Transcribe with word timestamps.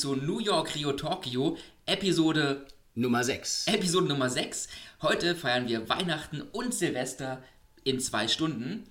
zu 0.00 0.16
New 0.16 0.38
York 0.38 0.74
Rio 0.76 0.92
Tokyo, 0.92 1.58
Episode, 1.84 2.66
Nummer 2.94 3.22
6. 3.22 3.66
Episode 3.66 4.06
Nummer 4.06 4.30
6. 4.30 4.68
Heute 5.02 5.34
feiern 5.34 5.68
wir 5.68 5.90
Weihnachten 5.90 6.40
und 6.40 6.72
Silvester 6.72 7.42
in 7.84 8.00
zwei 8.00 8.26
Stunden. 8.26 8.84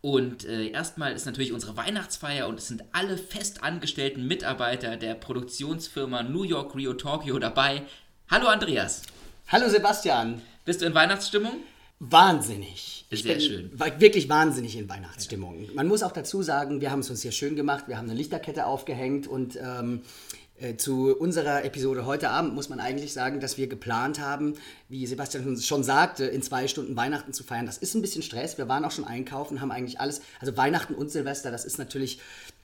Und 0.00 0.44
äh, 0.46 0.70
erstmal 0.70 1.12
ist 1.12 1.26
natürlich 1.26 1.52
unsere 1.52 1.76
Weihnachtsfeier 1.76 2.48
und 2.48 2.58
es 2.58 2.66
sind 2.66 2.82
alle 2.90 3.16
fest 3.16 3.62
angestellten 3.62 4.26
Mitarbeiter 4.26 4.96
der 4.96 5.14
Produktionsfirma 5.14 6.24
New 6.24 6.42
York 6.42 6.74
Rio 6.74 6.94
Tokyo 6.94 7.38
dabei. 7.38 7.82
Hallo 8.28 8.48
Andreas, 8.48 9.02
Hallo 9.46 9.68
Sebastian. 9.68 10.42
bist 10.64 10.82
du 10.82 10.86
in 10.86 10.94
Weihnachtsstimmung? 10.94 11.52
Wahnsinnig. 12.00 13.06
Ich 13.10 13.22
Sehr 13.22 13.34
bin 13.34 13.40
schön. 13.42 13.70
wirklich 13.98 14.28
wahnsinnig 14.28 14.76
in 14.76 14.88
Weihnachtsstimmung. 14.88 15.68
Man 15.74 15.88
muss 15.88 16.02
auch 16.02 16.12
dazu 16.12 16.42
sagen, 16.42 16.80
wir 16.80 16.90
haben 16.90 17.00
es 17.00 17.10
uns 17.10 17.22
hier 17.22 17.32
schön 17.32 17.56
gemacht. 17.56 17.84
Wir 17.88 17.96
haben 17.96 18.08
eine 18.08 18.18
Lichterkette 18.18 18.66
aufgehängt 18.66 19.26
und 19.26 19.56
ähm, 19.56 20.02
äh, 20.02 20.47
zu 20.76 21.16
unserer 21.16 21.64
Episode 21.64 22.04
heute 22.06 22.30
Abend 22.30 22.54
muss 22.54 22.68
man 22.68 22.80
eigentlich 22.80 23.12
sagen, 23.12 23.40
dass 23.40 23.56
wir 23.58 23.68
geplant 23.68 24.18
haben, 24.20 24.54
wie 24.88 25.06
Sebastian 25.06 25.44
schon- 25.44 25.60
schon 25.60 25.84
sagte, 25.84 26.24
in 26.24 26.42
zwei 26.42 26.66
Stunden 26.68 26.96
Weihnachten 26.96 27.32
zu 27.32 27.44
feiern. 27.44 27.66
Das 27.66 27.78
ist 27.78 27.94
ein 27.94 28.02
bisschen 28.02 28.22
Stress. 28.22 28.58
Wir 28.58 28.68
waren 28.68 28.84
auch 28.84 28.90
schon 28.90 29.04
einkaufen, 29.04 29.60
haben 29.60 29.70
eigentlich 29.70 30.00
alles, 30.00 30.20
also 30.40 30.56
Weihnachten 30.56 30.94
und 30.94 31.10
Silvester, 31.10 31.50
das 31.50 31.64
ist 31.64 31.78
natürlich, 31.78 32.20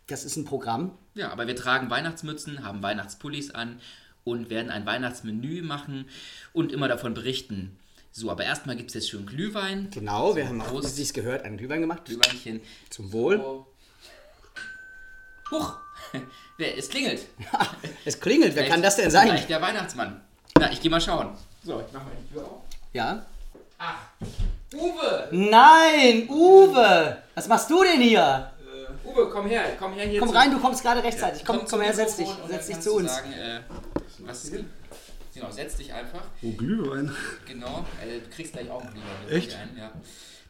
das 0.07 0.25
ist 0.25 0.37
ein 0.37 0.45
Programm. 0.45 0.93
Ja, 1.15 1.31
aber 1.31 1.47
wir 1.47 1.57
tragen 1.57 1.89
Weihnachtsmützen, 1.91 2.65
haben 2.65 2.83
Weihnachtspullis 2.83 3.53
an 3.53 3.81
und 4.25 4.51
werden 4.51 4.71
ein 4.71 4.87
Weihnachtsmenü 4.87 5.63
machen 5.63 6.07
und 6.53 6.73
immer 6.73 6.89
davon 6.89 7.15
berichten. 7.15 7.77
So, 8.11 8.31
aber 8.31 8.45
erstmal 8.45 8.77
gibt 8.77 8.91
es 8.91 8.95
jetzt 8.95 9.11
schön 9.11 9.27
Glühwein. 9.27 9.89
Genau, 9.91 10.37
wir 10.37 10.49
haben 10.49 10.61
auch, 10.61 10.83
wie 10.83 11.03
es 11.03 11.13
gehört, 11.13 11.45
einen 11.45 11.57
Glühwein 11.57 11.81
gemacht. 11.81 12.05
Glühweinchen. 12.05 12.61
Zum 12.89 13.13
Wohl. 13.13 13.39
So. 13.39 13.67
Huch, 15.51 15.75
wer, 16.59 16.79
es 16.79 16.89
klingelt. 16.89 17.27
Es 18.05 18.19
klingelt, 18.21 18.55
wer 18.55 18.69
kann 18.69 18.83
das 18.83 18.97
denn 18.97 19.11
sein? 19.11 19.29
Vielleicht 19.29 19.51
der 19.51 19.61
Weihnachtsmann. 19.63 20.21
Na, 20.59 20.71
ich 20.71 20.81
geh 20.81 20.89
mal 20.89 21.01
schauen. 21.01 21.37
So, 21.65 21.81
ich 21.81 21.93
mach 21.93 22.03
mal 22.05 22.13
die 22.21 22.33
Tür 22.33 22.45
auf. 22.45 22.63
Ja? 22.93 23.25
Ach, 23.79 23.97
Uwe! 24.75 25.29
Nein, 25.33 26.29
Uwe! 26.29 27.19
Was 27.35 27.49
machst 27.49 27.69
du 27.71 27.83
denn 27.83 28.01
hier? 28.01 28.51
Äh, 28.61 29.09
Uwe, 29.09 29.29
komm 29.31 29.47
her, 29.47 29.65
komm 29.79 29.93
her 29.95 30.07
hier 30.07 30.21
Komm 30.21 30.31
zu- 30.31 30.35
rein, 30.35 30.51
du 30.51 30.59
kommst 30.61 30.83
gerade 30.83 31.03
rechtzeitig. 31.03 31.45
Komm, 31.45 31.61
zum 31.67 31.79
komm 31.79 31.81
her, 31.83 31.93
setz 31.93 32.17
dich, 32.17 32.29
setz 32.49 32.67
dich 32.67 32.81
zu 32.81 32.95
uns. 32.95 33.15
Sagen, 33.15 33.33
äh, 33.33 33.61
was 34.21 34.51
Genau, 35.35 35.51
setz 35.51 35.77
dich 35.77 35.93
einfach. 35.93 36.23
Oh, 36.43 36.53
Glühwein. 36.53 37.15
Genau, 37.47 37.85
äh, 38.01 38.21
du 38.21 38.31
kriegst 38.31 38.53
gleich 38.53 38.71
auch 38.71 38.81
einen 38.83 38.93
Glühwein. 38.93 39.29
Echt? 39.37 39.55
Ein, 39.57 39.77
ja. 39.77 39.91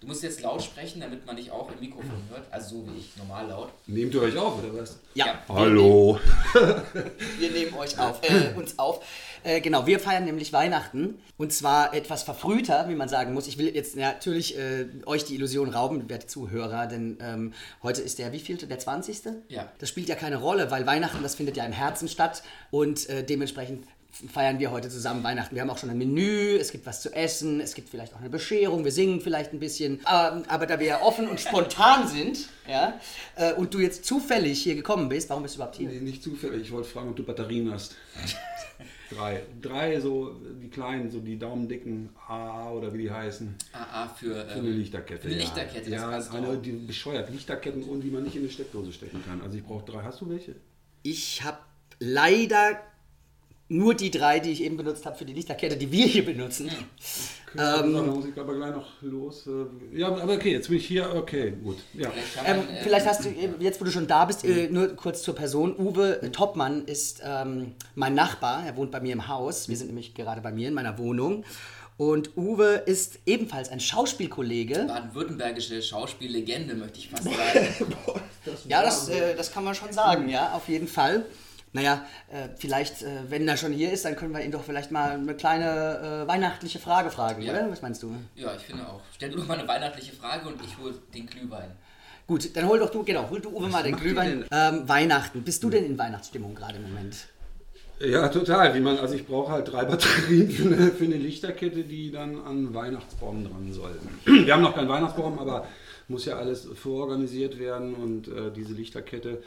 Du 0.05 0.09
musst 0.09 0.23
jetzt 0.23 0.43
laut 0.43 0.63
sprechen, 0.63 1.01
damit 1.01 1.25
man 1.25 1.35
dich 1.35 1.51
auch 1.51 1.73
im 1.73 1.81
Mikrofon 1.81 2.23
hört. 2.29 2.45
Also 2.51 2.77
so 2.77 2.87
wie 2.87 2.99
ich, 2.99 3.17
normal 3.17 3.49
laut. 3.49 3.71
Nehmt 3.87 4.13
ihr 4.13 4.21
euch 4.21 4.37
auf, 4.37 4.63
oder 4.63 4.83
was? 4.83 4.99
Ja, 5.15 5.43
Hallo. 5.49 6.21
wir 7.39 7.51
nehmen 7.51 7.73
euch 7.75 7.99
auf, 7.99 8.21
äh, 8.23 8.53
uns 8.57 8.79
auf. 8.79 9.03
Äh, 9.45 9.63
genau, 9.63 9.87
wir 9.87 9.99
feiern 9.99 10.27
nämlich 10.27 10.53
Weihnachten 10.53 11.23
und 11.39 11.55
zwar 11.55 11.95
etwas 11.95 12.23
verfrühter, 12.23 12.87
wie 12.91 12.95
man 12.95 13.09
sagen 13.09 13.33
muss. 13.33 13.47
Ich 13.47 13.57
will 13.57 13.75
jetzt 13.75 13.97
natürlich 13.97 14.59
äh, 14.59 14.87
euch 15.07 15.25
die 15.25 15.37
Illusion 15.37 15.71
rauben, 15.71 16.07
werte 16.11 16.27
Zuhörer, 16.27 16.87
denn 16.87 17.17
ähm, 17.23 17.55
heute 17.83 18.03
ist 18.03 18.19
der 18.19 18.31
wievielte? 18.33 18.67
Der 18.67 18.79
20. 18.79 19.23
Ja. 19.49 19.73
Das 19.79 19.89
spielt 19.89 20.11
ja 20.11 20.17
keine 20.17 20.37
Rolle, 20.37 20.71
weil 20.71 20.87
Weihnachten, 20.87 21.23
das 21.23 21.35
findet 21.35 21.57
ja 21.57 21.65
im 21.65 21.73
Herzen 21.73 22.09
statt 22.09 22.43
und 22.71 23.09
äh, 23.09 23.25
dementsprechend 23.25 23.87
feiern 24.33 24.59
wir 24.59 24.71
heute 24.71 24.89
zusammen 24.89 25.25
Weihnachten. 25.25 25.55
Wir 25.55 25.63
haben 25.63 25.71
auch 25.71 25.79
schon 25.79 25.91
ein 25.91 25.99
Menü, 25.99 26.57
es 26.57 26.71
gibt 26.71 26.87
was 26.87 27.03
zu 27.03 27.13
essen, 27.13 27.61
es 27.61 27.75
gibt 27.75 27.89
vielleicht 27.89 28.15
auch 28.15 28.21
eine 28.21 28.31
Bescherung, 28.31 28.85
wir 28.85 28.93
singen 28.93 29.21
vielleicht 29.21 29.53
ein 29.53 29.59
bisschen. 29.59 29.95
Ähm, 30.11 30.45
aber 30.49 30.67
da 30.67 30.79
wir 30.79 30.87
ja 30.87 31.03
offen 31.03 31.29
und 31.29 31.41
spontan 31.41 32.07
sind, 32.07 32.49
ja, 32.69 32.99
äh, 33.37 33.53
und 33.55 33.75
du 33.75 33.81
jetzt 33.81 34.05
zufällig 34.05 34.63
hier 34.63 34.75
gekommen 34.75 35.09
bist, 35.09 35.29
warum 35.31 35.43
bist 35.43 35.57
du 35.57 35.59
überhaupt 35.59 35.77
hier? 35.77 35.89
Nee, 35.89 36.01
nicht 36.01 36.23
zufällig. 36.23 36.63
Ich 36.63 36.73
wollte 36.73 36.89
fragen, 36.89 37.11
ob 37.11 37.17
du 37.17 37.25
Batterien 37.25 37.73
hast. 37.73 37.97
Drei. 39.11 39.43
Drei, 39.61 40.01
so 40.01 40.41
die 40.63 40.69
kleinen, 40.71 41.11
so 41.11 41.21
die 41.21 41.39
daumendicken 41.39 42.09
AA 42.27 42.73
oder 42.73 42.93
wie 42.95 43.03
die 43.03 43.11
heißen. 43.11 43.55
AA 43.73 44.09
für, 44.09 44.35
Für 44.35 44.53
eine 44.53 44.69
ähm, 44.69 44.79
Lichterkette. 44.79 45.27
Eine 45.27 45.37
ja. 45.37 45.43
Lichterkette, 45.43 45.91
das 45.91 46.01
Ja, 46.01 46.09
passt 46.09 46.35
eine, 46.35 46.57
die 46.57 46.73
bescheuert. 46.73 47.31
Lichterketten 47.31 47.85
und 47.85 48.01
die 48.01 48.11
man 48.11 48.23
nicht 48.23 48.37
in 48.37 48.43
eine 48.43 48.51
Steckdose 48.51 48.93
stecken 48.93 49.23
kann. 49.25 49.43
Also 49.43 49.57
ich 49.59 49.65
brauche 49.65 49.85
drei. 49.85 50.03
Hast 50.03 50.21
du 50.21 50.31
welche? 50.31 50.57
Ich 51.03 51.43
habe 51.45 51.59
leider 52.01 52.81
nur 53.75 53.95
die 53.95 54.11
drei, 54.11 54.39
die 54.39 54.51
ich 54.51 54.63
eben 54.63 54.77
benutzt 54.77 55.05
habe 55.07 55.17
für 55.17 55.25
die 55.25 55.33
Lichterkette, 55.33 55.77
die 55.77 55.91
wir 55.91 56.07
hier 56.07 56.25
benutzen. 56.25 56.71
Ähm, 57.57 57.93
da 57.95 58.03
muss 58.03 58.25
ich 58.27 58.39
aber 58.39 58.55
gleich 58.55 58.73
noch 58.75 58.87
los. 59.03 59.47
Äh, 59.47 59.99
Ja, 59.99 60.09
aber 60.09 60.33
okay, 60.35 60.53
jetzt 60.53 60.69
bin 60.69 60.79
ich 60.79 60.87
hier. 60.87 61.15
Okay, 61.15 61.53
gut. 61.63 61.77
Ja. 61.93 62.11
Ähm, 62.45 62.61
äh, 62.61 62.83
vielleicht 62.83 63.07
hast 63.07 63.25
du, 63.25 63.29
äh, 63.29 63.51
jetzt 63.61 63.81
wo 63.81 63.85
du 63.85 63.91
schon 63.91 64.07
da 64.07 64.25
bist, 64.25 64.45
äh, 64.45 64.69
nur 64.69 64.89
kurz 64.97 65.23
zur 65.23 65.35
Person. 65.35 65.77
Uwe 65.79 66.23
äh, 66.23 66.31
Toppmann 66.31 66.85
ist 66.87 67.23
ähm, 67.25 67.75
mein 67.95 68.15
Nachbar. 68.15 68.65
Er 68.67 68.77
wohnt 68.77 68.91
bei 68.91 69.01
mir 69.01 69.13
im 69.13 69.29
Haus. 69.29 69.69
Wir 69.69 69.77
sind 69.77 69.87
nämlich 69.89 70.15
gerade 70.15 70.41
bei 70.41 70.53
mir 70.53 70.69
in 70.69 70.75
meiner 70.75 70.99
Wohnung. 70.99 71.45
Und 71.97 72.37
Uwe 72.37 72.83
ist 72.87 73.21
ebenfalls 73.25 73.69
ein 73.69 73.79
Schauspielkollege. 73.79 74.87
baden-württembergische 74.89 75.81
Schauspiellegende, 75.81 76.75
möchte 76.75 76.99
ich 76.99 77.09
fast 77.09 77.25
sagen. 77.25 77.95
Ja, 78.69 78.83
das, 78.83 79.09
äh, 79.09 79.37
das 79.37 79.53
kann 79.53 79.63
man 79.63 79.77
schon 79.77 79.93
sagen, 79.93 80.29
ja, 80.29 80.53
auf 80.55 80.69
jeden 80.69 80.89
Fall. 80.89 81.25
Naja, 81.75 82.07
äh, 82.33 82.49
vielleicht, 82.57 83.03
äh, 83.03 83.09
wenn 83.29 83.47
er 83.49 83.57
schon 83.57 83.73
hier 83.73 83.93
ist, 83.93 84.05
dann 84.05 84.15
können 84.17 84.33
wir 84.33 84.43
ihn 84.45 84.53
doch 84.53 84.63
vielleicht 84.65 84.91
mal 84.93 85.11
eine 85.11 85.35
kleine 85.35 86.23
äh, 86.25 86.29
weihnachtliche 86.29 86.79
Frage 86.79 87.11
fragen, 87.11 87.43
Ja. 87.43 87.53
oder? 87.53 87.71
Was 87.71 87.83
meinst 87.83 88.03
du? 88.03 88.15
ja, 88.37 88.55
ich 88.55 88.63
finde 88.63 88.87
auch. 88.89 89.01
Stell 89.15 89.31
du 89.31 89.39
doch 89.39 89.47
mal 89.49 89.59
eine 89.59 89.67
weihnachtliche 89.69 90.13
Frage 90.15 90.49
und 90.49 90.63
ich 90.65 90.79
hole 90.79 90.95
den 91.13 91.27
Glühwein. 91.27 91.73
Gut, 92.27 92.57
dann 92.57 92.67
hol 92.69 92.79
doch 92.79 92.91
du, 92.91 93.03
genau, 93.03 93.29
hol 93.29 93.41
du 93.41 93.51
Uwe 93.51 93.69
mal 93.69 93.83
den 93.83 93.97
Glühwein. 93.97 94.47
Ähm, 94.51 94.89
Weihnachten. 94.89 95.43
Bist 95.43 95.63
du 95.63 95.69
denn 95.69 95.85
in 95.85 95.99
Weihnachtsstimmung 95.99 96.55
gerade 96.55 96.77
im 96.77 96.85
Moment? 96.85 97.17
Ja, 98.01 98.29
total. 98.29 98.75
Wie 98.75 98.81
man, 98.81 98.97
also 98.99 99.15
ich 99.15 99.27
brauche 99.27 99.53
halt 99.53 99.71
drei 99.71 99.85
Batterien 99.85 100.51
für 100.51 100.63
eine, 100.65 100.91
für 100.93 101.05
eine 101.05 101.17
Lichterkette, 101.17 101.83
die 101.85 102.11
dann 102.13 102.41
an 102.45 102.73
Weihnachtsbaum 102.73 103.45
dran 103.45 103.73
sollten. 103.73 104.09
Wir 104.47 104.55
haben 104.55 104.63
noch 104.63 104.75
keinen 104.75 104.89
Weihnachtsbaum, 104.89 105.39
aber 105.39 105.67
muss 106.09 106.25
ja 106.25 106.37
alles 106.37 106.67
vororganisiert 106.75 107.59
werden 107.59 107.95
und 107.95 108.29
äh, 108.29 108.51
diese 108.55 108.73
Lichterkette, 108.75 109.43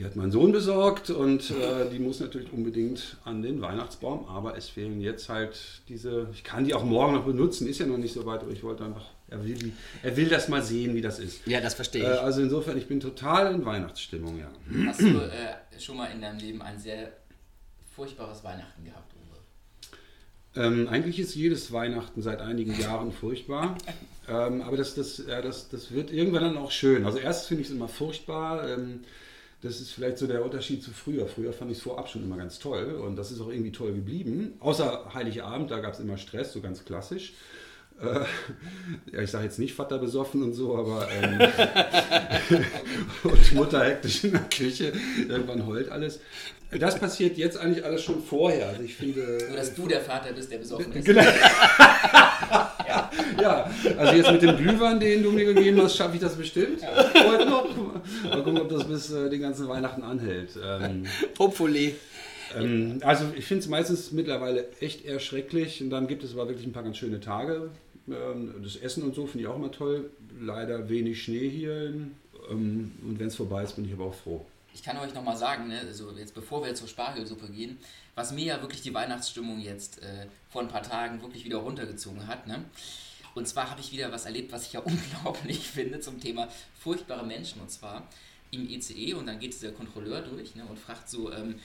die 0.00 0.06
hat 0.06 0.16
mein 0.16 0.30
Sohn 0.30 0.50
besorgt 0.50 1.10
und 1.10 1.50
äh, 1.50 1.90
die 1.92 1.98
muss 1.98 2.20
natürlich 2.20 2.50
unbedingt 2.54 3.18
an 3.24 3.42
den 3.42 3.60
Weihnachtsbaum, 3.60 4.26
aber 4.28 4.56
es 4.56 4.66
fehlen 4.66 5.02
jetzt 5.02 5.28
halt 5.28 5.58
diese, 5.90 6.26
ich 6.32 6.42
kann 6.42 6.64
die 6.64 6.72
auch 6.72 6.84
morgen 6.84 7.12
noch 7.12 7.26
benutzen, 7.26 7.68
ist 7.68 7.80
ja 7.80 7.86
noch 7.86 7.98
nicht 7.98 8.14
so 8.14 8.24
weit, 8.24 8.40
aber 8.40 8.50
ich 8.50 8.62
wollte 8.62 8.82
einfach, 8.82 9.04
er 9.28 9.44
will, 9.44 9.52
die, 9.56 9.74
er 10.02 10.16
will 10.16 10.30
das 10.30 10.48
mal 10.48 10.62
sehen, 10.62 10.94
wie 10.94 11.02
das 11.02 11.18
ist. 11.18 11.46
Ja, 11.46 11.60
das 11.60 11.74
verstehe 11.74 12.02
Äh, 12.02 12.14
ich. 12.14 12.20
also 12.20 12.40
insofern, 12.40 12.78
ich 12.78 12.86
bin 12.86 12.98
total 12.98 13.54
in 13.54 13.62
Weihnachtsstimmung, 13.66 14.38
ja. 14.38 14.50
Hast 14.86 15.02
du 15.02 15.06
äh, 15.18 15.78
schon 15.78 15.98
mal 15.98 16.06
in 16.06 16.22
deinem 16.22 16.38
Leben 16.38 16.62
ein 16.62 16.78
sehr 16.78 17.12
furchtbares 17.94 18.42
Weihnachten 18.42 18.82
gehabt, 18.82 19.12
Uwe? 19.12 20.64
Ähm, 20.64 20.88
eigentlich 20.88 21.20
ist 21.20 21.34
jedes 21.34 21.72
Weihnachten 21.72 22.22
seit 22.22 22.40
einigen 22.40 22.80
Jahren 22.80 23.12
furchtbar. 23.12 23.76
Ähm, 24.28 24.62
aber 24.62 24.78
das, 24.78 24.94
das, 24.94 25.22
das, 25.26 25.68
das 25.68 25.92
wird 25.92 26.10
irgendwann 26.10 26.42
dann 26.44 26.56
auch 26.56 26.70
schön. 26.70 27.04
Also 27.04 27.18
erst 27.18 27.48
finde 27.48 27.60
ich 27.64 27.68
es 27.68 27.74
immer 27.74 27.88
furchtbar. 27.88 28.66
Ähm, 28.66 29.00
das 29.62 29.80
ist 29.80 29.92
vielleicht 29.92 30.18
so 30.18 30.26
der 30.26 30.44
Unterschied 30.44 30.82
zu 30.82 30.90
früher. 30.90 31.26
Früher 31.26 31.52
fand 31.52 31.70
ich 31.70 31.78
es 31.78 31.82
vorab 31.82 32.08
schon 32.08 32.22
immer 32.22 32.36
ganz 32.36 32.58
toll 32.58 32.94
und 32.94 33.16
das 33.16 33.30
ist 33.30 33.40
auch 33.40 33.50
irgendwie 33.50 33.72
toll 33.72 33.92
geblieben. 33.92 34.54
Außer 34.60 35.12
Heiligabend, 35.12 35.70
da 35.70 35.80
gab 35.80 35.94
es 35.94 36.00
immer 36.00 36.16
Stress, 36.16 36.52
so 36.52 36.60
ganz 36.60 36.84
klassisch. 36.84 37.34
Äh, 38.00 38.24
ja, 39.12 39.20
ich 39.22 39.30
sage 39.30 39.44
jetzt 39.44 39.58
nicht 39.58 39.74
Vater 39.74 39.98
besoffen 39.98 40.42
und 40.42 40.54
so, 40.54 40.76
aber 40.76 41.08
ähm, 41.10 41.38
und 43.24 43.54
Mutter 43.54 43.84
hektisch 43.84 44.24
in 44.24 44.32
der 44.32 44.42
Küche. 44.42 44.92
Irgendwann 45.28 45.66
heult 45.66 45.90
alles. 45.90 46.20
Das 46.78 46.98
passiert 46.98 47.36
jetzt 47.36 47.58
eigentlich 47.58 47.84
alles 47.84 48.02
schon 48.02 48.22
vorher. 48.22 48.68
Also 48.68 48.82
ich 48.82 48.94
finde. 48.94 49.44
Nur, 49.48 49.56
dass 49.56 49.74
du 49.74 49.86
der 49.86 50.00
Vater 50.00 50.32
bist, 50.32 50.50
der 50.50 50.58
besoffen 50.58 50.92
ist. 50.92 51.04
Genau. 51.04 51.22
ja, 53.40 53.70
also 53.98 54.12
jetzt 54.14 54.32
mit 54.32 54.42
dem 54.42 54.56
Glühwein, 54.56 55.00
den 55.00 55.22
du 55.22 55.30
mir 55.30 55.52
gegeben 55.52 55.80
hast, 55.82 55.96
schaffe 55.96 56.16
ich 56.16 56.20
das 56.20 56.36
bestimmt. 56.36 56.82
Heute 57.14 57.46
noch. 57.46 57.66
Mal 58.24 58.42
gucken, 58.42 58.60
ob 58.60 58.68
das 58.68 58.84
bis 58.86 59.10
äh, 59.12 59.30
den 59.30 59.40
ganzen 59.40 59.68
Weihnachten 59.68 60.02
anhält. 60.02 60.50
Ähm, 60.62 61.04
Hopefully. 61.38 61.94
ähm, 62.56 63.00
also 63.02 63.24
ich 63.36 63.44
finde 63.44 63.62
es 63.62 63.68
meistens 63.68 64.12
mittlerweile 64.12 64.66
echt 64.80 65.04
eher 65.04 65.20
schrecklich. 65.20 65.82
Und 65.82 65.90
dann 65.90 66.06
gibt 66.06 66.24
es 66.24 66.32
aber 66.32 66.48
wirklich 66.48 66.66
ein 66.66 66.72
paar 66.72 66.82
ganz 66.82 66.96
schöne 66.96 67.20
Tage. 67.20 67.70
Ähm, 68.08 68.54
das 68.62 68.76
Essen 68.76 69.02
und 69.02 69.14
so 69.14 69.26
finde 69.26 69.44
ich 69.44 69.46
auch 69.48 69.56
immer 69.56 69.72
toll. 69.72 70.10
Leider 70.40 70.88
wenig 70.88 71.22
Schnee 71.22 71.48
hier. 71.48 71.92
Ähm, 72.50 72.92
und 73.06 73.18
wenn 73.18 73.28
es 73.28 73.36
vorbei 73.36 73.62
ist, 73.62 73.76
bin 73.76 73.84
ich 73.84 73.92
aber 73.92 74.04
auch 74.04 74.14
froh. 74.14 74.44
Ich 74.74 74.82
kann 74.82 74.96
euch 74.98 75.14
nochmal 75.14 75.36
sagen, 75.36 75.68
ne, 75.68 75.80
also 75.80 76.12
jetzt 76.12 76.34
bevor 76.34 76.64
wir 76.64 76.74
zur 76.74 76.88
Spargelsuppe 76.88 77.48
gehen, 77.48 77.78
was 78.14 78.32
mir 78.32 78.44
ja 78.44 78.60
wirklich 78.60 78.82
die 78.82 78.94
Weihnachtsstimmung 78.94 79.60
jetzt 79.60 80.02
äh, 80.02 80.26
vor 80.48 80.62
ein 80.62 80.68
paar 80.68 80.82
Tagen 80.82 81.22
wirklich 81.22 81.44
wieder 81.44 81.58
runtergezogen 81.58 82.26
hat. 82.26 82.46
Ne? 82.46 82.64
Und 83.34 83.46
zwar 83.46 83.70
habe 83.70 83.80
ich 83.80 83.92
wieder 83.92 84.12
was 84.12 84.26
erlebt, 84.26 84.52
was 84.52 84.66
ich 84.66 84.72
ja 84.72 84.80
unglaublich 84.84 85.60
finde 85.60 86.00
zum 86.00 86.20
Thema 86.20 86.48
furchtbare 86.78 87.24
Menschen. 87.24 87.60
Und 87.60 87.70
zwar 87.70 88.08
im 88.50 88.68
ECE 88.68 89.14
und 89.14 89.26
dann 89.26 89.38
geht 89.38 89.52
dieser 89.52 89.72
Kontrolleur 89.72 90.22
durch 90.22 90.54
ne, 90.54 90.64
und 90.64 90.78
fragt 90.78 91.08
so, 91.08 91.32
ähm, 91.32 91.56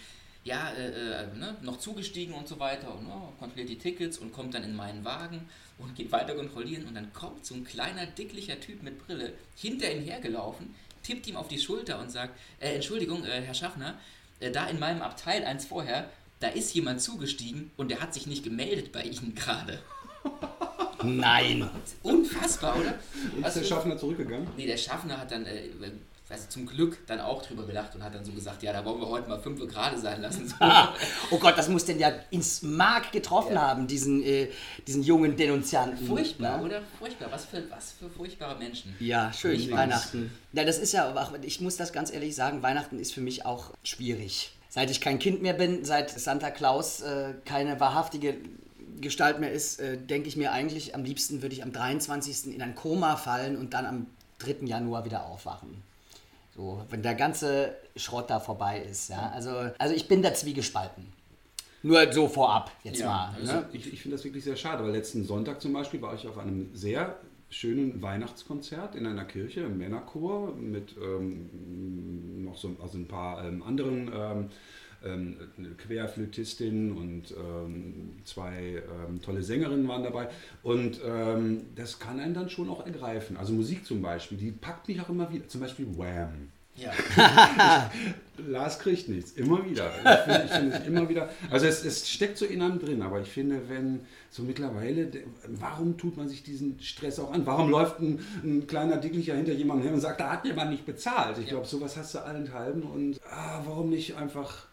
ja, 0.44 0.72
äh, 0.74 1.24
äh, 1.24 1.36
ne, 1.36 1.58
noch 1.63 1.80
zugestiegen 1.80 2.36
und 2.36 2.48
so 2.48 2.60
weiter 2.60 2.94
und 2.96 3.08
oh, 3.08 3.34
kontrolliert 3.40 3.69
die 3.69 3.80
Tickets 3.80 4.19
und 4.19 4.31
kommt 4.31 4.54
dann 4.54 4.63
in 4.63 4.75
meinen 4.75 5.04
Wagen 5.04 5.50
und 5.80 5.96
geht 5.96 6.12
weiter 6.12 6.36
kontrollieren 6.36 6.86
und 6.86 6.94
dann 6.94 7.12
kommt 7.13 7.46
so 7.46 7.56
ein 7.56 7.66
kleiner, 7.66 8.06
dicklicher 8.06 8.60
Typ 8.60 8.84
mit 8.84 9.00
Brille 9.06 9.34
hinter 9.56 9.92
ihm 9.92 10.04
hergelaufen, 10.04 10.75
tippt 11.06 11.28
ihm 11.28 11.36
auf 11.38 11.48
die 11.48 11.60
Schulter 11.60 12.00
und 12.00 12.12
sagt, 12.12 12.38
äh, 12.60 12.75
Entschuldigung, 12.75 13.24
äh, 13.25 13.42
Herr 13.42 13.54
Schaffner, 13.54 13.98
äh, 14.40 14.52
da 14.52 14.68
in 14.68 14.80
meinem 14.80 15.02
Abteil 15.02 15.44
eins 15.46 15.66
vorher, 15.66 16.10
da 16.40 16.48
ist 16.50 16.74
jemand 16.74 17.02
zugestiegen 17.02 17.72
und 17.78 17.90
der 17.92 18.02
hat 18.02 18.13
sich 18.13 18.28
nicht 18.28 18.44
gemeldet 18.44 18.92
bei 18.92 19.04
Ihnen 19.04 19.36
gerade. 19.36 19.80
Nein. 21.04 21.69
Unfassbar, 22.04 22.75
oder? 22.80 22.96
Ist 23.48 23.56
der 23.56 23.63
du- 23.63 23.68
Schaffner 23.69 23.98
zurückgegangen? 23.98 24.48
Nee, 24.57 24.66
der 24.66 24.78
Schaffner 24.78 25.18
hat 25.19 25.31
dann, 25.31 25.46
äh, 25.46 25.68
also 26.30 26.48
zum 26.50 26.66
Glück, 26.66 27.06
dann 27.06 27.19
auch 27.19 27.45
drüber 27.45 27.66
gelacht 27.66 27.94
und 27.95 28.04
hat 28.04 28.16
dann 28.16 28.25
so 28.25 28.31
gesagt, 28.31 28.63
ja, 28.63 28.74
da 28.74 28.83
wollen 28.83 29.00
wir 29.00 29.07
heute 29.07 29.30
mal 29.30 29.39
fünf 29.39 29.60
Uhr 29.62 29.68
gerade 29.68 29.98
sein 29.98 30.22
lassen. 30.22 30.45
So. 30.56 30.66
Oh 31.31 31.39
Gott, 31.39 31.57
das 31.57 31.69
muss 31.69 31.86
denn 31.86 32.00
ja 32.00 32.12
ins 32.30 32.62
Mark 32.62 33.12
getroffen 33.12 33.60
haben, 33.60 33.88
diesen, 33.88 34.24
äh, 34.24 34.48
diesen 34.88 35.04
jungen 35.04 35.36
Denunzianten. 35.36 36.07
Furchtbar, 36.07 36.57
ne? 36.57 36.63
oder? 36.63 36.81
Furchtbar. 37.00 37.31
Was 37.31 37.45
für, 37.45 37.69
was 37.69 37.94
für 37.94 38.10
furchtbare 38.10 38.57
Menschen. 38.57 38.95
Ja, 39.00 39.33
schön, 39.33 39.72
wahr? 39.72 39.80
Weihnachten. 39.80 40.31
Ja, 40.54 40.63
das 40.63 40.77
ist 40.77 40.94
ja, 40.94 41.13
auch, 41.13 41.33
ich 41.42 41.62
muss 41.62 41.77
das 41.77 41.94
ganz 41.94 42.12
ehrlich 42.12 42.36
sagen, 42.36 42.63
Weihnachten 42.63 43.00
ist 43.00 43.13
für 43.13 43.22
mich 43.22 43.45
auch 43.45 43.72
schwierig. 43.83 44.51
Seit 44.69 44.92
ich 44.92 45.01
kein 45.01 45.19
Kind 45.19 45.42
mehr 45.42 45.54
bin, 45.54 45.86
seit 45.86 46.10
Santa 46.10 46.51
Claus 46.51 47.01
äh, 47.01 47.33
keine 47.45 47.80
wahrhaftige 47.80 48.36
Gestalt 49.01 49.39
mehr 49.39 49.51
ist, 49.51 49.80
äh, 49.80 49.98
denke 49.98 50.27
ich 50.27 50.38
mir 50.38 50.51
eigentlich, 50.51 50.95
am 50.95 51.04
liebsten 51.04 51.42
würde 51.42 51.54
ich 51.56 51.63
am 51.63 51.72
23. 51.72 52.54
in 52.54 52.62
ein 52.62 52.75
Koma 52.75 53.16
fallen 53.16 53.57
und 53.57 53.74
dann 53.74 53.86
am 53.86 54.07
3. 54.39 54.66
Januar 54.66 55.06
wieder 55.06 55.25
aufwachen. 55.25 55.83
So, 56.56 56.81
wenn 56.90 57.02
der 57.02 57.16
ganze 57.16 57.75
Schrott 57.96 58.30
da 58.30 58.40
vorbei 58.40 58.80
ist. 58.80 59.10
Ja? 59.10 59.31
Also, 59.34 59.52
also 59.78 59.94
ich 59.94 60.07
bin 60.07 60.22
da 60.22 60.34
zwiegespalten. 60.34 61.06
Nur 61.84 62.12
so 62.12 62.28
vorab 62.28 62.72
jetzt 62.84 63.00
Ja, 63.00 63.07
mal. 63.07 63.36
also 63.40 63.54
ne? 63.54 63.69
Ich, 63.74 63.94
ich 63.94 64.02
finde 64.02 64.18
das 64.18 64.24
wirklich 64.24 64.44
sehr 64.44 64.56
schade, 64.56 64.84
weil 64.84 64.92
letzten 64.92 65.24
Sonntag 65.24 65.62
zum 65.62 65.74
Beispiel 65.74 66.02
war 66.02 66.16
ich 66.16 66.28
auf 66.28 66.38
einem 66.38 66.74
sehr 66.74 67.18
schönen 67.50 68.02
Weihnachtskonzert 68.02 68.96
in 68.96 69.06
einer 69.06 69.25
Kirche 69.25 69.62
im 69.62 69.78
Männerchor 69.78 70.54
mit 70.56 70.96
ähm, 70.98 72.44
noch 72.46 72.58
so 72.58 72.75
also 72.81 72.98
ein 72.98 73.08
paar 73.08 73.46
ähm, 73.46 73.62
anderen 73.62 74.12
ähm, 74.13 74.50
ähm, 75.06 75.38
eine 75.57 75.69
Querflötistin 75.69 76.92
und 76.92 77.31
ähm, 77.31 78.13
zwei 78.24 78.84
ähm, 79.07 79.22
tolle 79.22 79.44
Sängerinnen 79.44 79.88
waren 79.88 80.04
dabei. 80.04 80.30
Und 80.63 81.00
ähm, 81.06 81.68
das 81.75 82.00
kann 82.00 82.19
einen 82.19 82.34
dann 82.34 82.50
schon 82.50 82.69
auch 82.69 82.86
ergreifen. 82.86 83.38
Also 83.38 83.54
Musik 83.54 83.86
zum 83.86 84.02
Beispiel, 84.02 84.38
die 84.38 84.52
packt 84.52 84.88
mich 84.88 85.00
auch 85.02 85.10
immer 85.10 85.31
wieder. 85.31 85.48
Zum 85.48 85.62
Beispiel 85.62 85.88
Wham. 85.98 86.50
Ja. 86.78 86.92
Lars 88.38 88.80
kriegt 88.80 89.07
nichts, 89.07 89.31
immer 89.31 89.63
wieder. 89.63 89.90
Ich 90.04 90.19
finde, 90.19 90.44
ich 90.46 90.52
finde 90.52 90.75
es 90.75 90.88
immer 90.88 91.08
wieder. 91.08 91.30
Also 91.50 91.68
es, 91.68 91.86
es 91.86 92.10
steckt 92.10 92.38
so 92.38 92.46
in 92.46 92.62
einem 92.62 92.80
drin, 92.80 93.01
aber 93.01 93.22
ich 93.22 93.30
finde, 93.30 93.69
wenn 93.69 94.01
so 94.30 94.44
mittlerweile, 94.44 95.10
warum 95.48 95.98
tut 95.98 96.18
man 96.18 96.28
sich 96.28 96.44
diesen 96.44 96.78
Stress 96.81 97.18
auch 97.19 97.31
an? 97.31 97.46
Warum 97.46 97.69
läuft 97.69 98.01
ein, 98.01 98.19
ein 98.44 98.68
kleiner 98.68 98.98
Dicklicher 98.98 99.36
hinter 99.36 99.54
jemandem 99.54 99.86
her 99.86 99.94
und 99.94 100.01
sagt, 100.01 100.19
da 100.19 100.34
hat 100.34 100.46
jemand 100.46 100.72
nicht 100.72 100.86
bezahlt? 100.86 101.38
Ich 101.38 101.48
glaube, 101.48 101.66
sowas 101.66 101.96
hast 101.96 102.13
du 102.13 102.19
allenthalben 102.19 102.84
und 102.84 103.22
ah, 103.31 103.62
warum 103.66 103.90
nicht 103.90 104.18
einfach 104.18 104.68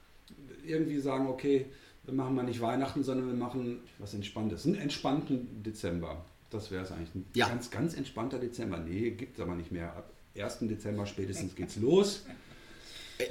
irgendwie 0.64 0.98
sagen, 0.98 1.26
okay, 1.28 1.66
wir 2.04 2.14
machen 2.14 2.34
mal 2.34 2.42
nicht 2.42 2.60
Weihnachten, 2.60 3.04
sondern 3.04 3.26
wir 3.28 3.34
machen 3.34 3.80
was 3.98 4.14
Entspanntes. 4.14 4.66
Einen 4.66 4.76
entspannten 4.76 5.62
Dezember. 5.62 6.24
Das 6.50 6.70
wäre 6.70 6.84
es 6.84 6.90
eigentlich. 6.92 7.14
Ein 7.14 7.26
Ja. 7.34 7.48
ganz, 7.48 7.70
ganz 7.70 7.94
entspannter 7.94 8.38
Dezember. 8.38 8.78
Nee, 8.78 9.10
gibt 9.12 9.36
es 9.38 9.40
aber 9.42 9.54
nicht 9.54 9.72
mehr. 9.72 9.94
Ab 9.96 10.10
1. 10.36 10.58
Dezember 10.62 11.06
spätestens 11.06 11.54
geht's 11.54 11.76
los. 11.80 12.24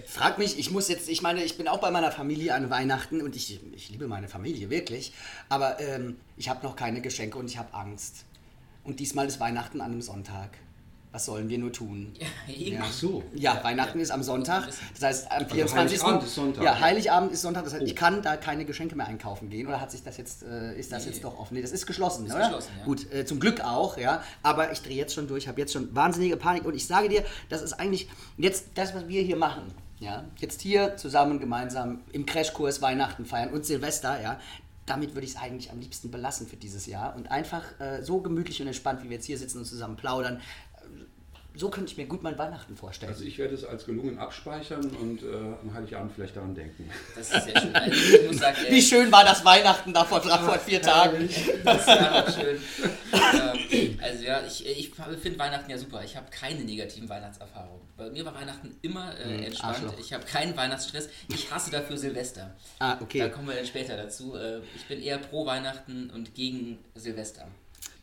Frag 0.05 0.37
mich, 0.37 0.57
ich 0.57 0.71
muss 0.71 0.87
jetzt, 0.87 1.09
ich 1.09 1.21
meine, 1.21 1.43
ich 1.43 1.57
bin 1.57 1.67
auch 1.67 1.79
bei 1.81 1.91
meiner 1.91 2.11
Familie 2.11 2.53
an 2.55 2.69
Weihnachten 2.69 3.21
und 3.21 3.35
ich, 3.35 3.59
ich 3.75 3.89
liebe 3.89 4.07
meine 4.07 4.29
Familie 4.29 4.69
wirklich, 4.69 5.11
aber 5.49 5.81
ähm, 5.81 6.15
ich 6.37 6.47
habe 6.47 6.65
noch 6.65 6.77
keine 6.77 7.01
Geschenke 7.01 7.37
und 7.37 7.47
ich 7.47 7.57
habe 7.57 7.73
Angst. 7.73 8.23
Und 8.85 8.99
diesmal 9.01 9.27
ist 9.27 9.39
Weihnachten 9.41 9.81
an 9.81 9.91
einem 9.91 10.01
Sonntag. 10.01 10.51
Was 11.13 11.25
sollen 11.25 11.49
wir 11.49 11.57
nur 11.57 11.73
tun? 11.73 12.13
eben. 12.47 12.79
Ach 12.81 12.91
so. 12.91 13.21
Ja, 13.35 13.61
Weihnachten 13.63 13.99
ist 13.99 14.11
am 14.11 14.23
Sonntag. 14.23 14.67
Das 14.93 15.03
heißt, 15.03 15.31
am 15.31 15.45
24. 15.49 15.99
Heiligabend 16.01 16.23
ist 16.23 16.35
Sonntag. 16.35 16.63
Ja, 16.63 16.79
Heiligabend 16.79 17.31
ist 17.33 17.41
Sonntag. 17.41 17.65
Das 17.65 17.73
heißt, 17.73 17.83
ich 17.83 17.95
kann 17.97 18.21
da 18.21 18.37
keine 18.37 18.63
Geschenke 18.63 18.95
mehr 18.95 19.07
einkaufen 19.07 19.49
gehen. 19.49 19.67
Oder 19.67 19.81
hat 19.81 19.91
sich 19.91 20.03
das 20.03 20.15
jetzt, 20.17 20.43
äh, 20.43 20.73
ist 20.79 20.91
das 20.93 21.03
Nee. 21.05 21.11
jetzt 21.11 21.23
doch 21.25 21.37
offen? 21.37 21.55
Nee, 21.55 21.61
das 21.61 21.71
ist 21.71 21.85
geschlossen, 21.85 22.27
Ist 22.27 22.33
oder? 22.33 22.43
geschlossen, 22.45 22.71
ja. 22.79 22.85
Gut, 22.85 23.11
äh, 23.11 23.25
zum 23.25 23.41
Glück 23.41 23.59
auch, 23.59 23.97
ja. 23.97 24.23
Aber 24.41 24.71
ich 24.71 24.81
drehe 24.81 24.95
jetzt 24.95 25.13
schon 25.13 25.27
durch, 25.27 25.49
habe 25.49 25.59
jetzt 25.59 25.73
schon 25.73 25.93
wahnsinnige 25.93 26.37
Panik. 26.37 26.63
Und 26.63 26.75
ich 26.75 26.87
sage 26.87 27.09
dir, 27.09 27.25
das 27.49 27.61
ist 27.61 27.73
eigentlich 27.73 28.07
jetzt 28.37 28.67
das, 28.75 28.95
was 28.95 29.09
wir 29.09 29.21
hier 29.21 29.35
machen. 29.35 29.63
Ja, 29.99 30.23
jetzt 30.39 30.61
hier 30.61 30.95
zusammen 30.97 31.39
gemeinsam 31.39 31.99
im 32.13 32.25
Crashkurs 32.25 32.81
Weihnachten 32.81 33.25
feiern 33.25 33.49
und 33.49 33.65
Silvester, 33.65 34.19
ja. 34.21 34.39
Damit 34.87 35.13
würde 35.13 35.25
ich 35.25 35.33
es 35.33 35.37
eigentlich 35.37 35.71
am 35.71 35.79
liebsten 35.79 36.09
belassen 36.09 36.47
für 36.47 36.55
dieses 36.57 36.85
Jahr 36.87 37.15
und 37.15 37.29
einfach 37.29 37.63
äh, 37.79 38.01
so 38.01 38.19
gemütlich 38.19 38.59
und 38.61 38.67
entspannt, 38.67 39.03
wie 39.03 39.09
wir 39.09 39.17
jetzt 39.17 39.25
hier 39.25 39.37
sitzen 39.37 39.59
und 39.59 39.65
zusammen 39.65 39.95
plaudern. 39.95 40.41
So 41.53 41.69
könnte 41.69 41.91
ich 41.91 41.97
mir 41.97 42.05
gut 42.05 42.23
mein 42.23 42.37
Weihnachten 42.37 42.77
vorstellen. 42.77 43.11
Also 43.11 43.25
ich 43.25 43.37
werde 43.37 43.53
es 43.53 43.65
als 43.65 43.85
gelungen 43.85 44.17
abspeichern 44.19 44.85
und 45.01 45.21
äh, 45.21 45.27
am 45.61 45.73
Heiligabend 45.73 46.13
vielleicht 46.15 46.35
daran 46.37 46.55
denken. 46.55 46.89
Das 47.15 47.29
ist 47.29 47.43
sehr 47.43 47.59
schön. 47.59 47.75
Also 47.75 48.15
ich 48.15 48.27
muss 48.27 48.37
sagen, 48.37 48.57
Wie 48.69 48.81
schön 48.81 49.11
war 49.11 49.25
das 49.25 49.43
Weihnachten 49.43 49.93
da 49.93 50.05
vor, 50.05 50.21
vor 50.21 50.59
vier 50.59 50.81
Tagen? 50.81 51.29
Das 51.65 51.85
war 51.87 52.23
auch 52.25 52.29
schön. 52.29 52.57
ähm, 53.13 53.99
also 54.01 54.23
ja, 54.23 54.41
ich, 54.47 54.65
ich 54.65 54.91
finde 55.21 55.39
Weihnachten 55.39 55.69
ja 55.69 55.77
super. 55.77 56.01
Ich 56.03 56.15
habe 56.15 56.27
keine 56.31 56.61
negativen 56.61 57.09
Weihnachtserfahrungen. 57.09 57.81
Bei 57.97 58.09
mir 58.09 58.23
war 58.25 58.33
Weihnachten 58.33 58.77
immer 58.81 59.13
äh, 59.19 59.45
entspannt. 59.45 59.75
Arschloch. 59.75 59.99
Ich 59.99 60.13
habe 60.13 60.23
keinen 60.23 60.55
Weihnachtsstress. 60.55 61.09
Ich 61.27 61.51
hasse 61.51 61.69
dafür 61.71 61.97
Silvester. 61.97 62.55
Ah, 62.79 62.95
Da 62.95 63.01
okay. 63.01 63.29
kommen 63.29 63.47
wir 63.49 63.55
dann 63.55 63.65
später 63.65 63.97
dazu. 63.97 64.35
Äh, 64.35 64.59
ich 64.75 64.85
bin 64.87 65.01
eher 65.01 65.17
pro 65.17 65.45
Weihnachten 65.45 66.09
und 66.11 66.33
gegen 66.33 66.79
Silvester. 66.95 67.47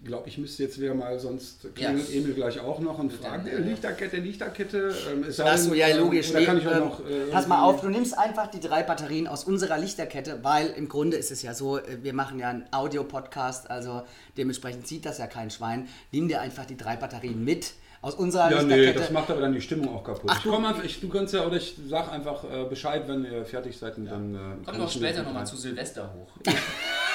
Ich 0.00 0.06
glaube, 0.06 0.28
ich 0.28 0.38
müsste 0.38 0.62
jetzt 0.62 0.80
wieder 0.80 0.94
mal, 0.94 1.18
sonst 1.18 1.74
klingelt 1.74 2.08
Ja. 2.08 2.14
Emil 2.20 2.32
gleich 2.34 2.60
auch 2.60 2.78
noch 2.78 2.98
und 3.00 3.12
fragt, 3.12 3.48
äh, 3.48 3.58
Lichterkette, 3.58 4.18
Lichterkette. 4.18 4.94
Ähm, 5.12 5.24
es 5.28 5.36
sei 5.36 5.44
Achso, 5.50 5.70
denn, 5.70 5.78
ja, 5.78 5.88
ähm, 5.88 5.98
logisch. 5.98 6.32
Nee, 6.32 6.44
kann 6.44 6.56
ich 6.58 6.66
auch 6.68 6.72
ähm, 6.72 6.78
noch... 6.78 7.00
äh, 7.00 7.30
pass 7.32 7.48
mal 7.48 7.62
auf, 7.62 7.80
du 7.80 7.88
nimmst 7.88 8.16
einfach 8.16 8.46
die 8.46 8.60
drei 8.60 8.84
Batterien 8.84 9.26
aus 9.26 9.42
unserer 9.42 9.76
Lichterkette, 9.76 10.38
weil 10.42 10.68
im 10.68 10.88
Grunde 10.88 11.16
ist 11.16 11.32
es 11.32 11.42
ja 11.42 11.52
so, 11.52 11.78
äh, 11.78 11.98
wir 12.02 12.12
machen 12.14 12.38
ja 12.38 12.48
einen 12.48 12.64
Audio-Podcast, 12.70 13.68
also 13.70 14.02
dementsprechend 14.36 14.86
sieht 14.86 15.04
das 15.04 15.18
ja 15.18 15.26
kein 15.26 15.50
Schwein. 15.50 15.88
Nimm 16.12 16.28
dir 16.28 16.40
einfach 16.42 16.64
die 16.64 16.76
drei 16.76 16.94
Batterien 16.94 17.44
mit 17.44 17.72
aus 18.00 18.14
unserer 18.14 18.52
Ja, 18.52 18.62
nee, 18.62 18.76
Lichterkette. 18.76 19.00
das 19.00 19.10
macht 19.10 19.28
aber 19.32 19.40
dann 19.40 19.52
die 19.52 19.60
Stimmung 19.60 19.92
auch 19.96 20.04
kaputt. 20.04 20.30
Ach, 20.32 20.36
ich 20.36 20.44
du- 20.44 20.50
komm 20.52 20.64
einfach, 20.64 20.84
ich, 20.84 21.00
du 21.00 21.08
kannst 21.08 21.34
ja, 21.34 21.44
oder 21.44 21.56
ich 21.56 21.76
sag 21.88 22.12
einfach 22.12 22.44
äh, 22.44 22.64
Bescheid, 22.66 23.02
wenn 23.08 23.24
ihr 23.24 23.44
fertig 23.44 23.76
seid 23.76 23.98
und 23.98 24.06
dann... 24.06 24.32
Äh, 24.36 24.38
wir 24.72 24.84
auch 24.84 24.86
ich 24.86 24.92
später 24.94 25.24
nochmal 25.24 25.44
zu 25.44 25.56
Silvester 25.56 26.14
hoch. 26.14 26.28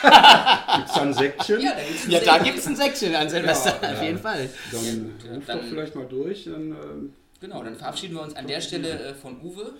Gibt's 0.03 0.93
da 0.93 1.01
ein 1.01 1.13
Säckchen? 1.13 1.61
Ja, 1.61 1.73
da 2.19 2.37
ja, 2.37 2.43
gibt 2.43 2.57
es 2.59 2.67
ein 2.67 2.75
Säckchen 2.75 3.15
an 3.15 3.29
Silvester, 3.29 3.79
Ja, 3.81 3.89
auf 3.91 3.97
ja. 3.97 4.03
jeden 4.03 4.19
Fall. 4.19 4.49
Dann 4.71 5.11
ruf 5.35 5.43
dann- 5.45 5.59
doch 5.59 5.65
vielleicht 5.67 5.95
mal 5.95 6.05
durch. 6.05 6.45
Dann, 6.45 6.71
ähm, 6.71 7.13
Genau, 7.39 7.61
dann 7.61 7.75
verabschieden 7.75 8.15
wir 8.15 8.21
uns 8.21 8.35
an 8.37 8.47
der 8.47 8.61
Stelle 8.61 8.89
äh, 8.89 9.13
von 9.13 9.41
Uwe. 9.41 9.73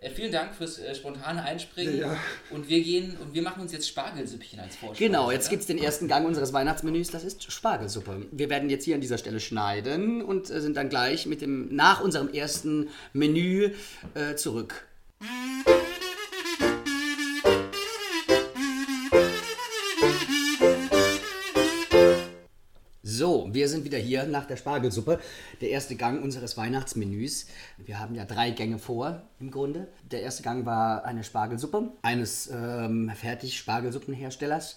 Äh, 0.00 0.10
vielen 0.10 0.30
Dank 0.30 0.54
fürs 0.54 0.78
äh, 0.78 0.94
spontane 0.94 1.42
Einspringen. 1.42 1.98
Ja. 1.98 2.16
Und 2.50 2.68
wir 2.68 2.80
gehen 2.80 3.16
und 3.20 3.34
wir 3.34 3.42
machen 3.42 3.60
uns 3.62 3.72
jetzt 3.72 3.88
Spargelsüppchen 3.88 4.60
als 4.60 4.76
Vorspeise. 4.76 5.04
Genau, 5.04 5.32
jetzt 5.32 5.46
oder? 5.46 5.50
gibt 5.50 5.60
es 5.62 5.66
den 5.66 5.78
ersten 5.78 6.06
Gang 6.06 6.24
unseres 6.24 6.52
Weihnachtsmenüs, 6.52 7.10
das 7.10 7.24
ist 7.24 7.50
Spargelsuppe. 7.50 8.26
Wir 8.30 8.48
werden 8.50 8.70
jetzt 8.70 8.84
hier 8.84 8.94
an 8.94 9.00
dieser 9.00 9.18
Stelle 9.18 9.40
schneiden 9.40 10.22
und 10.22 10.48
äh, 10.50 10.60
sind 10.60 10.76
dann 10.76 10.88
gleich 10.88 11.26
mit 11.26 11.40
dem, 11.40 11.74
nach 11.74 12.00
unserem 12.00 12.28
ersten 12.32 12.90
Menü 13.12 13.72
äh, 14.14 14.36
zurück. 14.36 14.86
Wir 23.58 23.68
sind 23.68 23.84
wieder 23.84 23.98
hier 23.98 24.22
nach 24.24 24.44
der 24.44 24.56
Spargelsuppe. 24.56 25.18
Der 25.60 25.70
erste 25.70 25.96
Gang 25.96 26.22
unseres 26.22 26.56
Weihnachtsmenüs. 26.56 27.48
Wir 27.76 27.98
haben 27.98 28.14
ja 28.14 28.24
drei 28.24 28.52
Gänge 28.52 28.78
vor 28.78 29.22
im 29.40 29.50
Grunde. 29.50 29.88
Der 30.12 30.22
erste 30.22 30.44
Gang 30.44 30.64
war 30.64 31.04
eine 31.04 31.24
Spargelsuppe 31.24 31.90
eines 32.02 32.48
ähm, 32.54 33.10
Fertig-Spargelsuppenherstellers, 33.12 34.76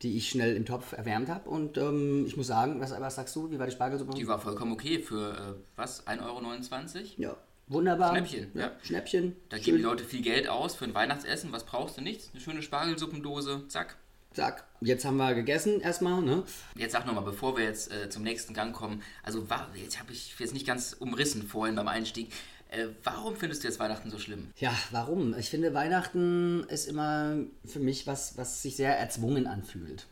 die 0.00 0.16
ich 0.16 0.30
schnell 0.30 0.56
im 0.56 0.64
Topf 0.64 0.92
erwärmt 0.92 1.28
habe. 1.28 1.50
Und 1.50 1.76
ähm, 1.76 2.24
ich 2.26 2.38
muss 2.38 2.46
sagen, 2.46 2.80
was, 2.80 2.92
was 2.98 3.16
sagst 3.16 3.36
du? 3.36 3.50
Wie 3.50 3.58
war 3.58 3.66
die 3.66 3.72
Spargelsuppe? 3.72 4.14
Die 4.14 4.26
war 4.26 4.38
vollkommen 4.38 4.72
okay 4.72 4.98
für, 4.98 5.32
äh, 5.32 5.62
was, 5.76 6.06
1,29 6.06 6.20
Euro? 6.22 7.04
ja, 7.18 7.36
wunderbar. 7.68 8.12
Schnäppchen, 8.16 8.50
Ja, 8.54 8.60
ja. 8.62 8.72
Schnäppchen. 8.82 9.36
Da 9.50 9.58
Schön. 9.58 9.64
geben 9.66 9.76
die 9.76 9.82
Leute 9.82 10.04
viel 10.04 10.22
Geld 10.22 10.48
aus 10.48 10.74
für 10.74 10.86
ein 10.86 10.94
Weihnachtsessen. 10.94 11.52
Was 11.52 11.64
brauchst 11.66 11.98
du 11.98 12.00
nichts? 12.00 12.30
Eine 12.32 12.40
schöne 12.40 12.62
Spargelsuppendose, 12.62 13.68
zack. 13.68 13.98
Zack. 14.34 14.64
Jetzt 14.80 15.04
haben 15.04 15.16
wir 15.16 15.34
gegessen 15.34 15.80
erstmal, 15.80 16.22
ne? 16.22 16.42
Jetzt 16.74 16.92
sag 16.92 17.06
nochmal, 17.06 17.24
bevor 17.24 17.56
wir 17.56 17.64
jetzt 17.64 17.92
äh, 17.92 18.08
zum 18.08 18.22
nächsten 18.22 18.54
Gang 18.54 18.74
kommen, 18.74 19.02
also 19.22 19.48
war, 19.48 19.68
jetzt 19.74 20.00
habe 20.00 20.12
ich 20.12 20.34
jetzt 20.38 20.54
nicht 20.54 20.66
ganz 20.66 20.96
umrissen 20.98 21.42
vorhin 21.46 21.76
beim 21.76 21.88
Einstieg. 21.88 22.32
Äh, 22.68 22.86
warum 23.04 23.36
findest 23.36 23.62
du 23.62 23.68
jetzt 23.68 23.78
Weihnachten 23.78 24.10
so 24.10 24.18
schlimm? 24.18 24.50
Ja, 24.56 24.72
warum? 24.90 25.34
Ich 25.38 25.50
finde, 25.50 25.74
Weihnachten 25.74 26.64
ist 26.68 26.88
immer 26.88 27.36
für 27.64 27.80
mich 27.80 28.06
was, 28.06 28.36
was 28.38 28.62
sich 28.62 28.76
sehr 28.76 28.98
erzwungen 28.98 29.46
anfühlt. 29.46 30.06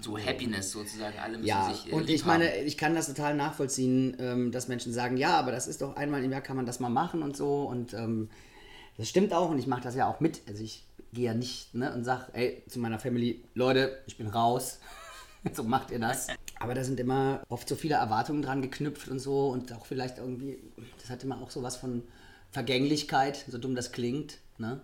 So 0.00 0.16
Happiness 0.18 0.72
sozusagen, 0.72 1.18
alle 1.18 1.36
müssen 1.36 1.48
Ja, 1.48 1.70
sich 1.70 1.92
äh, 1.92 1.94
und 1.94 2.08
ich 2.08 2.24
meine, 2.24 2.46
haben. 2.46 2.66
ich 2.66 2.78
kann 2.78 2.94
das 2.94 3.08
total 3.08 3.34
nachvollziehen, 3.34 4.16
ähm, 4.18 4.50
dass 4.50 4.66
Menschen 4.68 4.92
sagen, 4.94 5.18
ja, 5.18 5.38
aber 5.38 5.52
das 5.52 5.66
ist 5.66 5.82
doch 5.82 5.96
einmal 5.96 6.24
im 6.24 6.32
Jahr 6.32 6.40
kann 6.40 6.56
man 6.56 6.64
das 6.64 6.80
mal 6.80 6.88
machen 6.88 7.22
und 7.22 7.36
so. 7.36 7.64
Und 7.64 7.92
ähm, 7.92 8.30
das 8.96 9.08
stimmt 9.10 9.34
auch 9.34 9.50
und 9.50 9.58
ich 9.58 9.66
mache 9.66 9.82
das 9.82 9.94
ja 9.94 10.08
auch 10.08 10.20
mit. 10.20 10.40
Also 10.48 10.64
ich 10.64 10.86
gehe 11.12 11.26
ja 11.26 11.34
nicht 11.34 11.74
ne, 11.74 11.92
und 11.92 12.04
sage, 12.04 12.26
ey, 12.32 12.62
zu 12.68 12.78
meiner 12.78 12.98
Family, 12.98 13.44
Leute, 13.54 14.02
ich 14.06 14.16
bin 14.16 14.28
raus. 14.28 14.78
so 15.52 15.62
macht 15.64 15.90
ihr 15.90 15.98
das. 15.98 16.28
Aber 16.58 16.74
da 16.74 16.84
sind 16.84 17.00
immer 17.00 17.42
oft 17.48 17.68
so 17.68 17.76
viele 17.76 17.96
Erwartungen 17.96 18.42
dran 18.42 18.62
geknüpft 18.62 19.08
und 19.08 19.18
so 19.18 19.48
und 19.48 19.72
auch 19.72 19.86
vielleicht 19.86 20.18
irgendwie, 20.18 20.58
das 21.00 21.10
hat 21.10 21.24
immer 21.24 21.40
auch 21.40 21.50
sowas 21.50 21.76
von 21.76 22.02
Vergänglichkeit, 22.50 23.44
so 23.48 23.58
dumm 23.58 23.74
das 23.74 23.92
klingt. 23.92 24.38
Ne? 24.58 24.80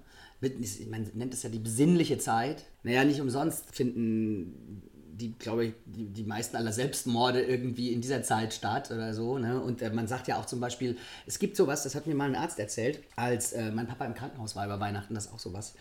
Man 0.88 1.10
nennt 1.14 1.34
es 1.34 1.42
ja 1.42 1.50
die 1.50 1.58
besinnliche 1.58 2.18
Zeit. 2.18 2.64
Naja, 2.82 3.04
nicht 3.04 3.20
umsonst 3.20 3.74
finden 3.74 4.82
die, 5.18 5.36
glaube 5.36 5.66
ich, 5.66 5.74
die, 5.84 6.06
die 6.06 6.24
meisten 6.24 6.56
aller 6.56 6.72
Selbstmorde 6.72 7.42
irgendwie 7.42 7.92
in 7.92 8.00
dieser 8.00 8.22
Zeit 8.22 8.54
statt 8.54 8.90
oder 8.90 9.14
so. 9.14 9.38
Ne? 9.38 9.60
Und 9.60 9.82
äh, 9.82 9.90
man 9.90 10.06
sagt 10.06 10.28
ja 10.28 10.38
auch 10.38 10.46
zum 10.46 10.60
Beispiel, 10.60 10.96
es 11.26 11.38
gibt 11.38 11.56
sowas, 11.56 11.82
das 11.82 11.94
hat 11.94 12.06
mir 12.06 12.14
mal 12.14 12.28
ein 12.28 12.36
Arzt 12.36 12.58
erzählt, 12.58 13.00
als 13.16 13.52
äh, 13.52 13.70
mein 13.72 13.88
Papa 13.88 14.06
im 14.06 14.14
Krankenhaus 14.14 14.54
war 14.54 14.64
über 14.64 14.78
Weihnachten, 14.80 15.14
das 15.14 15.26
ist 15.26 15.32
auch 15.32 15.38
sowas. 15.38 15.74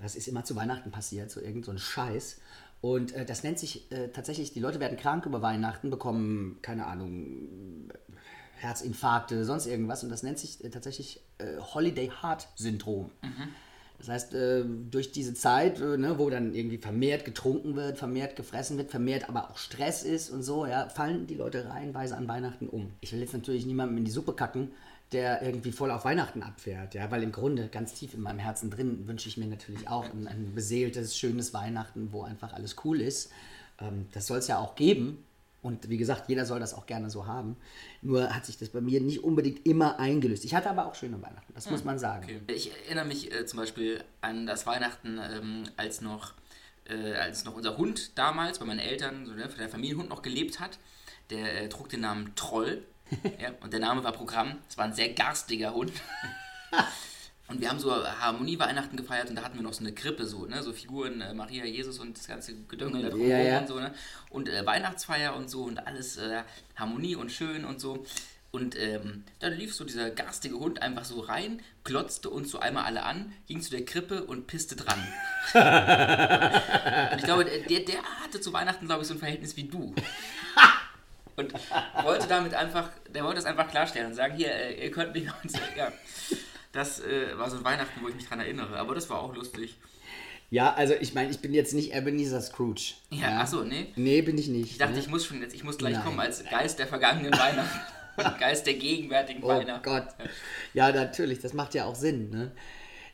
Das 0.00 0.14
ist 0.14 0.28
immer 0.28 0.44
zu 0.44 0.56
Weihnachten 0.56 0.90
passiert, 0.90 1.30
so 1.30 1.40
irgend 1.40 1.64
so 1.64 1.72
ein 1.72 1.78
Scheiß. 1.78 2.38
Und 2.80 3.12
äh, 3.12 3.24
das 3.24 3.42
nennt 3.42 3.58
sich 3.58 3.90
äh, 3.92 4.08
tatsächlich, 4.08 4.52
die 4.52 4.60
Leute 4.60 4.80
werden 4.80 4.96
krank 4.96 5.26
über 5.26 5.42
Weihnachten, 5.42 5.90
bekommen, 5.90 6.58
keine 6.62 6.86
Ahnung, 6.86 7.90
Herzinfarkte, 8.56 9.44
sonst 9.44 9.66
irgendwas. 9.66 10.02
Und 10.02 10.10
das 10.10 10.22
nennt 10.22 10.38
sich 10.38 10.64
äh, 10.64 10.70
tatsächlich 10.70 11.20
äh, 11.38 11.58
Holiday 11.58 12.10
Heart 12.22 12.48
Syndrom. 12.56 13.10
Das 13.98 14.08
heißt, 14.08 14.34
äh, 14.34 14.64
durch 14.90 15.12
diese 15.12 15.34
Zeit, 15.34 15.78
äh, 15.80 15.98
ne, 15.98 16.18
wo 16.18 16.30
dann 16.30 16.54
irgendwie 16.54 16.78
vermehrt 16.78 17.26
getrunken 17.26 17.76
wird, 17.76 17.98
vermehrt 17.98 18.34
gefressen 18.34 18.78
wird, 18.78 18.90
vermehrt 18.90 19.28
aber 19.28 19.50
auch 19.50 19.58
Stress 19.58 20.04
ist 20.04 20.30
und 20.30 20.42
so, 20.42 20.64
ja, 20.64 20.88
fallen 20.88 21.26
die 21.26 21.34
Leute 21.34 21.68
reihenweise 21.68 22.16
an 22.16 22.26
Weihnachten 22.26 22.66
um. 22.68 22.92
Ich 23.02 23.12
will 23.12 23.20
jetzt 23.20 23.34
natürlich 23.34 23.66
niemandem 23.66 23.98
in 23.98 24.04
die 24.06 24.10
Suppe 24.10 24.32
kacken, 24.32 24.70
der 25.12 25.42
irgendwie 25.42 25.72
voll 25.72 25.90
auf 25.90 26.04
Weihnachten 26.04 26.42
abfährt, 26.42 26.94
ja, 26.94 27.10
weil 27.10 27.22
im 27.22 27.32
Grunde 27.32 27.68
ganz 27.68 27.94
tief 27.94 28.14
in 28.14 28.20
meinem 28.20 28.38
Herzen 28.38 28.70
drin 28.70 29.08
wünsche 29.08 29.28
ich 29.28 29.36
mir 29.36 29.46
natürlich 29.46 29.88
auch 29.88 30.04
ein, 30.04 30.28
ein 30.28 30.54
beseeltes, 30.54 31.16
schönes 31.16 31.52
Weihnachten, 31.52 32.12
wo 32.12 32.22
einfach 32.22 32.52
alles 32.52 32.76
cool 32.84 33.00
ist. 33.00 33.32
Ähm, 33.80 34.06
das 34.12 34.26
soll 34.26 34.38
es 34.38 34.46
ja 34.46 34.58
auch 34.58 34.76
geben. 34.76 35.24
Und 35.62 35.90
wie 35.90 35.98
gesagt, 35.98 36.28
jeder 36.28 36.46
soll 36.46 36.58
das 36.58 36.72
auch 36.72 36.86
gerne 36.86 37.10
so 37.10 37.26
haben. 37.26 37.56
Nur 38.00 38.34
hat 38.34 38.46
sich 38.46 38.56
das 38.56 38.70
bei 38.70 38.80
mir 38.80 39.00
nicht 39.00 39.22
unbedingt 39.22 39.66
immer 39.66 39.98
eingelöst. 39.98 40.44
Ich 40.46 40.54
hatte 40.54 40.70
aber 40.70 40.86
auch 40.86 40.94
schöne 40.94 41.20
Weihnachten, 41.20 41.52
das 41.54 41.68
muss 41.70 41.84
man 41.84 41.98
sagen. 41.98 42.24
Okay. 42.24 42.40
Ich 42.54 42.72
erinnere 42.86 43.04
mich 43.04 43.30
äh, 43.32 43.44
zum 43.44 43.58
Beispiel 43.58 44.02
an 44.22 44.46
das 44.46 44.66
Weihnachten, 44.66 45.18
ähm, 45.18 45.64
als 45.76 46.00
noch 46.00 46.32
äh, 46.88 47.14
als 47.14 47.44
noch 47.44 47.56
unser 47.56 47.76
Hund 47.76 48.16
damals 48.18 48.58
bei 48.58 48.64
meinen 48.64 48.80
Eltern, 48.80 49.26
so, 49.26 49.32
ne, 49.32 49.48
der 49.58 49.68
Familienhund 49.68 50.08
noch 50.08 50.22
gelebt 50.22 50.60
hat. 50.60 50.78
Der 51.28 51.62
äh, 51.62 51.68
trug 51.68 51.88
den 51.88 52.00
Namen 52.00 52.32
Troll. 52.36 52.82
Ja, 53.40 53.50
und 53.60 53.72
der 53.72 53.80
Name 53.80 54.04
war 54.04 54.12
Programm. 54.12 54.58
Es 54.68 54.78
war 54.78 54.84
ein 54.84 54.94
sehr 54.94 55.12
garstiger 55.12 55.74
Hund. 55.74 55.92
Und 57.50 57.60
wir 57.60 57.68
haben 57.68 57.80
so 57.80 57.92
Harmonie-Weihnachten 57.92 58.96
gefeiert 58.96 59.28
und 59.28 59.34
da 59.34 59.42
hatten 59.42 59.56
wir 59.56 59.64
noch 59.64 59.72
so 59.72 59.80
eine 59.80 59.92
Krippe, 59.92 60.24
so, 60.24 60.46
ne? 60.46 60.62
So 60.62 60.72
Figuren, 60.72 61.20
äh, 61.20 61.34
Maria, 61.34 61.64
Jesus 61.64 61.98
und 61.98 62.16
das 62.16 62.28
ganze 62.28 62.54
Gedöngel 62.54 63.02
da 63.02 63.10
drum 63.10 63.28
Ja, 63.28 63.38
ja. 63.38 63.58
und 63.58 63.66
so, 63.66 63.80
ne? 63.80 63.92
Und 64.28 64.48
äh, 64.48 64.64
Weihnachtsfeier 64.64 65.34
und 65.34 65.50
so 65.50 65.64
und 65.64 65.84
alles 65.84 66.16
äh, 66.16 66.44
Harmonie 66.76 67.16
und 67.16 67.32
schön 67.32 67.64
und 67.64 67.80
so. 67.80 68.06
Und 68.52 68.78
ähm, 68.78 69.24
dann 69.40 69.54
lief 69.54 69.74
so 69.74 69.84
dieser 69.84 70.10
garstige 70.10 70.60
Hund 70.60 70.82
einfach 70.82 71.04
so 71.04 71.20
rein, 71.20 71.60
glotzte 71.82 72.30
uns 72.30 72.50
so 72.50 72.60
einmal 72.60 72.84
alle 72.84 73.02
an, 73.02 73.32
ging 73.46 73.60
zu 73.60 73.70
der 73.70 73.84
Krippe 73.84 74.24
und 74.24 74.46
pisste 74.46 74.76
dran. 74.76 74.98
und 77.12 77.18
ich 77.18 77.24
glaube, 77.24 77.44
der, 77.44 77.80
der 77.80 78.02
hatte 78.22 78.40
zu 78.40 78.52
Weihnachten, 78.52 78.86
glaube 78.86 79.02
ich, 79.02 79.08
so 79.08 79.14
ein 79.14 79.20
Verhältnis 79.20 79.56
wie 79.56 79.64
du. 79.64 79.94
Und 81.40 81.54
wollte 82.04 82.28
damit 82.28 82.54
einfach, 82.54 82.90
der 83.08 83.24
wollte 83.24 83.38
es 83.38 83.44
einfach 83.44 83.68
klarstellen 83.68 84.08
und 84.08 84.14
sagen, 84.14 84.34
hier, 84.34 84.52
äh, 84.52 84.84
ihr 84.84 84.90
könnt 84.90 85.14
mich 85.14 85.28
uns, 85.42 85.54
ja. 85.76 85.92
Das 86.72 87.00
äh, 87.00 87.36
war 87.36 87.50
so 87.50 87.56
ein 87.56 87.64
Weihnachten, 87.64 88.00
wo 88.02 88.08
ich 88.08 88.14
mich 88.14 88.28
dran 88.28 88.40
erinnere, 88.40 88.78
aber 88.78 88.94
das 88.94 89.10
war 89.10 89.20
auch 89.20 89.34
lustig. 89.34 89.76
Ja, 90.50 90.74
also 90.74 90.94
ich 91.00 91.14
meine, 91.14 91.30
ich 91.30 91.40
bin 91.40 91.54
jetzt 91.54 91.74
nicht 91.74 91.94
Ebenezer 91.94 92.40
Scrooge. 92.40 92.94
Ja, 93.10 93.40
achso, 93.40 93.62
nee. 93.62 93.88
Nee, 93.96 94.22
bin 94.22 94.36
ich 94.36 94.48
nicht. 94.48 94.72
Ich 94.72 94.78
dachte, 94.78 94.94
ne? 94.94 94.98
ich 94.98 95.08
muss 95.08 95.24
schon 95.24 95.40
jetzt, 95.40 95.54
ich 95.54 95.62
muss 95.64 95.78
gleich 95.78 95.94
Nein. 95.94 96.04
kommen 96.04 96.20
als 96.20 96.44
Geist 96.44 96.78
der 96.78 96.86
vergangenen 96.88 97.32
Weihnachten 97.32 97.80
Geist 98.38 98.66
der 98.66 98.74
gegenwärtigen 98.74 99.42
Oh 99.42 99.48
Weihnachten. 99.48 99.82
Gott. 99.82 100.08
Ja, 100.74 100.92
natürlich, 100.92 101.40
das 101.40 101.52
macht 101.52 101.74
ja 101.74 101.84
auch 101.84 101.94
Sinn. 101.94 102.30
Ne? 102.30 102.52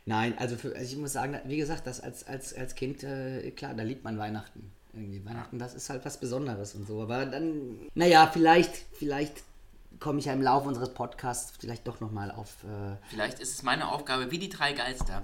Nein, 0.04 0.34
also, 0.38 0.56
für, 0.56 0.74
also 0.74 0.92
ich 0.92 0.96
muss 0.96 1.12
sagen, 1.12 1.38
wie 1.44 1.56
gesagt, 1.56 1.86
das 1.86 2.00
als, 2.00 2.26
als, 2.26 2.54
als 2.54 2.74
Kind, 2.74 3.02
äh, 3.02 3.50
klar, 3.50 3.74
da 3.74 3.82
liebt 3.82 4.04
man 4.04 4.18
Weihnachten. 4.18 4.70
Irgendwie 4.96 5.24
Weihnachten, 5.24 5.58
das 5.58 5.74
ist 5.74 5.90
halt 5.90 6.04
was 6.04 6.18
Besonderes 6.18 6.74
und 6.74 6.86
so. 6.86 7.02
Aber 7.02 7.26
dann, 7.26 7.78
naja, 7.94 8.28
vielleicht, 8.32 8.74
vielleicht 8.94 9.42
komme 10.00 10.18
ich 10.18 10.24
ja 10.24 10.32
im 10.32 10.42
Laufe 10.42 10.68
unseres 10.68 10.92
Podcasts 10.94 11.52
vielleicht 11.58 11.86
doch 11.86 12.00
nochmal 12.00 12.30
auf. 12.30 12.64
Äh, 12.64 12.96
Vielleicht 13.10 13.40
ist 13.40 13.52
es 13.52 13.62
meine 13.62 13.88
Aufgabe, 13.88 14.30
wie 14.30 14.38
die 14.38 14.48
drei 14.48 14.72
Geister, 14.72 15.22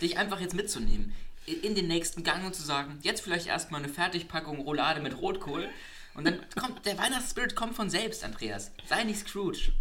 dich 0.00 0.18
einfach 0.18 0.40
jetzt 0.40 0.54
mitzunehmen 0.54 1.12
in 1.46 1.74
den 1.74 1.88
nächsten 1.88 2.22
Gang 2.22 2.44
und 2.44 2.54
zu 2.54 2.62
sagen, 2.62 2.98
jetzt 3.02 3.22
vielleicht 3.22 3.46
erstmal 3.46 3.82
eine 3.82 3.92
Fertigpackung 3.92 4.60
Roulade 4.60 5.00
mit 5.00 5.20
Rotkohl 5.20 5.68
und 6.14 6.24
dann 6.24 6.38
kommt, 6.60 6.84
der 6.86 6.98
Weihnachtsspirit 6.98 7.56
kommt 7.56 7.74
von 7.74 7.90
selbst, 7.90 8.24
Andreas. 8.24 8.70
Sei 8.88 9.04
nicht 9.04 9.20
Scrooge. 9.20 9.72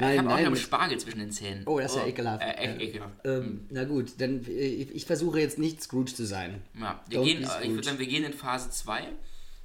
Nein, 0.00 0.12
ich 0.12 0.18
habe 0.18 0.28
auch 0.30 0.38
noch 0.38 0.46
einen 0.46 0.56
Spargel 0.56 0.98
zwischen 0.98 1.20
den 1.20 1.30
Zähnen. 1.30 1.62
Oh, 1.66 1.78
das 1.78 1.92
ist 1.92 1.98
ja 1.98 2.06
ekelhaft. 2.06 2.42
Äh, 2.42 2.50
echt 2.54 2.80
ekelhaft. 2.80 3.14
ähm, 3.24 3.66
na 3.70 3.84
gut, 3.84 4.12
dann 4.18 4.44
äh, 4.46 4.50
ich, 4.50 4.94
ich 4.94 5.04
versuche 5.06 5.38
jetzt 5.40 5.58
nicht 5.58 5.82
Scrooge 5.82 6.12
zu 6.14 6.24
sein. 6.26 6.62
Ja, 6.78 7.00
wir 7.08 7.20
Don't 7.20 7.24
gehen, 7.24 7.42
äh, 7.44 7.64
ich 7.66 7.70
würde 7.70 7.84
sagen, 7.84 7.98
wir 7.98 8.06
gehen 8.06 8.24
in 8.24 8.32
Phase 8.32 8.70
2, 8.70 9.02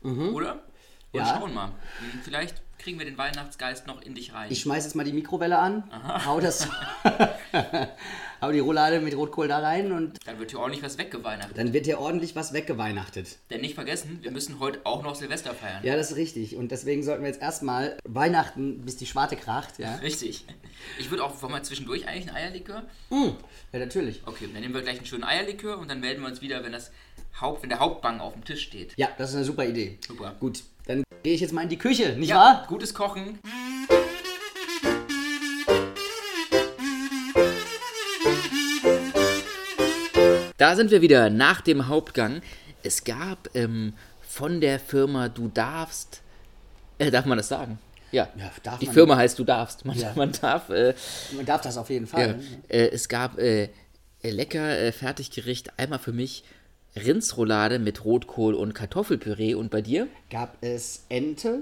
oder? 0.04 0.64
Und 1.12 1.20
Ja. 1.20 1.26
schauen 1.26 1.54
mal. 1.54 1.68
Hm, 1.68 2.20
Vielleicht 2.24 2.62
kriegen 2.80 2.98
wir 2.98 3.06
den 3.06 3.18
Weihnachtsgeist 3.18 3.86
noch 3.86 4.02
in 4.02 4.16
dich 4.16 4.34
rein. 4.34 4.52
Ich 4.52 4.62
schmeiß 4.62 4.86
jetzt 4.86 4.96
mal 4.96 5.04
die 5.04 5.14
Mikrowelle 5.14 5.60
an, 5.60 5.84
hau 6.26 6.40
das, 6.40 6.68
hau 8.42 8.52
die 8.52 8.60
Roulade 8.60 9.02
mit 9.02 9.16
Rotkohl 9.16 9.48
da 9.48 9.60
rein 9.60 9.92
und 9.92 10.18
Dann 10.26 10.40
wird 10.40 10.52
hier 10.52 10.60
ordentlich 10.60 10.82
was 10.82 10.98
weggeweihnachtet. 10.98 11.58
dann 11.58 11.74
wird 11.74 11.86
hier 11.86 12.00
ordentlich 12.00 12.36
was 12.36 12.54
weggeweihnachtet. 12.54 13.38
Denn 13.50 13.62
nicht 13.62 13.76
vergessen, 13.76 14.20
wir 14.22 14.32
müssen 14.32 14.60
heute 14.60 14.80
auch 14.86 15.04
noch 15.04 15.16
Silvester 15.16 15.54
feiern. 15.54 15.84
Ja, 15.84 15.96
das 15.96 16.12
ist 16.12 16.18
richtig. 16.18 16.56
Und 16.56 16.72
deswegen 16.72 17.04
sollten 17.04 17.24
wir 17.24 17.30
jetzt 17.30 17.42
erstmal 17.42 17.98
Weihnachten, 18.06 18.82
bis 18.82 18.96
die 18.98 19.06
Schwarte 19.06 19.36
kracht, 19.36 19.78
ja. 19.78 19.96
Richtig. 20.02 20.46
Ich 20.98 21.12
würde 21.12 21.24
auch, 21.24 21.42
wollen 21.42 21.54
wir 21.54 21.64
zwischendurch 21.64 22.08
eigentlich 22.08 22.30
ein 22.30 22.36
Eierlikör? 22.36 22.84
Ja, 23.10 23.80
natürlich. 23.80 24.22
Okay, 24.26 24.48
dann 24.52 24.62
nehmen 24.62 24.74
wir 24.74 24.82
gleich 24.82 24.98
einen 24.98 25.06
schönen 25.06 25.26
Eierlikör 25.26 25.78
und 25.78 25.90
dann 25.90 26.00
melden 26.00 26.22
wir 26.22 26.30
uns 26.30 26.42
wieder, 26.42 26.64
wenn 26.64 26.72
das 26.72 26.92
Haupt, 27.42 27.62
wenn 27.64 27.70
der 27.70 27.80
Hauptbang 27.80 28.22
auf 28.22 28.34
dem 28.34 28.44
Tisch 28.46 28.62
steht. 28.64 28.94
Ja, 28.98 29.10
das 29.18 29.32
ist 29.32 29.36
eine 29.36 29.46
super 29.46 29.66
Idee. 29.66 29.98
Super. 30.08 30.36
Gut, 30.40 30.64
dann 30.90 31.04
gehe 31.24 31.36
ich 31.36 31.42
jetzt 31.42 31.54
mal 31.54 31.62
in 31.62 31.70
die 31.70 31.78
Küche, 31.78 32.16
nicht 32.18 32.30
Ja, 32.30 32.36
wahr? 32.38 32.66
gutes 32.68 32.94
Kochen. 32.96 33.40
Da 40.58 40.76
sind 40.76 40.92
wir 40.92 41.02
wieder 41.02 41.30
nach 41.30 41.62
dem 41.62 41.88
Hauptgang. 41.88 42.42
Es 42.84 43.04
gab 43.04 43.50
ähm, 43.56 43.94
von 44.22 44.60
der 44.60 44.80
Firma 44.80 45.30
Du 45.30 45.48
darfst. 45.48 46.22
Äh, 46.98 47.12
darf 47.12 47.26
man 47.26 47.38
das 47.38 47.48
sagen? 47.48 47.80
Ja. 48.12 48.28
Ja, 48.36 48.52
Die. 48.82 48.88
Firma 48.88 49.16
heißt 49.16 49.40
Du 49.40 49.44
darfst. 49.46 49.86
Man, 49.86 49.98
Ja. 49.98 50.12
man 50.16 50.32
darf. 50.34 50.70
Äh, 50.70 50.94
Man 51.34 51.46
darf 51.46 51.62
das 51.62 51.78
auf 51.78 51.90
jeden 51.90 52.06
ja, 52.08 52.12
Fall. 52.12 52.40
äh, 52.68 52.88
es 52.90 53.08
gab 53.08 53.38
äh, 53.40 53.70
lecker 54.22 54.78
äh, 54.80 54.92
Fertiggericht. 54.92 55.72
Einmal 55.80 56.00
für 56.00 56.12
mich 56.12 56.44
Rindsroulade 57.06 57.80
mit 57.80 58.06
Rotkohl 58.06 58.54
und 58.54 58.74
Kartoffelpüree. 58.74 59.56
Und 59.56 59.72
bei 59.72 59.82
dir? 59.82 60.08
Gab 60.30 60.58
es 60.62 61.06
Ente, 61.10 61.62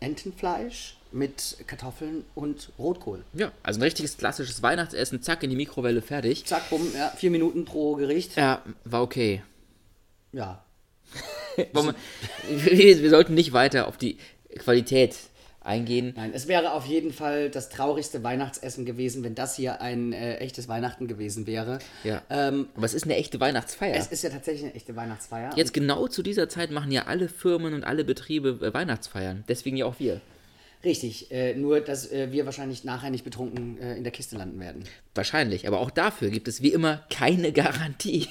Entenfleisch 0.00 0.96
mit 1.12 1.58
Kartoffeln 1.66 2.24
und 2.34 2.70
Rotkohl. 2.78 3.24
Ja, 3.32 3.52
also 3.62 3.80
ein 3.80 3.82
richtiges 3.82 4.16
klassisches 4.16 4.62
Weihnachtsessen. 4.62 5.22
Zack, 5.22 5.42
in 5.42 5.50
die 5.50 5.56
Mikrowelle, 5.56 6.02
fertig. 6.02 6.44
Zack, 6.44 6.70
rum, 6.70 6.86
ja, 6.94 7.08
vier 7.16 7.30
Minuten 7.30 7.64
pro 7.64 7.96
Gericht. 7.96 8.36
Ja, 8.36 8.62
war 8.84 9.02
okay. 9.02 9.42
Ja. 10.32 10.64
Wir, 11.56 11.94
wir 13.02 13.10
sollten 13.10 13.34
nicht 13.34 13.52
weiter 13.52 13.88
auf 13.88 13.96
die 13.98 14.16
Qualität 14.58 15.16
eingehen. 15.62 16.14
Nein, 16.16 16.32
es 16.34 16.48
wäre 16.48 16.72
auf 16.72 16.86
jeden 16.86 17.12
Fall 17.12 17.50
das 17.50 17.68
traurigste 17.68 18.22
Weihnachtsessen 18.22 18.84
gewesen, 18.86 19.22
wenn 19.22 19.34
das 19.34 19.56
hier 19.56 19.80
ein 19.80 20.12
äh, 20.12 20.36
echtes 20.36 20.68
Weihnachten 20.68 21.06
gewesen 21.06 21.46
wäre. 21.46 21.78
Ja. 22.04 22.22
Ähm, 22.30 22.68
Aber 22.74 22.86
es 22.86 22.94
ist 22.94 23.04
eine 23.04 23.16
echte 23.16 23.40
Weihnachtsfeier. 23.40 23.96
es 23.96 24.06
ist 24.06 24.22
ja 24.22 24.30
tatsächlich 24.30 24.64
eine 24.64 24.74
echte 24.74 24.96
Weihnachtsfeier. 24.96 25.50
Jetzt 25.56 25.74
genau 25.74 26.08
zu 26.08 26.22
dieser 26.22 26.48
Zeit 26.48 26.70
machen 26.70 26.90
ja 26.90 27.06
alle 27.06 27.28
Firmen 27.28 27.74
und 27.74 27.84
alle 27.84 28.04
Betriebe 28.04 28.58
äh, 28.62 28.72
Weihnachtsfeiern. 28.72 29.44
Deswegen 29.48 29.76
ja 29.76 29.86
auch 29.86 29.98
wir. 29.98 30.20
Richtig, 30.82 31.30
äh, 31.30 31.54
nur 31.54 31.80
dass 31.80 32.10
äh, 32.10 32.32
wir 32.32 32.46
wahrscheinlich 32.46 32.84
nachher 32.84 33.10
nicht 33.10 33.24
betrunken 33.24 33.78
äh, 33.78 33.96
in 33.96 34.02
der 34.02 34.12
Kiste 34.12 34.38
landen 34.38 34.58
werden. 34.60 34.84
Wahrscheinlich. 35.14 35.68
Aber 35.68 35.80
auch 35.80 35.90
dafür 35.90 36.30
gibt 36.30 36.48
es 36.48 36.62
wie 36.62 36.72
immer 36.72 37.04
keine 37.10 37.52
Garantie. 37.52 38.28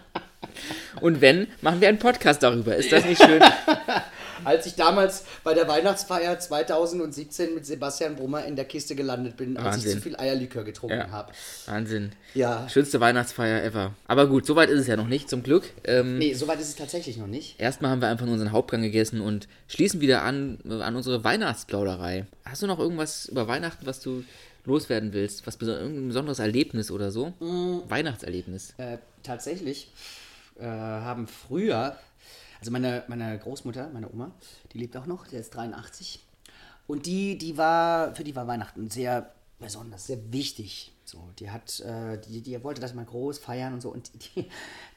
und 1.00 1.20
wenn, 1.20 1.46
machen 1.60 1.80
wir 1.80 1.88
einen 1.88 2.00
Podcast 2.00 2.42
darüber. 2.42 2.74
Ist 2.74 2.90
das 2.90 3.04
nicht 3.04 3.22
schön? 3.22 3.40
als 4.44 4.66
ich 4.66 4.74
damals 4.74 5.24
bei 5.42 5.54
der 5.54 5.66
Weihnachtsfeier 5.68 6.38
2017 6.38 7.54
mit 7.54 7.66
Sebastian 7.66 8.16
Brummer 8.16 8.44
in 8.44 8.56
der 8.56 8.64
Kiste 8.64 8.94
gelandet 8.94 9.36
bin, 9.36 9.56
als 9.56 9.78
ich 9.78 9.84
Wahnsinn. 9.84 9.92
zu 9.92 10.00
viel 10.02 10.16
Eierlikör 10.16 10.64
getrunken 10.64 10.98
Ja. 10.98 11.10
habe. 11.10 11.32
Wahnsinn. 11.66 12.12
Ja. 12.34 12.68
Schönste 12.68 13.00
Weihnachtsfeier 13.00 13.62
ever. 13.64 13.92
Aber 14.06 14.26
gut, 14.26 14.46
soweit 14.46 14.68
ist 14.70 14.80
es 14.80 14.86
ja 14.86 14.96
noch 14.96 15.08
nicht, 15.08 15.28
zum 15.28 15.42
Glück. 15.42 15.64
Ähm, 15.84 16.18
Nee, 16.18 16.34
soweit 16.34 16.60
ist 16.60 16.68
es 16.68 16.76
tatsächlich 16.76 17.16
noch 17.16 17.26
nicht. 17.26 17.58
Erstmal 17.60 17.90
haben 17.90 18.00
wir 18.00 18.08
einfach 18.08 18.26
unseren 18.26 18.52
Hauptgang 18.52 18.82
gegessen 18.82 19.20
und 19.20 19.48
schließen 19.68 20.00
wieder 20.00 20.22
an, 20.22 20.58
äh, 20.68 20.82
an 20.82 20.96
unsere 20.96 21.24
Weihnachtsplauderei. 21.24 22.26
Hast 22.44 22.62
du 22.62 22.66
noch 22.66 22.78
irgendwas 22.78 23.26
über 23.26 23.48
Weihnachten, 23.48 23.86
was 23.86 24.00
du 24.00 24.24
loswerden 24.66 25.12
willst? 25.12 25.46
Was 25.46 25.56
irgendein 25.56 26.08
besonderes 26.08 26.38
Erlebnis 26.38 26.90
oder 26.90 27.10
so? 27.10 27.32
Weihnachtserlebnis. 27.88 28.74
Äh, 28.78 28.98
tatsächlich 29.22 29.88
äh, 30.58 30.64
haben 30.64 31.26
früher, 31.26 31.96
also 32.64 32.72
meine, 32.72 33.04
meine 33.08 33.38
Großmutter, 33.38 33.90
meine 33.92 34.10
Oma, 34.10 34.32
die 34.72 34.78
lebt 34.78 34.96
auch 34.96 35.04
noch, 35.04 35.26
der 35.26 35.40
ist 35.40 35.50
83. 35.54 36.18
Und 36.86 37.04
die, 37.04 37.36
die 37.36 37.58
war, 37.58 38.14
für 38.14 38.24
die 38.24 38.34
war 38.34 38.46
Weihnachten 38.46 38.88
sehr 38.88 39.30
besonders, 39.60 40.06
sehr 40.06 40.32
wichtig. 40.32 40.92
So, 41.04 41.28
die 41.38 41.50
hat, 41.50 41.80
äh, 41.80 42.16
die, 42.26 42.40
die 42.40 42.64
wollte 42.64 42.80
das 42.80 42.94
mal 42.94 43.04
groß 43.04 43.38
feiern 43.38 43.74
und 43.74 43.82
so. 43.82 43.90
Und 43.90 44.10
die, 44.36 44.46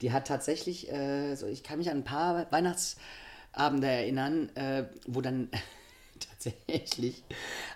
die 0.02 0.14
hat 0.14 0.28
tatsächlich, 0.28 0.90
äh, 0.90 1.36
so, 1.36 1.46
ich 1.46 1.62
kann 1.62 1.78
mich 1.80 1.90
an 1.92 1.98
ein 1.98 2.04
paar 2.06 2.50
Weihnachtsabende 2.54 3.88
erinnern, 3.88 4.48
äh, 4.56 4.86
wo 5.06 5.20
dann 5.20 5.50
tatsächlich 6.22 7.22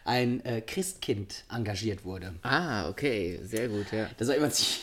ein 0.05 0.39
äh, 0.45 0.61
Christkind 0.61 1.43
engagiert 1.53 2.05
wurde. 2.05 2.33
Ah, 2.43 2.87
okay, 2.87 3.41
sehr 3.43 3.67
gut, 3.67 3.91
ja. 3.91 4.07
Das 4.17 4.29
war 4.29 4.35
immer 4.35 4.47
zie- 4.51 4.79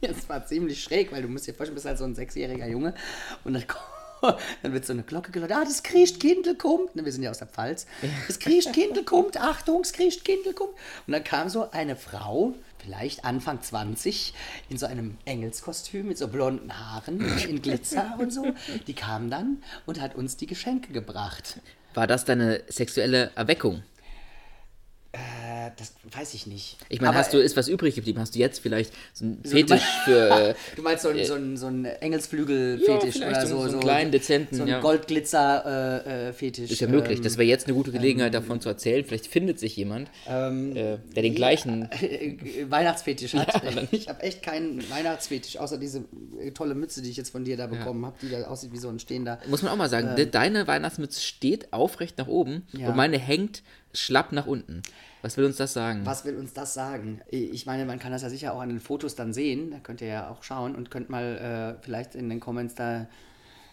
das 0.00 0.28
war 0.28 0.46
ziemlich 0.46 0.80
schräg, 0.80 1.10
weil 1.10 1.22
du 1.22 1.28
musst 1.28 1.48
dir 1.48 1.54
vorstellen, 1.54 1.74
du 1.74 1.80
bist 1.80 1.86
halt 1.86 1.98
so 1.98 2.04
ein 2.04 2.14
sexjähriger 2.14 2.68
Junge 2.68 2.94
und 3.42 3.54
dann, 3.54 3.66
ko- 3.66 3.78
dann 4.62 4.72
wird 4.72 4.86
so 4.86 4.92
eine 4.92 5.02
Glocke 5.02 5.32
geläutet, 5.32 5.56
ah, 5.56 5.64
das 5.64 5.82
Christkindl 5.82 6.54
kommt. 6.54 6.96
Ne, 6.96 7.04
wir 7.04 7.12
sind 7.12 7.22
ja 7.22 7.30
aus 7.30 7.38
der 7.38 7.48
Pfalz. 7.48 7.86
Das 8.26 8.38
Christkindl 8.38 9.04
kommt, 9.04 9.36
Achtung, 9.40 9.82
das 9.82 9.92
Christkindl 9.92 10.52
kommt. 10.52 10.72
Und 11.06 11.12
dann 11.12 11.24
kam 11.24 11.48
so 11.48 11.70
eine 11.70 11.96
Frau, 11.96 12.54
vielleicht 12.78 13.24
Anfang 13.24 13.60
20, 13.62 14.34
in 14.68 14.78
so 14.78 14.86
einem 14.86 15.18
Engelskostüm 15.24 16.08
mit 16.08 16.18
so 16.18 16.28
blonden 16.28 16.72
Haaren, 16.78 17.20
in 17.48 17.62
Glitzer 17.62 18.16
und 18.18 18.32
so. 18.32 18.44
Die 18.86 18.94
kam 18.94 19.30
dann 19.30 19.62
und 19.86 20.00
hat 20.00 20.14
uns 20.14 20.36
die 20.36 20.46
Geschenke 20.46 20.92
gebracht. 20.92 21.60
War 21.94 22.06
das 22.06 22.24
deine 22.24 22.62
sexuelle 22.68 23.30
Erweckung? 23.34 23.82
Äh, 25.12 25.70
das 25.78 25.94
weiß 26.14 26.34
ich 26.34 26.46
nicht. 26.46 26.76
Ich 26.90 27.00
meine, 27.00 27.16
hast 27.16 27.32
du, 27.32 27.38
ist 27.38 27.56
was 27.56 27.66
übrig 27.68 27.94
geblieben? 27.94 28.20
Hast 28.20 28.34
du 28.34 28.38
jetzt 28.38 28.60
vielleicht 28.60 28.92
so 29.14 29.24
einen 29.24 29.38
So, 29.42 29.50
Fetisch 29.50 29.80
du 30.04 30.10
für. 30.10 30.28
Äh, 30.50 30.54
Du 30.76 30.82
meinst 30.82 31.02
so, 31.02 31.08
ein- 31.08 31.24
so, 31.24 31.32
ein- 31.34 31.56
so 31.56 31.66
einen 31.66 31.86
Engelsflügel-Fetisch 31.86 33.16
Ja, 33.16 33.28
oder 33.30 33.46
so, 33.46 33.56
so- 33.56 33.62
so 33.68 33.72
einen 33.72 33.80
kleinen, 33.80 34.12
dezenten, 34.12 34.54
so 34.56 34.62
ein 34.64 34.68
ja. 34.68 34.80
Goldglitzer-Fetisch. 34.80 36.70
ist 36.70 36.80
ja 36.80 36.88
möglich. 36.88 37.18
Ähm, 37.18 37.24
Das 37.24 37.38
wäre 37.38 37.48
jetzt 37.48 37.66
eine 37.66 37.74
gute 37.74 37.90
Gelegenheit, 37.90 38.34
davon 38.34 38.60
zu 38.60 38.68
erzählen. 38.68 39.04
Vielleicht 39.04 39.26
findet 39.28 39.58
sich 39.58 39.76
jemand, 39.76 40.10
ähm, 40.26 40.76
äh, 40.76 40.98
der 41.14 41.22
den 41.22 41.34
gleichen. 41.34 41.88
äh, 41.92 42.36
Weihnachtsfetisch 42.70 43.34
hat. 43.34 43.62
ich 43.92 44.08
habe 44.08 44.22
echt 44.22 44.42
keinen 44.42 44.88
Weihnachtsfetisch, 44.90 45.56
außer 45.56 45.78
diese 45.78 46.04
äh, 46.40 46.50
tolle 46.50 46.74
Mütze, 46.74 47.00
die 47.02 47.10
ich 47.10 47.16
jetzt 47.16 47.30
von 47.30 47.44
dir 47.44 47.56
da 47.56 47.66
bekommen 47.66 48.04
habe, 48.04 48.16
die 48.20 48.28
da 48.28 48.42
aussieht 48.46 48.72
wie 48.72 48.78
so 48.78 48.88
ein 48.90 48.98
stehender. 48.98 49.38
Muss 49.48 49.62
man 49.62 49.72
auch 49.72 49.76
mal 49.76 49.88
sagen, 49.88 50.16
de- 50.16 50.26
deine 50.26 50.66
Weihnachtsmütze 50.66 51.20
steht 51.22 51.72
aufrecht 51.72 52.18
nach 52.18 52.28
oben 52.28 52.66
Ja. 52.72 52.88
und 52.90 52.96
meine 52.96 53.18
hängt 53.18 53.62
schlapp 53.98 54.32
nach 54.32 54.46
unten. 54.46 54.82
Was 55.22 55.36
will 55.36 55.44
uns 55.46 55.56
das 55.56 55.72
sagen? 55.72 56.02
Was 56.06 56.24
will 56.24 56.36
uns 56.36 56.52
das 56.52 56.74
sagen? 56.74 57.20
Ich 57.28 57.66
meine, 57.66 57.84
man 57.84 57.98
kann 57.98 58.12
das 58.12 58.22
ja 58.22 58.30
sicher 58.30 58.52
auch 58.54 58.60
an 58.60 58.68
den 58.68 58.80
Fotos 58.80 59.16
dann 59.16 59.32
sehen. 59.32 59.72
Da 59.72 59.78
könnt 59.78 60.00
ihr 60.00 60.06
ja 60.08 60.30
auch 60.30 60.42
schauen 60.44 60.74
und 60.76 60.90
könnt 60.90 61.10
mal 61.10 61.76
äh, 61.78 61.82
vielleicht 61.84 62.14
in 62.14 62.28
den 62.28 62.38
Comments 62.38 62.72
da 62.74 63.06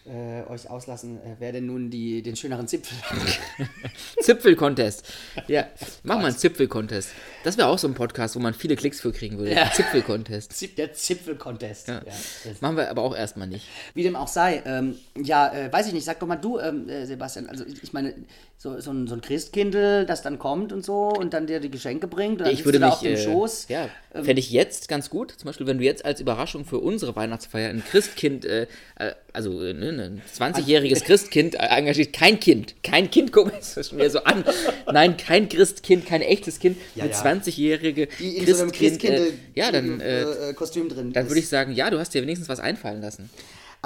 äh, 0.06 0.42
euch 0.48 0.70
auslassen, 0.70 1.18
äh, 1.18 1.34
wer 1.40 1.50
denn 1.52 1.66
nun 1.66 1.90
die, 1.90 2.22
den 2.22 2.36
schöneren 2.36 2.68
Zipfel 2.68 2.96
hat. 3.02 3.38
Zipfel-Contest. 4.20 5.04
Ja, 5.48 5.66
mach 6.04 6.16
mal 6.16 6.26
einen 6.26 6.36
Zipfel-Contest. 6.36 7.10
Das 7.44 7.56
wäre 7.58 7.68
auch 7.68 7.78
so 7.78 7.88
ein 7.88 7.94
Podcast, 7.94 8.36
wo 8.36 8.40
man 8.40 8.54
viele 8.54 8.76
Klicks 8.76 9.00
für 9.00 9.12
kriegen 9.12 9.38
würde. 9.38 9.52
Ja. 9.54 9.70
Zipfel-Contest. 9.72 10.52
Zip- 10.52 10.76
Der 10.76 10.92
Zipfel-Contest. 10.92 11.88
Ja. 11.88 12.02
Ja, 12.04 12.12
Machen 12.60 12.76
wir 12.76 12.88
aber 12.90 13.02
auch 13.02 13.16
erstmal 13.16 13.46
nicht. 13.48 13.66
Wie 13.94 14.02
dem 14.04 14.16
auch 14.16 14.28
sei, 14.28 14.62
ähm, 14.64 14.96
ja, 15.20 15.52
äh, 15.52 15.72
weiß 15.72 15.88
ich 15.88 15.92
nicht, 15.92 16.04
sag 16.04 16.20
doch 16.20 16.26
mal 16.26 16.36
du, 16.36 16.58
ähm, 16.58 16.88
äh, 16.88 17.04
Sebastian, 17.06 17.46
also 17.48 17.64
ich 17.66 17.92
meine, 17.92 18.14
so, 18.58 18.80
so, 18.80 18.90
ein, 18.90 19.06
so 19.06 19.14
ein 19.14 19.20
Christkindl, 19.20 20.06
das 20.06 20.22
dann 20.22 20.38
kommt 20.38 20.72
und 20.72 20.82
so 20.82 21.10
und 21.10 21.34
dann 21.34 21.46
dir 21.46 21.60
die 21.60 21.70
Geschenke 21.70 22.06
bringt, 22.06 22.40
und 22.40 22.46
dann 22.46 22.54
Ich 22.54 22.64
würde 22.64 22.78
mich. 22.78 22.88
auf 22.88 23.00
dem 23.00 23.14
äh, 23.14 23.18
Schoß. 23.18 23.66
Ja, 23.68 23.90
Ähm, 24.14 24.24
fände 24.24 24.40
ich 24.40 24.50
jetzt 24.50 24.88
ganz 24.88 25.10
gut. 25.10 25.32
Zum 25.36 25.46
Beispiel, 25.46 25.66
wenn 25.66 25.76
du 25.76 25.84
jetzt 25.84 26.06
als 26.06 26.20
Überraschung 26.20 26.64
für 26.64 26.78
unsere 26.78 27.14
Weihnachtsfeier 27.14 27.68
ein 27.68 27.84
Christkind, 27.84 28.46
äh, 28.46 28.66
äh, 28.98 29.12
also 29.34 29.62
äh, 29.62 29.74
ne, 29.74 29.88
ein 29.90 30.22
20-jähriges 30.34 31.04
Christkind 31.04 31.54
äh, 31.54 31.58
engagiert. 31.58 32.14
Kein 32.14 32.40
Kind. 32.40 32.74
Kein 32.82 33.10
Kind, 33.10 33.30
guck 33.30 33.46
mal, 33.46 33.56
das 33.58 33.76
ist 33.76 33.92
mir 33.92 34.08
so 34.08 34.20
an. 34.20 34.42
Nein, 34.90 35.18
kein 35.18 35.50
Christkind, 35.50 36.06
kein 36.06 36.22
echtes 36.22 36.58
Kind. 36.58 36.78
Ja, 36.94 37.04
eine 37.04 37.12
ja. 37.12 37.22
20-jährige 37.22 38.08
die 38.18 38.38
in 38.38 38.54
so 38.54 38.64
äh, 38.64 39.32
ja, 39.54 39.70
dann, 39.70 40.00
äh, 40.00 40.22
äh, 40.22 40.54
Kostüm 40.54 40.88
drin 40.88 41.12
dann 41.12 41.28
würde 41.28 41.40
ich 41.40 41.48
sagen, 41.48 41.72
ja, 41.72 41.90
du 41.90 41.98
hast 41.98 42.14
dir 42.14 42.22
wenigstens 42.22 42.48
was 42.48 42.60
einfallen 42.60 43.02
lassen. 43.02 43.28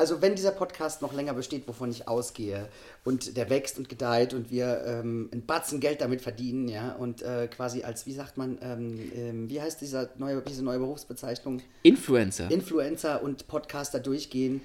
Also 0.00 0.22
wenn 0.22 0.34
dieser 0.34 0.52
Podcast 0.52 1.02
noch 1.02 1.12
länger 1.12 1.34
besteht, 1.34 1.68
wovon 1.68 1.90
ich 1.90 2.08
ausgehe, 2.08 2.70
und 3.04 3.36
der 3.36 3.50
wächst 3.50 3.76
und 3.76 3.90
gedeiht 3.90 4.32
und 4.32 4.50
wir 4.50 4.82
ähm, 4.86 5.28
ein 5.30 5.44
Batzen 5.44 5.78
Geld 5.78 6.00
damit 6.00 6.22
verdienen, 6.22 6.68
ja, 6.68 6.92
und 6.92 7.20
äh, 7.20 7.48
quasi 7.48 7.82
als, 7.82 8.06
wie 8.06 8.14
sagt 8.14 8.38
man, 8.38 8.56
ähm, 8.62 9.12
ähm, 9.14 9.50
wie 9.50 9.60
heißt 9.60 9.78
dieser 9.82 10.08
neue, 10.16 10.40
diese 10.40 10.64
neue 10.64 10.78
Berufsbezeichnung? 10.78 11.60
Influencer. 11.82 12.50
Influencer 12.50 13.22
und 13.22 13.46
Podcaster 13.46 14.00
durchgehen 14.00 14.62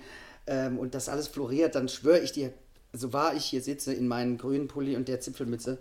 ähm, 0.47 0.79
und 0.79 0.95
das 0.95 1.09
alles 1.09 1.27
floriert, 1.27 1.75
dann 1.75 1.89
schwöre 1.89 2.19
ich 2.19 2.31
dir, 2.31 2.53
so 2.93 3.11
wahr 3.11 3.35
ich 3.35 3.43
hier 3.43 3.61
sitze 3.61 3.93
in 3.93 4.07
meinem 4.07 4.37
grünen 4.37 4.69
Pulli 4.69 4.95
und 4.95 5.09
der 5.09 5.19
Zipfelmütze, 5.19 5.79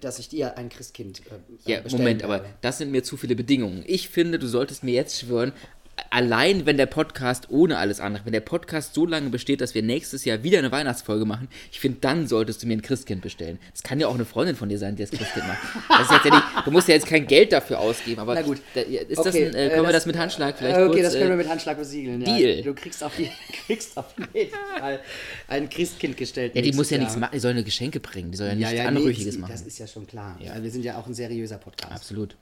dass 0.00 0.18
ich 0.18 0.28
dir 0.28 0.58
ein 0.58 0.68
Christkind 0.68 1.20
äh, 1.30 1.70
Ja, 1.70 1.80
bestellen 1.80 2.02
Moment, 2.02 2.24
aber 2.24 2.42
werde. 2.42 2.48
das 2.60 2.78
sind 2.78 2.90
mir 2.90 3.04
zu 3.04 3.16
viele 3.16 3.36
Bedingungen. 3.36 3.84
Ich 3.86 4.08
finde, 4.08 4.40
du 4.40 4.48
solltest 4.48 4.82
mir 4.82 4.94
jetzt 4.94 5.20
schwören, 5.20 5.52
allein 6.16 6.64
wenn 6.64 6.78
der 6.78 6.86
Podcast 6.86 7.48
ohne 7.50 7.76
alles 7.76 8.00
andere, 8.00 8.24
wenn 8.24 8.32
der 8.32 8.40
Podcast 8.40 8.94
so 8.94 9.04
lange 9.04 9.28
besteht, 9.28 9.60
dass 9.60 9.74
wir 9.74 9.82
nächstes 9.82 10.24
Jahr 10.24 10.42
wieder 10.42 10.58
eine 10.58 10.72
Weihnachtsfolge 10.72 11.26
machen, 11.26 11.48
ich 11.70 11.78
finde, 11.78 11.98
dann 12.00 12.26
solltest 12.26 12.62
du 12.62 12.66
mir 12.66 12.72
ein 12.72 12.80
Christkind 12.80 13.20
bestellen. 13.20 13.58
Das 13.72 13.82
kann 13.82 14.00
ja 14.00 14.08
auch 14.08 14.14
eine 14.14 14.24
Freundin 14.24 14.56
von 14.56 14.70
dir 14.70 14.78
sein, 14.78 14.96
die 14.96 15.02
das 15.02 15.10
Christkind 15.10 15.46
macht. 15.46 15.58
Das 15.90 16.08
ja 16.10 16.34
nicht, 16.34 16.44
du 16.64 16.70
musst 16.70 16.88
ja 16.88 16.94
jetzt 16.94 17.06
kein 17.06 17.26
Geld 17.26 17.52
dafür 17.52 17.80
ausgeben, 17.80 18.18
aber 18.20 18.34
Na 18.34 18.40
gut. 18.42 18.62
Da, 18.74 18.80
ist 18.80 19.18
das 19.18 19.26
Okay, 19.26 19.48
ein, 19.48 19.54
äh, 19.54 19.66
äh, 19.66 19.70
können 19.70 19.82
wir 19.82 19.92
das- 19.92 19.96
das 20.04 20.06
mit 20.06 20.16
Handschlag 20.16 20.56
vielleicht 20.56 20.78
Äh, 20.78 20.82
okay, 20.84 20.92
kurz, 20.92 21.02
das 21.02 21.12
können 21.12 21.26
wir 21.28 21.34
äh, 21.34 21.36
mit 21.36 21.48
Handschlag 21.50 21.76
besiegeln. 21.78 22.24
Deal. 22.24 22.56
Ja. 22.56 22.62
Du 22.62 22.74
kriegst 22.74 23.04
auf, 23.04 23.12
die, 23.16 23.28
kriegst 23.66 23.96
auf 23.98 24.06
jeden 24.32 24.50
Fall 24.78 25.00
ein 25.48 25.68
Christkind 25.68 26.16
gestellt. 26.16 26.54
Ja, 26.54 26.62
die 26.62 26.72
muss 26.72 26.88
ja 26.88 26.96
Jahr. 26.96 27.04
nichts 27.04 27.18
machen, 27.20 27.32
die 27.34 27.40
soll 27.40 27.50
eine 27.50 27.62
Geschenke 27.64 28.00
bringen, 28.00 28.30
die 28.30 28.38
soll 28.38 28.46
ja 28.46 28.52
Ja, 28.54 28.58
nichts 28.70 28.72
ja, 28.82 28.86
Anrüchiges 28.88 29.34
nee, 29.34 29.40
machen. 29.42 29.52
Das 29.52 29.62
ist 29.62 29.78
ja 29.78 29.86
schon 29.86 30.06
klar. 30.06 30.38
Ja. 30.42 30.62
Wir 30.62 30.70
sind 30.70 30.82
ja 30.84 30.96
auch 30.98 31.06
ein 31.06 31.12
seriöser 31.14 31.58
Podcast. 31.58 31.92
Absolut. 31.92 32.36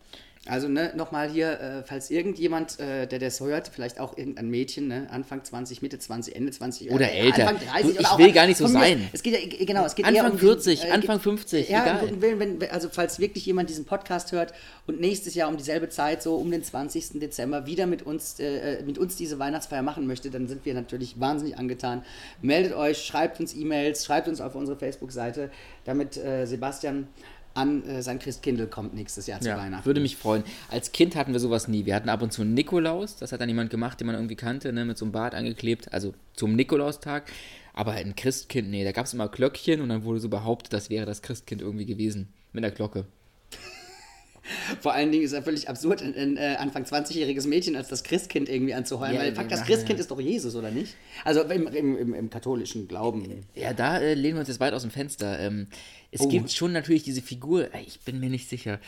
Also 0.47 0.69
ne, 0.69 0.93
nochmal 0.95 1.31
hier, 1.31 1.59
äh, 1.59 1.83
falls 1.87 2.11
irgendjemand, 2.11 2.79
äh, 2.79 3.07
der 3.07 3.19
das 3.19 3.41
hört, 3.41 3.69
vielleicht 3.69 3.99
auch 3.99 4.19
irgendein 4.19 4.51
Mädchen, 4.51 4.89
ne, 4.89 5.07
Anfang 5.11 5.43
20, 5.43 5.81
Mitte 5.81 5.99
20, 5.99 6.37
Ende 6.37 6.53
20 6.53 6.91
Oder 6.91 7.11
äh, 7.11 7.19
älter. 7.21 7.49
Anfang 7.49 7.67
30 7.67 7.83
Du, 7.83 7.91
oder 7.93 8.01
ich 8.01 8.07
auch 8.07 8.19
will 8.19 8.33
gar 8.33 8.47
nicht 8.47 8.59
so 8.59 8.65
von 8.67 8.75
mir- 8.75 8.81
sein. 8.81 9.09
Es 9.15 9.23
geht 9.23 9.33
ja 9.33 9.39
äh, 9.39 9.65
genau, 9.65 9.87
es 9.87 9.95
geht 9.95 10.05
Anfang 10.05 10.25
eher 10.27 10.31
um 10.33 10.39
40, 10.39 10.85
äh, 10.85 10.91
Anfang 10.91 11.17
geht- 11.17 11.23
50, 11.23 11.69
ja, 11.71 11.83
egal. 11.83 12.11
Wenn, 12.21 12.39
wenn, 12.41 12.61
wenn, 12.61 12.71
also 12.71 12.91
falls 12.93 13.19
wirklich 13.19 13.47
jemand 13.47 13.71
diesen 13.71 13.87
Podcast 13.87 14.33
hört 14.33 14.53
und 14.87 15.01
nächstes 15.01 15.35
Jahr 15.35 15.49
um 15.49 15.57
dieselbe 15.57 15.89
Zeit, 15.89 16.23
so 16.23 16.37
um 16.37 16.51
den 16.51 16.63
20. 16.63 17.21
Dezember, 17.21 17.65
wieder 17.65 17.87
mit 17.87 18.03
uns, 18.03 18.39
äh, 18.39 18.83
mit 18.85 18.99
uns 18.99 19.17
diese 19.17 19.39
Weihnachtsfeier 19.39 19.81
machen 19.83 20.07
möchte, 20.07 20.29
dann 20.31 20.47
sind 20.47 20.67
wir 20.67 20.75
natürlich 20.75 21.19
wahnsinnig 21.19 21.57
angetan. 21.57 22.05
Meldet 22.43 22.75
euch, 22.75 23.03
schreibt 23.03 23.41
uns 23.41 23.55
E-Mails, 23.55 24.05
schreibt 24.05 24.29
uns 24.29 24.43
auf 24.43 24.55
unsere 24.55 24.77
Facebook-Seite, 24.79 25.51
damit 25.87 26.19
äh, 26.19 26.45
Sebastian 26.45 27.09
an 27.55 27.85
äh, 27.89 28.03
sein 28.03 28.19
Christkindl 28.19 28.67
kommt 28.67 28.95
nächstes 28.95 29.27
Jahr 29.27 29.41
zu 29.41 29.49
Ja, 29.49 29.57
Weihnachten. 29.57 29.87
würde 29.87 30.01
mich 30.01 30.17
freuen. 30.17 30.43
Als 30.71 30.93
Kind 30.93 31.17
hatten 31.17 31.33
wir 31.33 31.41
sowas 31.41 31.69
nie. 31.69 31.87
Wir 31.87 31.95
hatten 31.95 32.09
ab 32.09 32.23
und 32.23 32.33
zu 32.33 32.43
einen 32.43 32.55
Nikolaus, 32.55 33.17
das 33.17 33.33
hat 33.33 33.41
dann 33.41 33.49
jemand 33.49 33.71
gemacht, 33.71 34.01
den 34.01 34.07
man 34.07 34.17
irgendwie 34.17 34.37
kannte, 34.37 34.73
ne, 34.73 34.85
mit 34.85 34.99
so 34.99 35.05
einem 35.05 35.13
Bart 35.13 35.35
angeklebt, 35.35 35.93
also 35.93 36.15
zum 36.35 36.55
Nikolaustag. 36.57 37.31
Aber 37.73 37.93
ein 37.93 38.15
Christkind, 38.15 38.71
nee, 38.71 38.85
da 38.85 38.93
gab 38.93 39.07
es 39.07 39.15
immer 39.15 39.29
Glöckchen 39.29 39.81
und 39.81 39.89
dann 39.89 40.05
wurde 40.05 40.21
so 40.21 40.29
behauptet, 40.29 40.73
das 40.73 40.91
wäre 40.91 41.07
das 41.07 41.23
Christkind 41.23 41.61
irgendwie 41.63 41.87
gewesen. 41.87 42.29
Mit 42.53 42.65
einer 42.65 42.73
Glocke. 42.75 43.05
Vor 44.81 44.93
allen 44.93 45.11
Dingen 45.11 45.25
ist 45.25 45.33
er 45.33 45.43
völlig 45.43 45.69
absurd, 45.69 46.03
ein, 46.03 46.15
ein 46.15 46.37
äh, 46.37 46.57
Anfang 46.59 46.85
20-jähriges 46.85 47.47
Mädchen 47.49 47.77
als 47.77 47.89
das 47.89 48.03
Christkind 48.03 48.49
irgendwie 48.49 48.75
anzuheuern, 48.75 49.15
Ja, 49.15 49.21
weil 49.21 49.29
ja, 49.31 49.35
fuck, 49.35 49.49
das 49.49 49.61
ja, 49.61 49.67
Christkind 49.67 49.99
ja. 49.99 50.03
ist 50.03 50.11
doch 50.11 50.21
Jesus, 50.21 50.55
oder 50.55 50.71
nicht? 50.71 50.95
Also 51.25 51.43
im, 51.43 51.67
im, 51.69 51.97
im, 51.97 52.15
im 52.15 52.31
katholischen 52.31 52.87
Glauben. 52.89 53.45
Ja, 53.55 53.73
da 53.73 53.99
äh, 53.99 54.15
lehnen 54.15 54.35
wir 54.37 54.41
uns 54.41 54.49
jetzt 54.49 54.61
weit 54.61 54.75
aus 54.75 54.83
dem 54.83 54.91
Fenster. 54.91 55.39
Ähm, 55.41 55.67
es 56.11 56.21
Oh. 56.21 56.29
gibt 56.29 56.53
schon 56.53 56.73
natürlich 56.73 57.03
diese 57.03 57.23
Figur, 57.23 57.73
äh, 57.75 57.81
ich 57.87 58.01
bin 58.01 58.21
mir 58.21 58.31
nicht 58.31 58.49
sicher. 58.49 58.79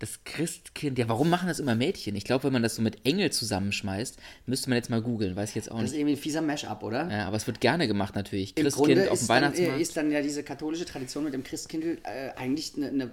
Das 0.00 0.24
Christkind, 0.24 0.98
ja, 0.98 1.08
warum 1.08 1.30
machen 1.30 1.46
das 1.46 1.60
immer 1.60 1.74
Mädchen? 1.74 2.16
Ich 2.16 2.24
glaube, 2.24 2.44
wenn 2.44 2.52
man 2.54 2.62
das 2.62 2.74
so 2.74 2.82
mit 2.82 3.06
Engel 3.06 3.30
zusammenschmeißt, 3.30 4.16
müsste 4.46 4.70
man 4.70 4.76
jetzt 4.78 4.88
mal 4.90 5.00
googeln, 5.02 5.36
weiß 5.36 5.50
ich 5.50 5.54
jetzt 5.54 5.70
auch 5.70 5.76
Das 5.76 5.84
ist 5.84 5.90
nicht. 5.92 6.00
irgendwie 6.00 6.14
ein 6.16 6.22
fieser 6.22 6.40
Mash-up, 6.40 6.82
oder? 6.82 7.08
Ja, 7.10 7.26
aber 7.26 7.36
es 7.36 7.46
wird 7.46 7.60
gerne 7.60 7.86
gemacht 7.86 8.14
natürlich. 8.16 8.56
Im 8.56 8.64
Christkind 8.64 8.86
Grunde 8.88 9.02
auf 9.02 9.18
dem 9.18 9.22
ist 9.22 9.28
dann, 9.28 9.36
Weihnachtsmarkt. 9.36 9.78
äh, 9.78 9.82
ist 9.82 9.96
dann 9.96 10.10
ja 10.10 10.22
diese 10.22 10.42
katholische 10.42 10.86
Tradition 10.86 11.24
mit 11.24 11.34
dem 11.34 11.44
Christkind 11.44 11.84
äh, 11.84 12.30
eigentlich 12.34 12.72
eine, 12.76 12.88
eine, 12.88 13.04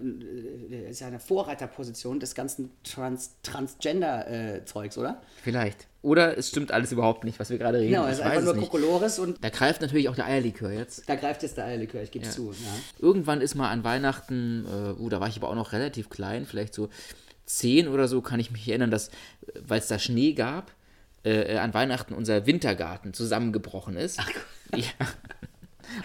äh, 0.72 0.90
ist 0.90 1.02
ja 1.02 1.08
eine 1.08 1.20
Vorreiterposition 1.20 2.20
des 2.22 2.34
ganzen 2.36 2.72
Trans 2.84 3.32
Transgender-Zeugs, 3.44 4.98
oder? 4.98 5.22
Vielleicht. 5.44 5.88
Oder 6.08 6.38
es 6.38 6.48
stimmt 6.48 6.72
alles 6.72 6.94
überhaupt 6.94 7.26
nicht, 7.26 7.38
was 7.38 7.50
wir 7.50 7.58
gerade 7.58 7.80
reden. 7.80 7.92
Genau, 7.92 8.08
es 8.08 8.20
ist 8.20 8.22
einfach 8.22 8.42
nur. 8.42 8.56
Kokolores 8.64 9.20
und 9.20 9.44
Da 9.44 9.50
greift 9.50 9.82
natürlich 9.82 10.08
auch 10.08 10.16
der 10.16 10.26
Eierlikör 10.26 10.72
jetzt. 10.72 11.08
da 11.10 11.16
greift 11.16 11.44
jetzt 11.44 11.58
der 11.58 11.66
Eierlikör, 11.66 12.02
ich 12.02 12.12
gebe 12.12 12.26
Ja. 12.26 12.32
zu. 12.32 12.54
Ja. 12.54 13.06
Irgendwann 13.06 13.42
ist 13.42 13.56
mal 13.56 13.70
an 13.70 13.84
Weihnachten, 13.84 14.66
äh, 14.66 15.02
uh, 15.02 15.10
da 15.10 15.20
war 15.20 15.28
ich 15.28 15.36
aber 15.36 15.50
auch 15.50 15.56
noch 15.56 15.74
relativ 15.74 16.10
klein, 16.10 16.46
vielleicht 16.46 16.74
so 16.74 16.88
zehn 17.46 17.90
oder 17.90 18.08
so, 18.08 18.22
kann 18.22 18.40
ich 18.40 18.52
mich 18.52 18.66
erinnern, 18.70 18.90
dass, 18.90 19.12
weil 19.68 19.80
es 19.80 19.88
da 19.88 20.00
Schnee 20.00 20.32
gab, 20.32 20.72
äh, 21.26 21.56
äh, 21.56 21.58
an 21.58 21.74
Weihnachten 21.74 22.14
unser 22.14 22.46
Wintergarten 22.46 23.14
zusammengebrochen 23.14 23.98
ist. 23.98 24.18
ja. 24.74 24.84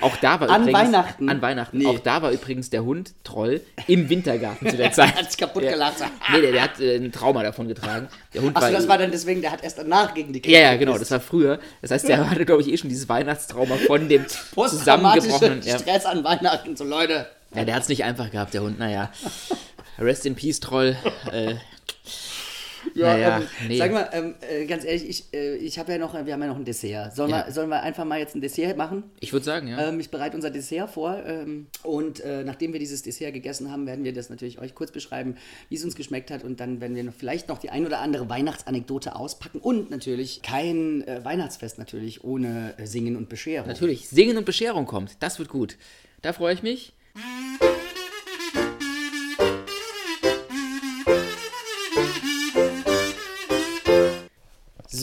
Auch 0.01 0.17
da 0.17 0.41
war 0.41 0.49
An 0.51 0.63
übrigens, 0.63 0.79
Weihnachten? 0.81 1.29
An 1.29 1.43
Weihnachten. 1.43 1.79
Nee. 1.79 1.87
Auch 1.87 1.99
da 1.99 2.23
war 2.23 2.31
übrigens 2.31 2.71
der 2.71 2.85
Hund 2.85 3.13
Troll 3.25 3.61
im 3.87 4.09
Wintergarten 4.09 4.69
zu 4.71 4.77
der 4.77 4.93
Zeit. 4.93 5.15
Hat 5.17 5.31
sich 5.31 5.39
kaputt 5.39 5.63
Ja. 5.65 5.73
gelacht. 5.73 5.95
Nee, 6.33 6.41
der, 6.41 6.53
der 6.53 6.63
hat 6.63 6.81
äh, 6.81 6.97
ein 6.97 7.13
Trauma 7.13 7.43
davon 7.43 7.69
getragen. 7.69 8.09
Der 8.35 8.43
Hund 8.43 8.57
Achso, 8.57 8.73
das 8.73 8.89
war 8.89 8.99
dann 8.99 9.11
deswegen, 9.11 9.41
der 9.43 9.53
hat 9.53 9.63
erst 9.63 9.79
danach 9.79 10.15
gegen 10.15 10.33
die 10.33 10.41
ja, 10.51 10.59
ja, 10.61 10.73
gekämpft. 10.73 10.81
genau, 10.81 10.99
das 10.99 11.11
war 11.11 11.21
früher. 11.21 11.59
Das 11.83 11.91
heißt, 11.91 12.09
der 12.09 12.31
hatte, 12.31 12.45
glaube 12.45 12.63
ich, 12.63 12.69
eh 12.73 12.77
schon 12.77 12.89
dieses 12.89 13.09
Weihnachtstrauma 13.09 13.77
von 13.87 14.09
dem 14.09 14.27
zusammengebrochenen. 14.29 15.63
Ja. 15.63 15.79
Stress 15.79 16.07
an 16.07 16.25
Weihnachten, 16.25 16.77
so 16.77 16.85
Leute. 16.85 17.27
Ja, 17.55 17.65
der 17.65 17.75
hat 17.75 17.83
es 17.83 17.89
nicht 17.89 18.05
einfach 18.05 18.31
gehabt, 18.31 18.55
der 18.55 18.63
Hund. 18.63 18.79
Naja. 18.79 19.11
Rest 19.99 20.25
in 20.27 20.35
Peace, 20.35 20.59
Troll. 20.61 20.97
Äh, 21.31 21.55
naja, 22.95 23.39
ähm, 23.39 23.47
nee. 23.69 23.79
Sag 23.79 23.93
mal, 23.93 24.09
ähm, 24.13 24.35
äh, 24.51 24.67
ganz 24.67 24.85
ehrlich, 24.85 25.09
ich, 25.09 25.25
äh, 25.35 25.57
ich 25.57 25.79
habe 25.79 25.93
ja 25.93 25.99
noch, 25.99 26.15
wir 26.15 26.33
haben 26.33 26.41
ja 26.41 26.47
noch 26.49 26.57
ein 26.57 26.65
Dessert. 26.65 27.15
Sollen, 27.15 27.31
Ja. 27.31 27.47
wir, 27.47 27.53
sollen 27.53 27.69
wir 27.69 27.83
einfach 27.83 28.05
mal 28.05 28.19
jetzt 28.19 28.35
ein 28.35 28.41
Dessert 28.41 28.77
machen? 28.77 29.05
Ich 29.21 29.33
würde 29.33 29.45
sagen, 29.45 29.69
ja. 29.69 29.89
Ähm, 29.89 30.01
ich 30.01 30.11
bereite 30.11 30.37
unser 30.37 30.51
Dessert 30.51 30.91
vor 30.91 31.23
ähm, 31.27 31.67
und 31.83 32.21
äh, 32.21 32.45
nachdem 32.45 32.73
wir 32.73 32.81
dieses 32.81 33.03
Dessert 33.03 33.33
gegessen 33.33 33.71
haben, 33.71 33.87
werden 33.87 34.05
wir 34.05 34.13
das 34.13 34.31
natürlich 34.31 34.59
euch 34.61 34.75
kurz 34.75 34.91
beschreiben, 34.93 35.37
wie 35.69 35.77
es 35.77 35.85
uns 35.85 35.95
geschmeckt 35.97 36.31
hat 36.31 36.45
und 36.45 36.61
dann 36.61 36.81
werden 36.81 36.97
wir 36.97 37.05
noch, 37.05 37.15
vielleicht 37.15 37.49
noch 37.49 37.59
die 37.59 37.71
ein 37.71 37.87
oder 37.87 38.01
andere 38.01 38.29
Weihnachtsanekdote 38.29 39.17
auspacken 39.17 39.59
und 39.59 39.91
natürlich 39.91 40.43
kein 40.43 41.07
äh, 41.07 41.25
Weihnachtsfest 41.25 41.79
natürlich 41.79 42.25
ohne 42.25 42.75
äh, 42.77 42.87
Singen 42.87 43.17
und 43.17 43.29
Bescherung. 43.29 43.69
Natürlich, 43.69 44.09
Singen 44.09 44.37
und 44.37 44.45
Bescherung 44.45 44.87
kommt. 44.87 45.17
Das 45.21 45.39
wird 45.39 45.49
gut. 45.49 45.77
Da 46.21 46.33
freue 46.33 46.55
ich 46.55 46.63
mich. 46.63 46.93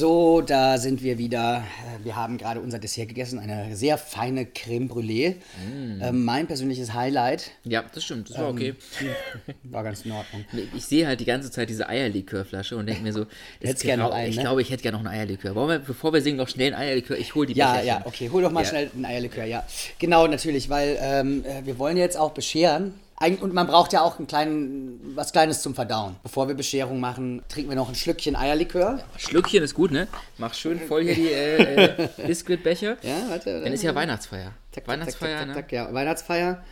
So, 0.03 0.39
da 0.39 0.77
sind 0.77 1.03
wir 1.03 1.17
wieder. 1.17 1.57
Äh, 1.99 2.05
Wir 2.05 2.15
haben 2.15 2.37
gerade 2.37 2.61
unser 2.61 2.79
Dessert 2.79 3.09
gegessen, 3.09 3.37
eine 3.37 3.75
sehr 3.75 3.97
feine 3.97 4.45
Creme 4.45 4.87
Brûlée. 4.87 5.35
Mm. 5.67 6.01
Ähm, 6.01 6.23
mein 6.23 6.47
persönliches 6.47 6.93
Highlight. 6.93 7.51
Ja, 7.65 7.83
das 7.93 8.05
stimmt, 8.05 8.29
das 8.29 8.37
Ähm, 8.37 8.43
war 8.43 8.49
okay. 8.51 8.75
War 9.63 9.83
ganz 9.83 10.05
in 10.05 10.13
Ordnung. 10.13 10.45
Ich 10.73 10.85
sehe 10.85 11.05
halt 11.05 11.19
die 11.19 11.25
ganze 11.25 11.51
Zeit 11.51 11.69
diese 11.69 11.89
Eierlikörflasche 11.89 12.77
und 12.77 12.85
denke 12.87 13.03
mir 13.03 13.11
so, 13.11 13.25
das 13.59 13.71
Hättest 13.71 13.83
gern 13.83 13.99
noch 13.99 14.11
einen, 14.13 14.29
ich 14.29 14.37
ne? 14.37 14.43
glaube, 14.43 14.61
ich 14.61 14.69
hätte 14.71 14.83
gerne 14.83 14.97
noch 14.99 15.03
einen 15.05 15.19
Eierlikör. 15.19 15.53
Wollen 15.53 15.67
wir, 15.67 15.79
bevor 15.79 16.13
wir 16.13 16.21
singen, 16.21 16.37
noch 16.37 16.47
schnell 16.47 16.73
einen 16.73 16.81
Eierlikör? 16.81 17.17
Ich 17.17 17.35
hole 17.35 17.47
die 17.47 17.53
Ja, 17.55 17.71
Becherchen. 17.73 17.87
ja, 17.87 18.01
okay. 18.05 18.29
Hol 18.31 18.41
doch 18.41 18.51
mal 18.51 18.63
Ja. 18.63 18.69
schnell 18.69 18.91
ein 18.95 19.03
Eierlikör, 19.03 19.43
ja. 19.43 19.65
Genau, 19.97 20.27
natürlich, 20.27 20.69
weil 20.69 20.97
ähm, 21.01 21.43
äh, 21.43 21.65
wir 21.65 21.77
wollen 21.77 21.97
jetzt 21.97 22.15
auch 22.15 22.31
bescheren. 22.31 22.93
Und 23.41 23.53
man 23.53 23.67
braucht 23.67 23.91
ja 23.91 24.01
auch 24.01 24.17
einen 24.17 24.27
kleinen, 24.27 25.11
was 25.15 25.31
Kleines 25.33 25.61
zum 25.61 25.75
Verdauen. 25.75 26.15
Bevor 26.23 26.47
wir 26.47 26.55
Bescherung 26.55 26.99
machen, 27.01 27.41
trinken 27.49 27.69
wir 27.69 27.75
noch 27.75 27.89
ein 27.89 27.95
Schlückchen 27.95 28.35
Eierlikör. 28.35 29.03
Schlückchen 29.17 29.61
ist 29.63 29.73
gut, 29.73 29.91
ne? 29.91 30.07
Mach 30.37 30.53
schön 30.53 30.79
voll 30.79 31.03
hier 31.03 31.15
die 31.15 31.27
äh, 31.27 31.83
äh, 32.05 32.09
Biskuitbecher. 32.27 32.97
Ja, 33.01 33.15
warte. 33.29 33.61
Dann 33.61 33.73
ist 33.73 33.83
ja 33.83 33.93
Weihnachtsfeier. 33.93 34.53
Zack, 34.71 34.83
zack, 34.85 34.87
Weihnachtsfeier, 34.87 35.53
zack, 35.53 35.71
ne? 35.71 35.77
ja. 35.77 35.93
Weihnachtsfeier. 35.93 36.63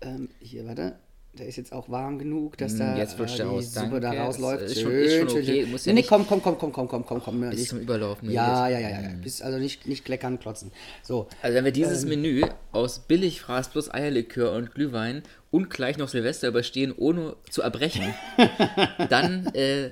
Ähm, 0.00 0.28
hier, 0.40 0.66
warte. 0.66 0.96
Der 1.36 1.46
ist 1.48 1.56
jetzt 1.56 1.72
auch 1.72 1.88
warm 1.88 2.16
genug, 2.20 2.56
dass 2.58 2.76
da 2.76 2.94
Mm, 2.94 2.96
jetzt 2.96 3.18
äh, 3.18 3.26
die 3.26 3.42
aus. 3.42 3.74
Suppe 3.74 3.98
da 3.98 4.10
Danke. 4.10 4.18
rausläuft. 4.22 4.62
Das 4.62 4.70
ist 4.70 4.82
schon- 4.82 4.92
ist 4.92 5.14
schon 5.16 5.28
okay. 5.40 5.66
Muss 5.66 5.84
ja 5.84 5.92
nee, 5.92 6.00
nee, 6.02 6.06
komm, 6.08 6.24
komm, 6.28 6.40
komm, 6.40 6.56
komm, 6.58 6.72
komm, 6.72 6.86
komm, 6.88 7.04
komm, 7.04 7.20
komm. 7.24 7.50
Bis 7.50 7.66
zum 7.70 7.80
Überlaufen. 7.80 8.30
Ja, 8.30 8.66
hier. 8.68 8.78
ja, 8.78 8.88
ja, 8.88 8.96
ja, 9.00 9.02
ja. 9.02 9.08
Bis, 9.20 9.42
also 9.42 9.58
nicht, 9.58 9.88
nicht 9.88 10.04
kleckern, 10.04 10.38
klotzen. 10.38 10.70
So. 11.02 11.26
Also 11.42 11.56
wenn 11.56 11.64
wir 11.64 11.70
Ähm. 11.70 11.74
dieses 11.74 12.04
Menü 12.04 12.42
aus 12.70 13.00
Billigfraß 13.00 13.70
plus 13.70 13.92
Eierlikör 13.92 14.52
und 14.52 14.74
Glühwein 14.76 15.24
und 15.54 15.70
gleich 15.70 15.98
noch 15.98 16.08
Silvester 16.08 16.48
überstehen, 16.48 16.92
ohne 16.96 17.36
zu 17.48 17.62
erbrechen, 17.62 18.12
dann 19.08 19.46
äh, 19.54 19.90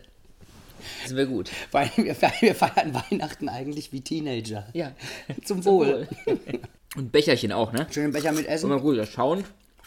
sind 1.07 1.17
wir 1.17 1.27
gut. 1.27 1.51
Weil 1.71 1.89
wir, 1.95 2.17
wir 2.41 2.55
feiern 2.57 2.93
Weihnachten 2.93 3.49
eigentlich 3.49 3.93
wie 3.93 4.01
Teenager. 4.01 4.67
Ja. 4.73 4.91
Zum 5.45 5.65
Wohl. 5.65 6.09
Und 6.97 7.13
Becherchen 7.13 7.53
auch, 7.53 7.73
ne? 7.73 7.87
Schönen 7.93 8.13
Becher 8.13 8.33
mit 8.33 8.47
Essen. 8.47 8.69
mal 8.71 8.81
gut, 8.81 8.99
das 8.99 9.09
schauen. 9.11 9.45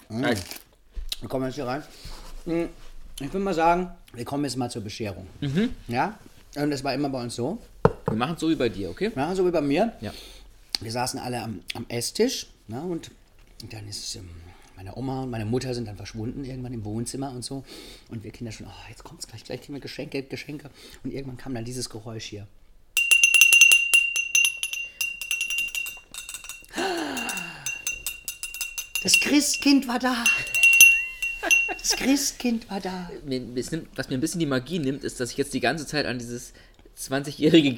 Mhm. 0.08 0.22
Nein. 0.22 0.40
Wir 1.20 1.28
kommen 1.28 1.46
jetzt 1.46 1.56
hier 1.56 1.68
rein. 1.68 1.84
Hm, 2.46 2.70
Ich 3.20 3.34
würde 3.34 3.40
mal 3.44 3.54
sagen, 3.54 3.92
wir 4.14 4.24
kommen 4.24 4.46
jetzt 4.46 4.56
mal 4.56 4.72
zur 4.72 4.82
Bescherung. 4.82 5.28
Mhm. 5.42 5.72
Ja? 5.90 6.18
Und 6.56 6.72
das 6.72 6.86
war 6.86 6.94
immer 6.94 7.10
bei 7.10 7.22
uns 7.22 7.36
so. 7.36 7.60
Wir 8.08 8.16
machen 8.16 8.36
es 8.36 8.40
so 8.40 8.50
wie 8.50 8.56
bei 8.56 8.70
dir, 8.70 8.90
okay? 8.92 9.12
Ja, 9.14 9.36
so 9.36 9.46
wie 9.46 9.52
bei 9.52 9.60
mir. 9.62 9.92
Ja. 10.00 10.14
Wir 10.80 10.92
saßen 10.92 11.20
alle 11.20 11.42
am, 11.42 11.60
am 11.74 11.86
Esstisch. 11.90 12.48
Ne? 12.70 12.82
Und, 12.82 13.12
dann 13.72 13.88
ist 13.90 14.16
ähm, 14.16 14.30
meine 14.76 14.96
Oma 14.96 15.24
und 15.24 15.30
meine 15.30 15.46
Mutter 15.46 15.74
sind 15.74 15.88
dann 15.88 15.96
verschwunden 15.96 16.44
irgendwann 16.44 16.74
im 16.74 16.84
Wohnzimmer 16.86 17.32
und 17.32 17.44
so. 17.44 17.64
Und 18.10 18.24
wir 18.24 18.32
Kinder 18.32 18.52
schon, 18.52 18.68
oh, 18.68 18.90
jetzt 18.90 19.04
kommt 19.04 19.22
es 19.22 19.28
gleich, 19.28 19.44
gleich 19.44 19.62
kriegen 19.62 19.74
wir 19.74 19.82
Geschenke, 19.82 20.24
Geschenke. 20.24 20.70
Und 21.04 21.14
irgendwann 21.14 21.38
kam 21.38 21.54
dann 21.54 21.66
dieses 21.66 21.90
Geräusch 21.90 22.26
hier. 22.26 22.48
Das 29.04 29.20
Christkind 29.20 29.88
war 29.88 30.00
da. 30.00 30.24
Das 31.70 31.96
Christkind 31.96 32.68
war 32.72 32.80
da. 32.80 33.12
Was 33.96 34.10
mir 34.10 34.18
ein 34.18 34.22
bisschen 34.22 34.40
die 34.40 34.48
Magie 34.48 34.80
nimmt, 34.80 35.04
ist, 35.04 35.20
dass 35.20 35.32
ich 35.32 35.38
jetzt 35.38 35.54
die 35.54 35.60
ganze 35.60 35.86
Zeit 35.86 36.08
an 36.08 36.18
dieses 36.18 36.54
20-jährige 36.98 37.76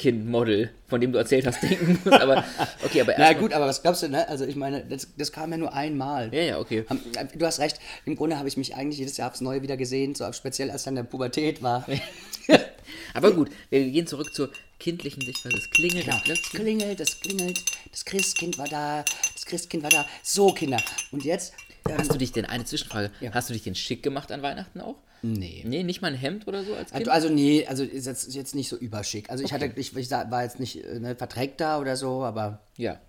Christkind-Model, 0.00 0.70
von 0.88 1.00
dem 1.00 1.12
du 1.12 1.18
erzählt 1.18 1.46
hast, 1.46 1.62
denken 1.62 1.98
muss. 2.04 2.12
Aber 2.20 2.44
okay, 2.84 3.00
aber 3.02 3.14
Na 3.18 3.32
gut, 3.34 3.52
aber 3.52 3.66
was 3.66 3.82
glaubst 3.82 4.02
du, 4.02 4.08
ne? 4.08 4.26
Also 4.28 4.44
ich 4.46 4.56
meine, 4.56 4.84
das, 4.84 5.08
das 5.16 5.30
kam 5.32 5.50
ja 5.52 5.58
nur 5.58 5.72
einmal. 5.74 6.32
Ja, 6.34 6.42
ja, 6.42 6.58
okay. 6.58 6.84
Am- 6.88 7.00
Du 7.36 7.46
hast 7.46 7.58
recht, 7.60 7.78
im 8.06 8.16
Grunde 8.16 8.38
habe 8.38 8.48
ich 8.48 8.56
mich 8.56 8.74
eigentlich 8.74 8.98
jedes 8.98 9.16
Jahr 9.16 9.30
aufs 9.30 9.40
Neue 9.40 9.62
wieder 9.62 9.76
gesehen, 9.76 10.14
so 10.14 10.30
speziell 10.32 10.70
als 10.70 10.84
dann 10.84 10.94
der 10.94 11.02
Pubertät 11.04 11.62
war. 11.62 11.86
Aber 13.14 13.32
gut, 13.32 13.50
wir 13.70 13.88
gehen 13.90 14.06
zurück 14.06 14.32
zur 14.34 14.50
kindlichen 14.78 15.22
Sichtweise. 15.22 15.56
Es 15.58 15.70
klingelt, 15.70 16.06
Ja, 16.06 16.20
das 16.26 16.40
klingelt, 16.42 16.98
das 17.00 17.20
klingelt, 17.20 17.62
das 17.90 18.04
Christkind 18.04 18.58
war 18.58 18.68
da, 18.68 19.04
das 19.34 19.44
Christkind 19.46 19.82
war 19.82 19.90
da. 19.90 20.06
So, 20.22 20.52
Kinder. 20.52 20.80
Und 21.12 21.24
jetzt? 21.24 21.52
Ähm, 21.88 21.98
Hast 21.98 22.12
du 22.12 22.18
dich 22.18 22.32
denn, 22.32 22.44
eine 22.46 22.64
Zwischenfrage, 22.64 23.10
Ja. 23.20 23.32
hast 23.32 23.48
du 23.48 23.52
dich 23.52 23.62
denn 23.62 23.74
schick 23.74 24.02
gemacht 24.02 24.32
an 24.32 24.42
Weihnachten 24.42 24.80
auch? 24.80 24.96
Nee. 25.22 25.62
Nee, 25.66 25.82
nicht 25.82 26.02
mal 26.02 26.08
ein 26.08 26.18
Hemd 26.18 26.46
oder 26.46 26.64
so 26.64 26.74
als 26.74 26.92
Kind? 26.92 27.08
Also, 27.08 27.28
also 27.28 27.34
nee, 27.34 27.66
also 27.66 27.84
ist 27.84 28.06
jetzt, 28.06 28.28
ist 28.28 28.34
jetzt 28.34 28.54
nicht 28.54 28.68
so 28.68 28.76
überschick. 28.76 29.30
Also 29.30 29.44
ich 29.44 29.52
hatte, 29.52 29.72
ich, 29.76 29.96
ich 29.96 30.10
war 30.10 30.42
jetzt 30.42 30.60
nicht 30.60 30.84
äh, 30.84 30.98
ne, 30.98 31.14
verdreckt 31.16 31.60
da 31.60 31.78
oder 31.78 31.96
so, 31.96 32.24
aber 32.24 32.60
ja. 32.76 33.00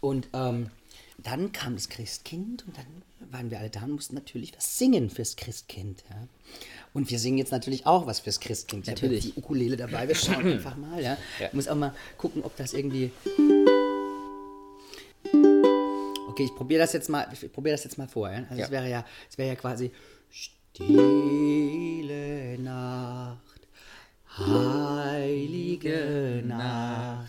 Und 0.00 0.28
ähm, 0.32 0.70
dann 1.18 1.52
kam 1.52 1.74
das 1.74 1.88
Christkind 1.88 2.64
und 2.66 2.76
dann 2.76 2.86
waren 3.30 3.50
wir 3.50 3.58
alle 3.58 3.70
da 3.70 3.82
und 3.82 3.92
mussten 3.92 4.14
natürlich 4.14 4.56
was 4.56 4.78
singen 4.78 5.10
fürs 5.10 5.36
Christkind. 5.36 6.02
Ja. 6.08 6.16
Und 6.92 7.10
wir 7.10 7.18
singen 7.18 7.38
jetzt 7.38 7.52
natürlich 7.52 7.86
auch 7.86 8.06
was 8.06 8.20
fürs 8.20 8.40
Christkind. 8.40 8.86
Natürlich. 8.86 9.32
die 9.34 9.38
Ukulele 9.38 9.76
dabei, 9.76 10.08
wir 10.08 10.14
schauen 10.14 10.46
einfach 10.52 10.76
mal. 10.76 11.02
Ja. 11.02 11.16
Ich 11.38 11.52
muss 11.52 11.68
auch 11.68 11.76
mal 11.76 11.94
gucken, 12.16 12.42
ob 12.42 12.56
das 12.56 12.72
irgendwie... 12.72 13.12
Okay, 16.28 16.44
ich 16.44 16.54
probiere 16.54 16.80
das 16.80 16.92
jetzt 16.92 17.08
mal, 17.08 17.28
ich 17.32 17.52
probiere 17.52 17.74
das 17.74 17.84
jetzt 17.84 17.98
mal 17.98 18.08
vor. 18.08 18.30
Ja. 18.30 18.44
Also 18.48 18.56
Ja. 18.56 18.64
es 18.64 18.70
wäre 18.70 18.88
ja, 18.88 19.04
es 19.28 19.36
wäre 19.38 19.48
ja 19.48 19.54
quasi 19.56 19.90
Stille 20.82 22.58
Nacht, 22.58 23.68
heilige 24.38 26.42
Nacht. 26.46 27.28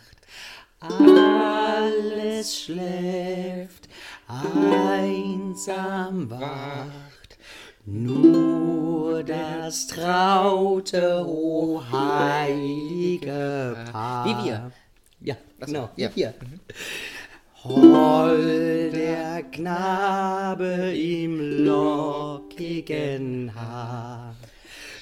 Alles 0.79 2.61
schläft, 2.61 3.89
einsam 4.27 6.29
wacht, 6.29 7.37
nur 7.85 9.23
das 9.23 9.87
traute, 9.87 11.25
o 11.27 11.83
heilige 11.91 13.75
Paar. 13.91 14.25
Wie 14.25 14.45
wir. 14.45 14.71
Ja, 15.19 15.35
genau, 15.59 15.89
wie 15.95 16.03
ja. 16.03 16.09
wir. 16.15 16.33
Hol 17.63 18.89
der 18.91 19.43
Knabe 19.43 20.95
im 20.95 21.65
lockigen 22.61 23.53
Haar, 23.55 24.35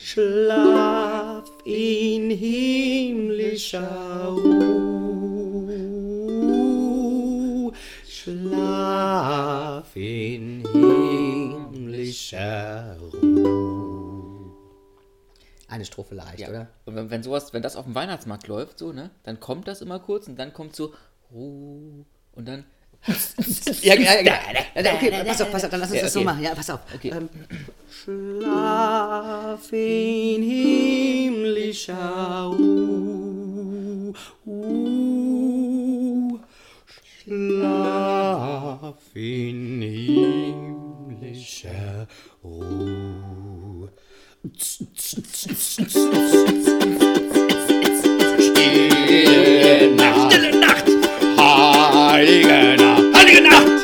schlaf 0.02 1.52
in 1.66 2.30
himmlischer 2.30 3.82
Ruh, 4.30 5.74
schlaf 8.08 9.96
in 9.96 10.64
himmlischer 11.82 12.98
Ruh. 13.00 14.52
Eine 15.68 15.86
Strophe 15.86 16.16
leicht, 16.16 16.40
ja. 16.40 16.50
oder? 16.50 16.70
Und 16.86 16.96
wenn, 16.96 17.12
wenn 17.12 17.22
sowas, 17.24 17.54
wenn 17.54 17.62
das 17.62 17.76
auf 17.76 17.84
dem 17.86 17.94
Weihnachtsmarkt 17.94 18.48
läuft, 18.48 18.80
so, 18.80 18.94
ne, 18.94 19.12
dann 19.24 19.40
kommt 19.42 19.68
das 19.68 19.82
immer 19.82 20.00
kurz 20.00 20.28
und 20.28 20.40
dann 20.40 20.54
kommt 20.54 20.76
so 20.76 20.94
Ruh 21.32 22.06
und 22.32 22.48
dann 22.48 22.66
Ja, 23.82 23.96
ja, 23.96 24.22
ja. 24.22 24.40
ja. 24.76 24.94
Okay, 24.94 25.12
pass 25.26 25.42
auf, 25.42 25.52
pass 25.52 25.64
auf, 25.64 25.70
dann 25.70 25.80
lass 25.80 25.90
uns 25.90 25.98
Ja, 25.98 26.04
das 26.04 26.14
so 26.14 26.20
okay. 26.20 26.26
machen. 26.26 26.44
Ja, 26.44 26.54
pass 26.54 26.70
auf. 26.70 26.82
Okay. 26.94 27.10
Ähm, 27.10 27.30
schlaf 27.90 29.20
Schlaf 29.60 29.74
in 29.74 30.44
himmlischer 30.44 31.96
Ruhe. 32.46 34.14
Schlaf 37.24 38.96
in 39.16 39.82
himmlischer 41.12 42.08
Ruhe. 42.44 43.90
Nacht, 53.42 53.79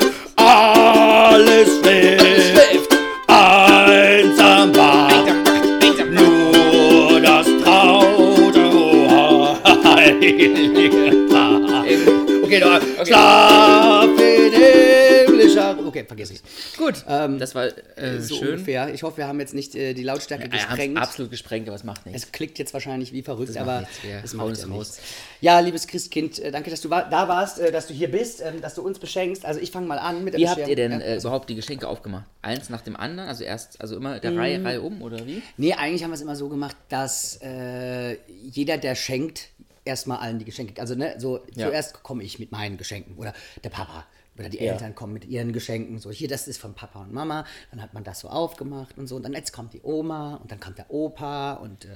Ähm, 17.26 17.40
das 17.40 17.56
war 17.56 17.66
äh, 17.98 18.20
So 18.20 18.36
schön. 18.38 18.54
ungefähr. 18.54 18.94
Ich 18.94 19.04
hoffe, 19.04 19.18
wir 19.18 19.28
haben 19.28 19.40
jetzt 19.40 19.54
nicht 19.54 19.76
äh, 19.76 19.94
die 19.94 20.04
Lautstärke 20.04 20.46
Ja, 20.46 20.50
gesprengt. 20.50 20.98
absolut 20.98 21.32
gesprengt, 21.32 21.68
aber 21.68 21.76
es 21.76 21.84
macht 21.84 22.06
nichts. 22.06 22.24
Es 22.24 22.32
klickt 22.32 22.58
jetzt 22.60 22.74
wahrscheinlich 22.74 23.12
wie 23.14 23.22
verrückt, 23.22 23.50
Das 23.50 23.58
aber 23.58 23.82
nichts, 23.82 24.04
wir 24.04 24.22
es 24.24 24.34
macht 24.34 24.52
es 24.52 24.62
ja 24.62 24.68
nichts. 24.68 25.00
Ja, 25.42 25.60
liebes 25.60 25.88
Christkind, 25.88 26.40
äh, 26.40 26.52
danke, 26.52 26.70
dass 26.70 26.82
du 26.82 26.90
wa 26.90 27.04
da 27.04 27.28
warst, 27.28 27.60
äh, 27.60 27.72
dass 27.72 27.88
du 27.88 27.94
hier 27.94 28.10
bist, 28.12 28.42
ähm, 28.42 28.62
dass 28.62 28.76
du 28.76 28.82
uns 28.82 29.00
beschenkst. 29.00 29.46
Also 29.46 29.60
ich 29.60 29.72
fange 29.72 29.88
mal 29.88 30.00
an 30.00 30.24
mit 30.24 30.34
der 30.34 30.42
Wie 30.42 30.48
habt 30.50 30.68
ihr 30.68 30.76
denn 30.76 30.92
Ja. 30.94 31.00
äh, 31.00 31.18
überhaupt 31.18 31.50
die 31.50 31.56
Geschenke 31.56 31.88
aufgemacht? 31.88 32.26
Eins 32.42 32.70
nach 32.70 32.82
dem 32.82 32.96
anderen? 32.96 33.30
Also 33.30 33.44
erst, 33.44 33.82
also 33.82 33.96
immer 33.96 34.20
der 34.20 34.32
Mhm. 34.32 34.38
Reihe, 34.40 34.64
Reihe 34.66 34.82
um, 34.82 35.02
oder 35.02 35.26
wie? 35.26 35.42
Nee, 35.58 35.74
eigentlich 35.74 36.04
haben 36.04 36.12
wir 36.12 36.16
es 36.16 36.22
immer 36.22 36.36
so 36.36 36.50
gemacht, 36.50 36.76
dass 36.90 37.40
äh, 37.42 38.18
jeder, 38.44 38.78
der 38.78 38.96
schenkt, 38.96 39.50
erstmal 39.84 40.18
allen 40.18 40.40
die 40.40 40.46
Geschenke. 40.46 40.82
Also, 40.82 40.96
ne, 40.96 41.16
so 41.20 41.38
Ja. 41.56 41.68
zuerst 41.68 42.02
komme 42.02 42.24
ich 42.24 42.40
mit 42.40 42.52
meinen 42.52 42.78
Geschenken 42.78 43.16
oder 43.18 43.34
der 43.64 43.70
Papa. 43.70 44.06
Oder 44.38 44.50
die 44.50 44.58
Ja. 44.58 44.74
Eltern 44.74 44.96
kommen 44.96 45.14
mit 45.14 45.26
ihren 45.26 45.54
Geschenken. 45.54 46.00
So, 46.00 46.12
hier, 46.12 46.28
das 46.28 46.48
ist 46.48 46.58
von 46.58 46.74
Papa 46.74 47.02
und 47.02 47.14
Mama. 47.14 47.46
Dann 47.72 47.82
hat 47.82 47.94
man 47.94 48.04
das 48.04 48.20
so 48.20 48.28
aufgemacht 48.30 48.98
und 48.98 49.08
so. 49.08 49.16
Und 49.16 49.24
dann 49.24 49.34
jetzt 49.34 49.54
kommt 49.54 49.74
die 49.74 49.82
Oma 49.84 50.36
und 50.36 50.52
dann 50.52 50.60
kommt 50.60 50.78
der 50.78 50.92
Opa 50.92 51.54
und 51.54 51.86
äh, 51.86 51.90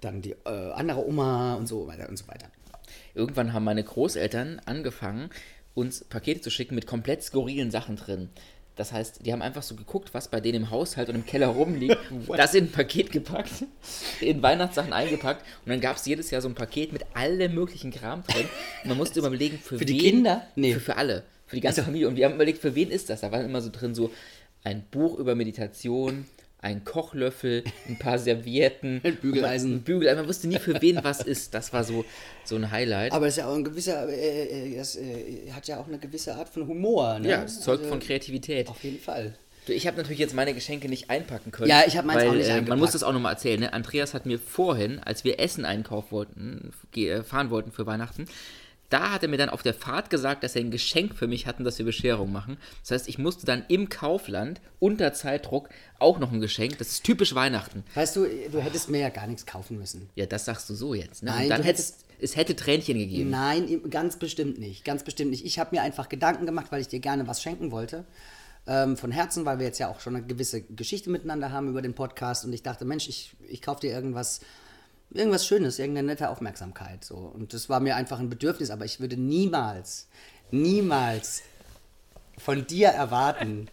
dann 0.00 0.22
die 0.22 0.32
äh, 0.44 0.72
andere 0.72 1.06
Oma 1.06 1.54
und 1.54 1.66
so 1.66 1.86
weiter 1.86 2.08
und 2.08 2.16
so 2.18 2.26
weiter. 2.28 2.46
Irgendwann 3.14 3.52
haben 3.52 3.64
meine 3.64 3.84
Großeltern 3.84 4.60
angefangen, 4.66 5.30
uns 5.74 6.04
Pakete 6.04 6.40
zu 6.40 6.50
schicken 6.50 6.74
mit 6.74 6.86
komplett 6.86 7.22
skurrilen 7.22 7.70
Sachen 7.70 7.96
drin. 7.96 8.30
Das 8.76 8.92
heißt, 8.92 9.26
die 9.26 9.32
haben 9.32 9.42
einfach 9.42 9.62
so 9.62 9.74
geguckt, 9.74 10.14
was 10.14 10.28
bei 10.28 10.40
denen 10.40 10.62
im 10.62 10.70
Haushalt 10.70 11.08
und 11.10 11.14
im 11.14 11.26
Keller 11.26 11.48
rumliegt, 11.48 11.98
das 12.36 12.54
in 12.54 12.64
ein 12.64 12.72
Paket 12.72 13.12
gepackt, 13.12 13.52
in 14.20 14.42
Weihnachtssachen 14.42 14.92
eingepackt 14.92 15.44
und 15.64 15.70
dann 15.70 15.80
gab 15.80 15.96
es 15.96 16.06
jedes 16.06 16.30
Jahr 16.30 16.40
so 16.40 16.48
ein 16.48 16.54
Paket 16.54 16.92
mit 16.92 17.04
allem 17.14 17.54
möglichen 17.54 17.90
Kram 17.90 18.22
drin. 18.22 18.46
Und 18.82 18.88
man 18.88 18.96
musste 18.96 19.18
immer 19.18 19.28
überlegen, 19.28 19.58
für, 19.58 19.78
Für 19.78 19.84
die 19.84 19.94
wen, 19.94 20.00
Kinder? 20.00 20.46
Nee. 20.56 20.72
Für, 20.74 20.80
für 20.80 20.96
alle, 20.96 21.24
für 21.50 21.56
die 21.56 21.62
ganze 21.62 21.82
Familie. 21.82 22.06
Und 22.06 22.14
wir 22.16 22.26
haben 22.26 22.36
überlegt, 22.36 22.58
für 22.60 22.76
wen 22.76 22.90
ist 22.90 23.10
das? 23.10 23.22
Da 23.22 23.32
waren 23.32 23.44
immer 23.44 23.60
so 23.60 23.70
drin 23.72 23.92
so 23.92 24.10
ein 24.62 24.84
Buch 24.92 25.18
über 25.18 25.34
Meditation, 25.34 26.26
ein 26.62 26.84
Kochlöffel, 26.84 27.64
ein 27.88 27.98
paar 27.98 28.18
Servietten, 28.20 29.00
Ein 29.04 29.16
Bügeleisen. 29.16 29.76
Ein 29.76 29.82
Bügel. 29.82 30.14
Man 30.14 30.28
wusste 30.28 30.46
nie, 30.46 30.58
für 30.60 30.80
wen 30.80 31.02
was 31.02 31.22
ist. 31.22 31.54
Das 31.54 31.72
war 31.72 31.82
so, 31.82 32.04
so 32.44 32.54
ein 32.54 32.70
Highlight. 32.70 33.10
Aber 33.12 33.26
es 33.26 33.32
ist 33.34 33.38
ja 33.38 33.48
auch 33.48 33.56
ein 33.56 33.64
gewisser, 33.64 34.08
äh, 34.08 34.72
äh, 34.72 34.76
das 34.76 34.94
äh, 34.94 35.50
hat 35.50 35.66
ja 35.66 35.80
auch 35.80 35.88
eine 35.88 35.98
gewisse 35.98 36.36
Art 36.36 36.48
von 36.48 36.68
Humor. 36.68 37.18
Ne? 37.18 37.30
Ja, 37.30 37.42
es 37.42 37.60
zeugt 37.62 37.80
Also, 37.80 37.90
von 37.90 37.98
Kreativität. 37.98 38.68
Auf 38.68 38.84
jeden 38.84 39.00
Fall. 39.00 39.34
Ich 39.66 39.86
habe 39.86 39.96
natürlich 39.96 40.18
jetzt 40.20 40.34
meine 40.34 40.54
Geschenke 40.54 40.88
nicht 40.88 41.10
einpacken 41.10 41.50
können. 41.50 41.68
Ja, 41.68 41.82
ich 41.86 41.96
habe 41.96 42.06
meins 42.06 42.20
weil, 42.20 42.28
auch 42.28 42.34
nicht 42.34 42.44
äh, 42.46 42.48
Man 42.50 42.58
eingepackt. 42.58 42.80
muss 42.80 42.92
das 42.92 43.02
auch 43.02 43.12
nochmal 43.12 43.32
erzählen. 43.32 43.58
Ne? 43.60 43.72
Andreas 43.72 44.14
hat 44.14 44.24
mir 44.26 44.38
vorhin, 44.38 45.00
als 45.00 45.24
wir 45.24 45.40
Essen 45.40 45.64
einkaufen 45.64 46.10
wollten, 46.12 46.72
fahren 47.24 47.50
wollten 47.50 47.72
für 47.72 47.86
Weihnachten, 47.86 48.26
da 48.90 49.12
hat 49.12 49.22
er 49.22 49.28
mir 49.28 49.38
dann 49.38 49.48
auf 49.48 49.62
der 49.62 49.72
Fahrt 49.72 50.10
gesagt, 50.10 50.44
dass 50.44 50.54
er 50.54 50.62
ein 50.62 50.70
Geschenk 50.70 51.14
für 51.14 51.26
mich 51.26 51.46
hat 51.46 51.58
und 51.58 51.64
dass 51.64 51.78
wir 51.78 51.86
Bescherung 51.86 52.30
machen. 52.30 52.58
Das 52.82 52.90
heißt, 52.90 53.08
ich 53.08 53.18
musste 53.18 53.46
dann 53.46 53.64
im 53.68 53.88
Kaufland 53.88 54.60
unter 54.78 55.12
Zeitdruck 55.12 55.70
auch 55.98 56.18
noch 56.18 56.32
ein 56.32 56.40
Geschenk. 56.40 56.78
Das 56.78 56.88
ist 56.88 57.04
typisch 57.04 57.34
Weihnachten. 57.34 57.84
Weißt 57.94 58.16
du, 58.16 58.26
du 58.50 58.60
hättest 58.60 58.90
mir 58.90 59.00
ja 59.00 59.08
gar 59.08 59.26
nichts 59.26 59.46
kaufen 59.46 59.78
müssen. 59.78 60.10
Ja, 60.16 60.26
das 60.26 60.44
sagst 60.44 60.68
du 60.68 60.74
so 60.74 60.94
jetzt. 60.94 61.22
Ne? 61.22 61.30
Nein, 61.30 61.48
dann 61.48 61.62
hättest 61.62 62.04
es 62.22 62.36
hätte 62.36 62.54
Tränchen 62.54 62.98
gegeben. 62.98 63.30
Nein, 63.30 63.80
ganz 63.88 64.16
bestimmt 64.16 64.58
nicht. 64.58 64.84
Ganz 64.84 65.04
bestimmt 65.04 65.30
nicht. 65.30 65.44
Ich 65.44 65.58
habe 65.58 65.74
mir 65.74 65.82
einfach 65.82 66.08
Gedanken 66.08 66.46
gemacht, 66.46 66.66
weil 66.70 66.80
ich 66.80 66.88
dir 66.88 67.00
gerne 67.00 67.26
was 67.26 67.42
schenken 67.42 67.70
wollte. 67.70 68.04
Ähm, 68.66 68.96
von 68.96 69.10
Herzen, 69.10 69.46
weil 69.46 69.58
wir 69.58 69.66
jetzt 69.66 69.78
ja 69.78 69.88
auch 69.88 70.00
schon 70.00 70.16
eine 70.16 70.26
gewisse 70.26 70.60
Geschichte 70.60 71.08
miteinander 71.08 71.50
haben 71.50 71.68
über 71.68 71.80
den 71.80 71.94
Podcast. 71.94 72.44
Und 72.44 72.52
ich 72.52 72.62
dachte, 72.62 72.84
Mensch, 72.84 73.08
ich, 73.08 73.34
ich 73.48 73.62
kaufe 73.62 73.80
dir 73.80 73.92
irgendwas, 73.92 74.40
irgendwas 75.12 75.46
Schönes, 75.46 75.78
irgendeine 75.78 76.08
nette 76.08 76.28
Aufmerksamkeit. 76.30 77.04
So. 77.04 77.16
Und 77.16 77.52
das 77.54 77.68
war 77.68 77.80
mir 77.80 77.96
einfach 77.96 78.18
ein 78.20 78.28
Bedürfnis, 78.30 78.70
aber 78.70 78.84
ich 78.84 79.00
würde 79.00 79.16
niemals, 79.16 80.08
niemals 80.50 81.42
von 82.38 82.66
dir 82.66 82.88
erwarten, 82.88 83.68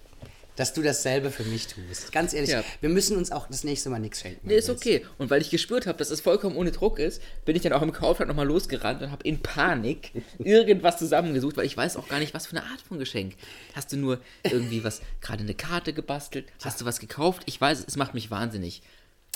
dass 0.56 0.74
du 0.74 0.82
dasselbe 0.82 1.30
für 1.30 1.44
mich 1.44 1.68
tust. 1.68 2.12
Ganz 2.12 2.34
ehrlich, 2.34 2.50
Ja. 2.50 2.64
wir 2.82 2.90
müssen 2.90 3.16
uns 3.16 3.32
auch 3.32 3.48
das 3.48 3.64
nächste 3.64 3.92
Mal 3.92 4.00
nichts 4.00 4.22
schenken. 4.22 4.48
Nee, 4.48 4.56
ist 4.56 4.72
okay. 4.72 5.06
Und 5.20 5.30
weil 5.30 5.40
ich 5.40 5.52
gespürt 5.52 5.86
habe, 5.86 6.00
dass 6.00 6.10
es 6.10 6.20
vollkommen 6.20 6.56
ohne 6.56 6.72
Druck 6.72 6.98
ist, 6.98 7.22
bin 7.46 7.56
ich 7.56 7.62
dann 7.62 7.74
auch 7.74 7.84
im 7.84 7.92
Kaufland 7.92 8.28
nochmal 8.28 8.48
losgerannt 8.48 9.04
und 9.04 9.12
habe 9.12 9.24
in 9.24 9.40
Panik 9.44 10.12
irgendwas 10.40 10.98
zusammengesucht, 10.98 11.58
weil 11.58 11.68
ich 11.68 11.78
weiß 11.78 11.96
auch 11.96 12.08
gar 12.10 12.18
nicht, 12.18 12.34
was 12.34 12.48
für 12.48 12.58
eine 12.58 12.66
Art 12.66 12.82
von 12.82 12.98
Geschenk. 12.98 13.36
Hast 13.76 13.92
du 13.94 13.98
nur 13.98 14.20
irgendwie 14.42 14.84
was, 14.84 15.02
gerade 15.22 15.44
eine 15.44 15.54
Karte 15.54 15.94
gebastelt? 15.94 16.48
Hast 16.64 16.82
du 16.82 16.86
was 16.86 17.00
gekauft? 17.00 17.44
Ich 17.46 17.62
weiß, 17.62 17.86
es 17.88 17.96
macht 17.96 18.16
mich 18.16 18.32
wahnsinnig. 18.32 18.82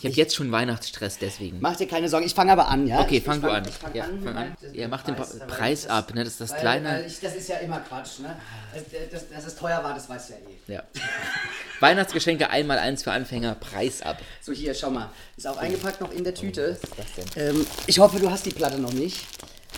Ich 0.01 0.05
habe 0.05 0.15
jetzt 0.15 0.35
schon 0.35 0.51
Weihnachtsstress 0.51 1.17
deswegen. 1.19 1.57
Mach 1.61 1.75
dir 1.75 1.87
keine 1.87 2.09
Sorgen, 2.09 2.25
ich 2.25 2.33
fange 2.33 2.51
aber 2.51 2.67
an, 2.69 2.87
ja? 2.87 3.01
Okay, 3.01 3.17
Ich- 3.17 3.23
fang 3.23 3.37
ich 3.37 3.43
du 3.43 3.51
an. 3.51 3.67
Ich 3.67 3.75
fang 3.75 3.93
Ja, 3.93 4.03
an 4.05 4.21
fang 4.23 4.35
an. 4.35 4.57
Ja, 4.73 4.87
mach 4.87 5.03
den 5.03 5.15
Preis, 5.15 5.39
Preis 5.47 5.81
das- 5.83 5.91
ab, 5.91 6.13
ne? 6.15 6.23
Das 6.23 6.33
ist 6.33 6.41
das 6.41 6.51
weil, 6.51 6.59
kleine- 6.59 6.89
Weil 6.89 7.05
ich, 7.05 7.19
das 7.19 7.35
ist 7.35 7.49
ja 7.49 7.57
immer 7.57 7.79
Quatsch, 7.81 8.19
ne? 8.19 8.35
Das, 8.73 8.83
das, 9.11 9.29
dass 9.29 9.45
es 9.45 9.55
teuer 9.55 9.83
war, 9.83 9.93
das 9.93 10.09
weißt 10.09 10.29
du 10.29 10.33
ja 10.33 10.39
eh. 10.39 10.73
Ja. 10.73 10.83
Weihnachtsgeschenke 11.79 12.49
einmal 12.49 12.79
eins 12.79 13.03
für 13.03 13.11
Anfänger, 13.11 13.55
Preis 13.55 14.01
ab. 14.01 14.17
So, 14.41 14.51
hier, 14.51 14.73
schau 14.73 14.89
mal. 14.91 15.09
Ist 15.37 15.47
auch 15.47 15.57
eingepackt 15.57 16.01
noch 16.01 16.11
in 16.11 16.23
der 16.23 16.33
Tüte. 16.33 16.77
Was 16.81 16.89
ist 16.89 16.99
das 17.17 17.33
denn? 17.35 17.55
Ähm, 17.55 17.65
ich 17.87 17.99
hoffe, 17.99 18.19
du 18.19 18.29
hast 18.29 18.45
die 18.45 18.51
Platte 18.51 18.79
noch 18.79 18.93
nicht. 18.93 19.25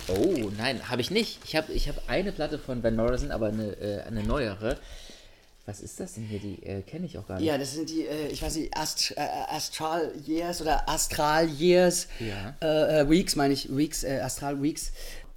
Oh, 0.08 0.50
nein, 0.58 0.80
habe 0.90 1.00
ich 1.00 1.10
nicht. 1.10 1.38
Ich 1.44 1.56
habe 1.56 1.72
ich 1.72 1.88
hab 1.88 1.96
eine 2.08 2.30
Platte 2.32 2.58
von 2.58 2.82
Van 2.82 2.94
Morrison, 2.96 3.30
aber 3.30 3.46
eine, 3.46 3.72
äh, 3.80 4.02
eine 4.06 4.22
neuere. 4.22 4.78
Was 5.66 5.80
ist 5.80 5.98
das 5.98 6.14
denn 6.14 6.24
hier? 6.24 6.38
Die 6.40 6.62
äh, 6.62 6.82
kenne 6.82 7.06
ich 7.06 7.16
auch 7.16 7.26
gar 7.26 7.38
nicht. 7.38 7.46
Ja, 7.46 7.56
das 7.56 7.72
sind 7.72 7.88
die, 7.88 8.06
äh, 8.06 8.28
ich 8.28 8.42
weiß 8.42 8.56
nicht, 8.56 8.76
Ast 8.76 9.14
äh, 9.16 9.20
Astral 9.20 10.12
Years 10.26 10.60
oder 10.60 10.86
Astral 10.88 11.48
Years. 11.48 12.06
Ja. 12.20 12.54
Äh, 12.60 13.00
äh, 13.00 13.10
Weeks 13.10 13.34
meine 13.36 13.54
ich, 13.54 13.74
Weeks, 13.74 14.04
äh, 14.04 14.20
Astral 14.20 14.60
Weeks. 14.62 14.92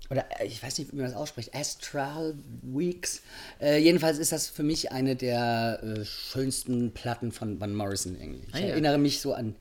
Oder 0.10 0.26
ich 0.46 0.62
weiß 0.64 0.78
nicht, 0.80 0.92
wie 0.94 0.98
man 0.98 1.06
das 1.06 1.16
ausspricht. 1.16 1.54
Astral 1.54 2.36
Weeks. 2.62 3.22
Jedenfalls 3.60 4.20
ist 4.20 4.32
das 4.32 4.48
für 4.48 4.64
mich 4.64 4.94
eine 4.94 5.18
der 5.18 6.06
schönsten 6.06 6.94
Platten 6.94 7.34
von 7.34 7.60
Van 7.60 7.74
Morrison 7.76 8.16
irgendwie. 8.18 8.48
Ich 8.48 8.56
Ah, 8.56 8.60
ja. 8.60 8.68
erinnere 8.68 8.98
mich 9.00 9.20
so 9.20 9.34
an 9.34 9.54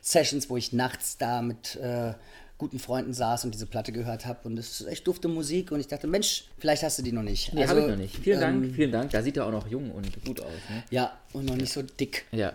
Sessions, 0.00 0.48
wo 0.48 0.56
ich 0.56 0.72
nachts 0.72 1.16
da 1.18 1.42
mit 1.42 1.74
äh, 1.74 2.14
guten 2.60 2.78
Freunden 2.78 3.14
saß 3.14 3.46
und 3.46 3.54
diese 3.54 3.64
Platte 3.64 3.90
gehört 3.90 4.26
habe. 4.26 4.46
Und 4.46 4.58
es 4.58 4.82
ist 4.82 4.86
echt 4.86 5.06
dufte 5.06 5.28
Musik. 5.28 5.72
Und 5.72 5.80
ich 5.80 5.86
dachte, 5.88 6.06
Mensch, 6.06 6.44
vielleicht 6.58 6.82
hast 6.82 6.98
du 6.98 7.02
die 7.02 7.10
noch 7.10 7.22
nicht. 7.22 7.54
Nee, 7.54 7.62
Also, 7.62 7.74
habe 7.74 7.80
ich 7.86 7.90
noch 7.90 7.96
nicht. 7.96 8.16
Vielen 8.18 8.42
ähm, 8.42 8.62
Dank, 8.62 8.74
vielen 8.74 8.92
Dank. 8.92 9.10
Da 9.10 9.22
sieht 9.22 9.38
er 9.38 9.46
auch 9.46 9.50
noch 9.50 9.66
jung 9.66 9.90
und 9.90 10.24
gut 10.26 10.40
aus. 10.42 10.52
Ne? 10.68 10.84
Ja, 10.90 11.18
und 11.32 11.46
noch 11.46 11.56
nicht 11.56 11.72
so 11.72 11.80
dick. 11.82 12.26
Ja. 12.32 12.52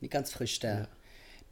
Nee, 0.00 0.06
Ganz 0.06 0.30
frisch, 0.30 0.60
der, 0.60 0.86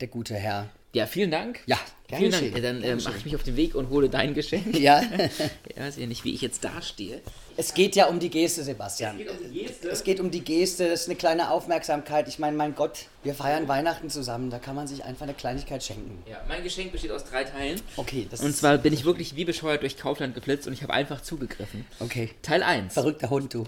der 0.00 0.06
gute 0.06 0.36
Herr. 0.36 0.68
Ja, 0.92 1.06
vielen 1.06 1.32
Dank. 1.32 1.60
Ja, 1.66 1.78
vielen 2.08 2.30
Dank. 2.30 2.44
geschehen. 2.44 2.62
Dann 2.62 2.82
äh, 2.82 2.94
mache 2.94 3.16
ich 3.18 3.24
mich 3.24 3.34
auf 3.34 3.42
den 3.42 3.56
Weg 3.56 3.74
und 3.74 3.90
hole 3.90 4.08
dein 4.08 4.34
Geschenk. 4.34 4.78
Ja, 4.78 5.02
Ich 5.68 5.76
weiß 5.76 5.96
ja 5.98 6.06
nicht, 6.06 6.24
wie 6.24 6.32
ich 6.32 6.42
jetzt 6.42 6.62
dastehe. 6.64 7.20
Es 7.60 7.74
geht 7.74 7.94
ja 7.96 8.06
um 8.06 8.18
die 8.18 8.30
Geste, 8.30 8.64
Sebastian. 8.64 9.18
Es 9.20 9.26
geht 9.26 9.30
um 9.30 9.52
die 9.52 9.60
Geste. 9.60 9.88
Es 9.90 10.02
geht 10.04 10.20
um 10.20 10.30
die 10.30 10.40
Geste, 10.44 10.88
das 10.88 11.02
ist 11.02 11.08
eine 11.08 11.16
kleine 11.16 11.50
Aufmerksamkeit. 11.50 12.26
Ich 12.28 12.38
meine, 12.38 12.56
mein 12.56 12.74
Gott, 12.74 13.06
wir 13.22 13.34
feiern 13.34 13.68
Weihnachten 13.68 14.08
zusammen, 14.10 14.50
da 14.50 14.58
kann 14.58 14.74
man 14.74 14.86
sich 14.86 15.04
einfach 15.04 15.22
eine 15.24 15.34
Kleinigkeit 15.34 15.82
schenken. 15.84 16.22
Ja, 16.28 16.40
mein 16.48 16.62
Geschenk 16.64 16.92
besteht 16.92 17.10
aus 17.12 17.24
drei 17.24 17.44
Teilen. 17.44 17.80
Okay, 17.96 18.26
das 18.30 18.40
Und 18.40 18.50
ist 18.50 18.58
zwar 18.60 18.78
bin 18.78 18.92
ich 18.92 19.04
wirklich 19.04 19.36
wie 19.36 19.44
bescheuert 19.44 19.82
durch 19.82 19.96
Kaufland 19.98 20.34
geflitzt 20.34 20.66
und 20.66 20.72
ich 20.72 20.82
habe 20.82 20.92
einfach 20.92 21.20
zugegriffen. 21.20 21.86
okay. 22.00 22.30
Teil 22.42 22.62
1. 22.62 22.94
Verrückter 22.94 23.30
Hund, 23.30 23.52
du. 23.54 23.64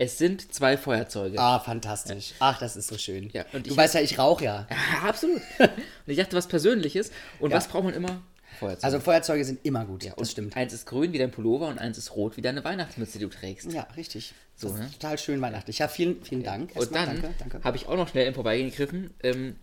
Es 0.00 0.16
sind 0.16 0.54
zwei 0.54 0.76
Feuerzeuge. 0.76 1.38
Ah, 1.40 1.58
fantastisch. 1.58 2.32
Ach, 2.38 2.58
das 2.60 2.76
ist 2.76 2.86
so 2.86 2.96
schön. 2.96 3.30
Ja, 3.32 3.44
und 3.52 3.66
du 3.66 3.70
ich 3.72 3.76
weißt 3.76 3.94
ja, 3.94 4.00
ich 4.00 4.16
rauche 4.18 4.44
ja. 4.44 4.66
Ja, 5.02 5.08
absolut. 5.08 5.40
und 5.58 5.70
ich 6.06 6.16
dachte, 6.16 6.36
was 6.36 6.46
Persönliches. 6.46 7.10
Und 7.40 7.50
Ja. 7.50 7.56
was 7.56 7.66
braucht 7.66 7.82
man 7.84 7.94
immer? 7.94 8.22
Feuerzeug. 8.58 8.84
Also 8.84 9.00
Feuerzeuge 9.00 9.44
sind 9.44 9.60
immer 9.64 9.84
gut, 9.84 10.04
und 10.04 10.20
das 10.20 10.30
stimmt. 10.30 10.56
Eins 10.56 10.72
ist 10.72 10.86
grün 10.86 11.12
wie 11.12 11.18
dein 11.18 11.30
Pullover 11.30 11.68
und 11.68 11.78
eins 11.78 11.98
ist 11.98 12.14
rot 12.14 12.36
wie 12.36 12.42
deine 12.42 12.64
Weihnachtsmütze, 12.64 13.18
die 13.18 13.24
du 13.24 13.30
trägst. 13.30 13.72
Ja, 13.72 13.86
richtig. 13.96 14.34
So, 14.56 14.70
ne? 14.72 14.90
Total 14.92 15.18
schön 15.18 15.40
weihnachtlich. 15.40 15.78
Ja, 15.78 15.88
vielen, 15.88 16.22
vielen 16.22 16.42
Dank. 16.42 16.70
Und 16.74 16.92
Erstmal 16.92 17.06
dann 17.06 17.64
habe 17.64 17.76
ich 17.76 17.86
auch 17.86 17.96
noch 17.96 18.08
schnell 18.08 18.26
im 18.26 18.34
Vorbeigehen 18.34 18.70
gegriffen, 18.70 19.10
ähm, 19.22 19.56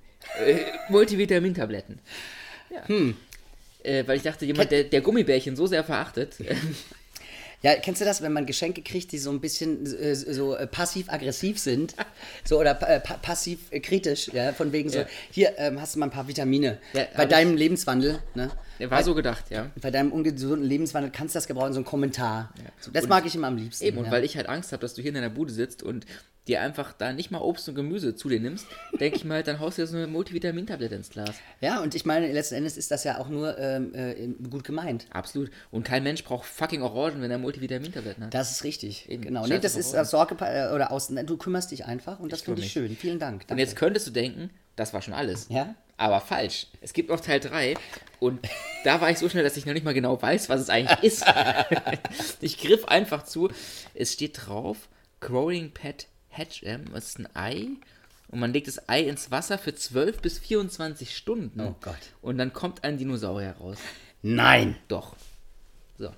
äh, 0.46 0.60
Multivitamintabletten. 0.90 2.00
Ja. 2.70 2.88
Hm. 2.88 3.18
Äh, 3.84 4.08
weil 4.08 4.18
ich 4.18 4.24
dachte, 4.24 4.46
jemand, 4.46 4.72
der, 4.72 4.86
der 4.86 5.02
Gummibärchen 5.02 5.56
so 5.56 5.68
sehr 5.68 5.84
verachtet, 5.84 6.36
Ja, 7.66 7.76
kennst 7.78 8.00
du 8.00 8.06
das, 8.06 8.22
wenn 8.22 8.32
man 8.32 8.46
Geschenke 8.46 8.84
kriegt, 8.84 9.12
die 9.12 9.18
so 9.18 9.32
ein 9.32 9.42
bisschen 9.42 9.86
äh, 9.98 10.14
so 10.14 10.56
äh, 10.56 10.68
passiv-aggressiv 10.68 11.58
sind? 11.58 11.96
So 12.44 12.60
oder 12.60 12.80
äh, 12.88 13.00
pa 13.00 13.16
passiv-kritisch, 13.16 14.30
ja, 14.34 14.54
von 14.54 14.72
wegen 14.72 14.90
so, 14.90 15.00
Ja. 15.00 15.08
hier 15.32 15.58
ähm, 15.58 15.82
hast 15.82 15.96
du 15.96 16.00
mal 16.00 16.06
ein 16.06 16.12
paar 16.12 16.28
Vitamine. 16.28 16.78
Ja, 16.94 17.08
Bei 17.18 17.26
deinem 17.26 17.58
Lebenswandel, 17.58 18.20
ne? 18.36 18.52
Der 18.80 18.92
war 18.92 19.04
so 19.04 19.16
gedacht, 19.16 19.46
ja. 19.50 19.72
Bei 19.82 19.92
deinem 19.92 20.12
ungesunden 20.12 20.68
Lebenswandel 20.68 21.12
kannst 21.12 21.36
du 21.36 21.38
das 21.38 21.48
gebrauchen, 21.48 21.74
so 21.74 21.80
ein 21.80 21.86
Kommentar. 21.86 22.54
So, 22.80 22.92
das 22.92 23.08
mag 23.08 23.26
ich 23.26 23.36
immer 23.36 23.48
am 23.48 23.58
liebsten. 23.58 23.86
Eben, 23.86 23.98
und 23.98 24.06
ja. 24.06 24.12
weil 24.12 24.24
ich 24.24 24.36
halt 24.36 24.50
Angst 24.50 24.72
habe, 24.72 24.82
dass 24.82 24.94
du 24.94 25.02
hier 25.02 25.10
in 25.10 25.16
deiner 25.16 25.30
Bude 25.30 25.52
sitzt 25.52 25.84
und 25.84 26.06
dir 26.48 26.62
einfach 26.62 26.94
da 26.94 27.12
nicht 27.12 27.32
mal 27.32 27.40
Obst 27.40 27.68
und 27.70 27.76
Gemüse 27.76 28.16
zu 28.16 28.30
dir 28.30 28.40
nimmst, 28.40 28.68
denke 29.00 29.18
ich 29.18 29.26
mal, 29.26 29.44
dann 29.44 29.60
haust 29.60 29.78
du 29.78 29.82
dir 29.82 29.88
so 29.88 29.98
eine 29.98 30.08
Multivitamintablette 30.08 30.96
ins 30.96 31.10
Glas. 31.10 31.36
Ja, 31.60 31.82
und 31.82 31.96
ich 31.96 32.06
meine, 32.06 32.32
letzten 32.32 32.56
Endes 32.56 32.78
ist 32.78 32.92
das 32.92 33.04
ja 33.04 33.20
auch 33.20 33.30
nur 33.30 33.58
ähm, 33.58 33.94
äh, 33.96 34.28
gut 34.50 34.64
gemeint. 34.64 35.08
Absolut. 35.12 35.50
Und 35.72 35.84
kein 35.84 36.04
Mensch 36.04 36.24
braucht 36.24 36.46
fucking 36.46 36.82
Orangen, 36.82 37.22
wenn 37.22 37.32
er 37.32 37.38
Multivitamintabletten 37.38 38.26
hat. 38.26 38.34
Das 38.34 38.52
ist 38.52 38.64
richtig. 38.64 39.10
Eben. 39.10 39.24
Genau. 39.24 39.42
Scheiß 39.42 39.50
Nee, 39.50 39.60
das 39.60 39.76
ist 39.76 39.94
äh, 39.94 40.06
Sorge 40.06 40.36
äh, 40.42 40.74
oder 40.74 40.92
aus. 40.92 41.08
Du 41.08 41.38
kümmerst 41.38 41.72
dich 41.72 41.86
einfach 41.86 42.20
und 42.20 42.32
das 42.32 42.42
finde 42.42 42.62
ich 42.62 42.72
schön. 42.72 42.96
Vielen 42.96 43.20
Dank. 43.20 43.42
Und 43.42 43.52
Danke. 43.52 43.64
jetzt 43.64 43.76
könntest 43.76 44.08
du 44.08 44.12
denken, 44.12 44.52
das 44.76 44.94
war 44.94 45.02
schon 45.02 45.14
alles. 45.14 45.48
Ja? 45.50 45.76
Aber 45.98 46.20
falsch. 46.20 46.68
Es 46.82 46.94
gibt 46.94 47.10
noch 47.10 47.22
Teil 47.22 47.40
3 47.40 47.76
und 48.20 48.48
da 48.84 49.02
war 49.02 49.10
ich 49.10 49.18
so 49.18 49.30
schnell, 49.30 49.44
dass 49.44 49.58
ich 49.58 49.66
noch 49.66 49.74
nicht 49.74 49.86
mal 49.86 49.94
genau 49.94 50.22
weiß, 50.22 50.50
was 50.50 50.62
es 50.62 50.70
eigentlich 50.70 51.04
ist. 51.04 51.26
ich 52.42 52.58
griff 52.60 52.86
einfach 52.86 53.24
zu. 53.24 53.50
Es 53.94 54.14
steht 54.14 54.46
drauf, 54.46 54.90
Growing 55.20 55.72
Pet 55.72 56.08
Hatch, 56.30 56.64
das 56.64 57.06
ist 57.06 57.20
ein 57.20 57.36
Ei. 57.36 57.68
Und 58.28 58.40
man 58.40 58.54
legt 58.54 58.68
das 58.68 58.90
Ei 58.90 59.02
ins 59.02 59.32
Wasser 59.32 59.58
für 59.58 59.74
12 59.74 60.22
bis 60.22 60.40
24 60.40 61.16
Stunden. 61.16 61.62
Oh 61.62 61.76
Gott. 61.82 61.96
Und 62.22 62.38
dann 62.38 62.54
kommt 62.54 62.84
ein 62.84 62.98
Dinosaurier 62.98 63.56
raus. 63.60 63.78
Nein. 64.22 64.76
Doch. 64.88 65.16
So. 65.98 66.12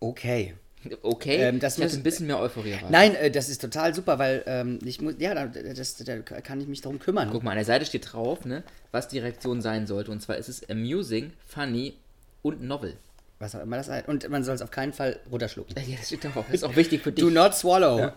Okay. 0.00 0.54
Okay, 1.02 1.36
Ähm, 1.36 1.60
das 1.60 1.78
ich 1.78 1.84
muss- 1.84 1.94
ein 1.94 2.02
bisschen 2.02 2.26
mehr 2.26 2.38
Euphorie 2.38 2.70
erwartet. 2.70 2.90
Nein, 2.90 3.14
äh, 3.14 3.30
das 3.30 3.48
ist 3.48 3.60
total 3.60 3.94
super, 3.94 4.18
weil 4.18 4.42
ähm, 4.46 4.78
ich 4.84 5.00
muss, 5.00 5.14
ja, 5.18 5.34
da, 5.34 5.46
das, 5.46 5.96
da 5.96 6.18
kann 6.20 6.60
ich 6.60 6.66
mich 6.68 6.80
darum 6.80 6.98
kümmern. 6.98 7.28
Guck 7.32 7.42
mal, 7.42 7.52
an 7.52 7.56
der 7.56 7.64
Seite 7.64 7.86
steht 7.86 8.12
drauf, 8.12 8.44
ne, 8.44 8.62
was 8.92 9.08
die 9.08 9.18
Reaktion 9.18 9.62
sein 9.62 9.86
sollte. 9.86 10.10
Und 10.10 10.20
zwar 10.20 10.36
ist 10.36 10.48
es 10.48 10.68
amusing, 10.68 11.32
funny 11.46 11.94
und 12.42 12.62
novel. 12.62 12.94
Was 13.38 13.54
auch 13.54 13.62
immer 13.62 13.76
das 13.76 13.88
heißt. 13.88 14.08
Und 14.08 14.28
man 14.30 14.44
soll 14.44 14.54
es 14.54 14.62
auf 14.62 14.70
keinen 14.70 14.92
Fall 14.92 15.18
runterschlucken. 15.30 15.74
Ja, 15.86 15.96
das 15.96 16.06
steht 16.06 16.24
drauf. 16.24 16.44
Ist 16.52 16.64
auch 16.64 16.76
wichtig 16.76 17.02
für 17.02 17.12
dich. 17.12 17.24
Do 17.24 17.30
not 17.30 17.54
swallow. 17.54 18.10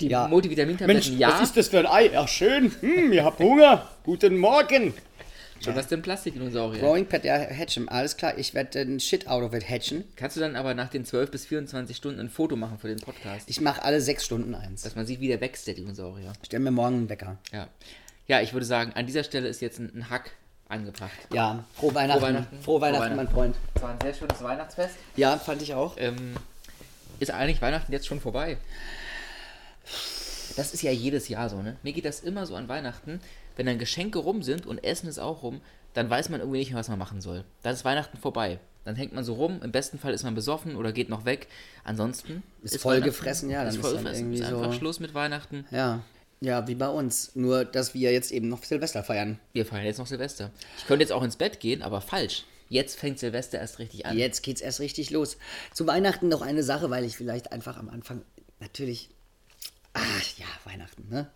Die 0.00 0.08
Ja. 0.08 0.28
Multivitamintabletten, 0.28 1.18
ja. 1.18 1.38
das 1.54 1.68
für 1.68 1.78
ein 1.80 1.86
Ei? 1.86 2.10
Ach 2.16 2.26
schön. 2.28 2.72
Hm, 2.80 3.12
ihr 3.12 3.24
habt 3.24 3.38
Hunger. 3.40 3.86
Guten 4.04 4.38
Morgen. 4.38 4.94
Schon 5.62 5.76
was 5.76 5.88
denn 5.88 6.02
Plastikdinosaurier? 6.02 6.80
Growing 6.80 7.06
Pet, 7.06 7.24
ja, 7.24 7.34
hatchen. 7.38 7.88
Alles 7.88 8.16
klar, 8.16 8.38
ich 8.38 8.54
werde 8.54 8.84
den 8.84 8.98
Shit 8.98 9.28
out 9.28 9.42
of 9.42 9.52
it 9.52 9.68
hatchen. 9.68 10.04
Kannst 10.16 10.36
du 10.36 10.40
dann 10.40 10.56
aber 10.56 10.74
nach 10.74 10.88
den 10.88 11.04
12 11.04 11.30
bis 11.30 11.46
24 11.46 11.96
Stunden 11.96 12.20
ein 12.20 12.30
Foto 12.30 12.56
machen 12.56 12.78
für 12.78 12.88
den 12.88 12.98
Podcast? 12.98 13.48
Ich 13.48 13.60
mache 13.60 13.82
alle 13.82 14.00
sechs 14.00 14.24
Stunden 14.24 14.54
eins. 14.54 14.82
Dass 14.82 14.96
man 14.96 15.06
sieht, 15.06 15.20
wie 15.20 15.28
der 15.28 15.40
wächst, 15.40 15.66
der 15.66 15.74
Dinosaurier. 15.74 16.32
Stell 16.44 16.60
mir 16.60 16.70
morgen 16.70 16.96
einen 16.96 17.08
Wecker. 17.08 17.38
Ja. 17.52 17.68
Ja, 18.26 18.40
ich 18.40 18.52
würde 18.52 18.64
sagen, 18.64 18.92
an 18.94 19.06
dieser 19.06 19.24
Stelle 19.24 19.48
ist 19.48 19.60
jetzt 19.60 19.78
ein, 19.80 19.92
ein 19.94 20.08
Hack 20.08 20.30
angebracht. 20.68 21.10
Ja, 21.32 21.64
frohe 21.74 21.94
Weihnachten. 21.94 22.20
Frohe 22.20 22.28
Weihnachten. 22.28 22.62
Frohe 22.62 22.80
Weihnachten, 22.80 23.16
mein 23.16 23.28
Freund. 23.28 23.56
Es 23.74 23.82
war 23.82 23.90
ein 23.90 24.00
sehr 24.00 24.14
schönes 24.14 24.42
Weihnachtsfest. 24.42 24.94
Ja, 25.16 25.36
fand 25.36 25.62
ich 25.62 25.74
auch. 25.74 25.96
Ähm, 25.98 26.36
ist 27.18 27.32
eigentlich 27.32 27.60
Weihnachten 27.60 27.92
jetzt 27.92 28.06
schon 28.06 28.20
vorbei? 28.20 28.56
Das 30.56 30.72
ist 30.72 30.82
ja 30.82 30.90
jedes 30.90 31.28
Jahr 31.28 31.48
so, 31.48 31.62
ne? 31.62 31.76
Mir 31.82 31.92
geht 31.92 32.04
das 32.04 32.20
immer 32.20 32.46
so 32.46 32.54
an 32.54 32.68
Weihnachten, 32.68 33.20
wenn 33.56 33.66
dann 33.66 33.78
Geschenke 33.78 34.18
rum 34.18 34.42
sind 34.42 34.66
und 34.66 34.82
Essen 34.84 35.08
ist 35.08 35.18
auch 35.18 35.42
rum, 35.42 35.60
dann 35.94 36.08
weiß 36.08 36.28
man 36.28 36.40
irgendwie 36.40 36.58
nicht 36.58 36.70
mehr, 36.70 36.78
was 36.78 36.88
man 36.88 36.98
machen 36.98 37.20
soll. 37.20 37.44
Dann 37.62 37.74
ist 37.74 37.84
Weihnachten 37.84 38.16
vorbei. 38.18 38.58
Dann 38.84 38.96
hängt 38.96 39.12
man 39.12 39.24
so 39.24 39.34
rum, 39.34 39.60
im 39.62 39.72
besten 39.72 39.98
Fall 39.98 40.14
ist 40.14 40.22
man 40.22 40.34
besoffen 40.34 40.76
oder 40.76 40.92
geht 40.92 41.08
noch 41.10 41.24
weg. 41.24 41.48
Ansonsten 41.84 42.42
Ist 42.62 42.72
Weihnachten- 42.72 42.80
vollgefressen, 42.82 43.50
ja, 43.50 43.58
dann 43.60 43.68
Ist 43.68 43.74
ist 43.76 43.82
dann 43.84 43.90
vollgefressen. 43.90 44.24
irgendwie 44.26 44.40
Ist 44.40 44.46
einfach 44.46 44.72
so- 44.72 44.78
Schluss 44.78 45.00
mit 45.00 45.12
Weihnachten. 45.14 45.66
Ja. 45.70 46.02
Ja, 46.40 46.66
wie 46.66 46.74
bei 46.74 46.88
uns. 46.88 47.32
Nur, 47.36 47.66
dass 47.66 47.92
wir 47.92 48.12
jetzt 48.12 48.30
eben 48.32 48.48
noch 48.48 48.62
Silvester 48.64 49.04
feiern. 49.04 49.38
Wir 49.52 49.66
feiern 49.66 49.84
jetzt 49.84 49.98
noch 49.98 50.06
Silvester. 50.06 50.50
Ich 50.78 50.86
könnte 50.86 51.02
jetzt 51.02 51.12
auch 51.12 51.22
ins 51.22 51.36
Bett 51.36 51.60
gehen, 51.60 51.82
aber 51.82 52.00
falsch. 52.00 52.44
Jetzt 52.70 52.98
fängt 52.98 53.18
Silvester 53.18 53.58
erst 53.58 53.78
richtig 53.78 54.06
an. 54.06 54.16
Jetzt 54.16 54.42
geht's 54.42 54.62
erst 54.62 54.80
richtig 54.80 55.10
los. 55.10 55.36
Zu 55.74 55.86
Weihnachten 55.86 56.28
noch 56.28 56.40
eine 56.40 56.62
Sache, 56.62 56.88
weil 56.88 57.04
ich 57.04 57.16
vielleicht 57.16 57.52
einfach 57.52 57.76
am 57.76 57.90
Anfang 57.90 58.22
natürlich. 58.60 59.10
Ach 59.92 60.22
ja, 60.38 60.46
Weihnachten, 60.64 61.08
ne? 61.10 61.28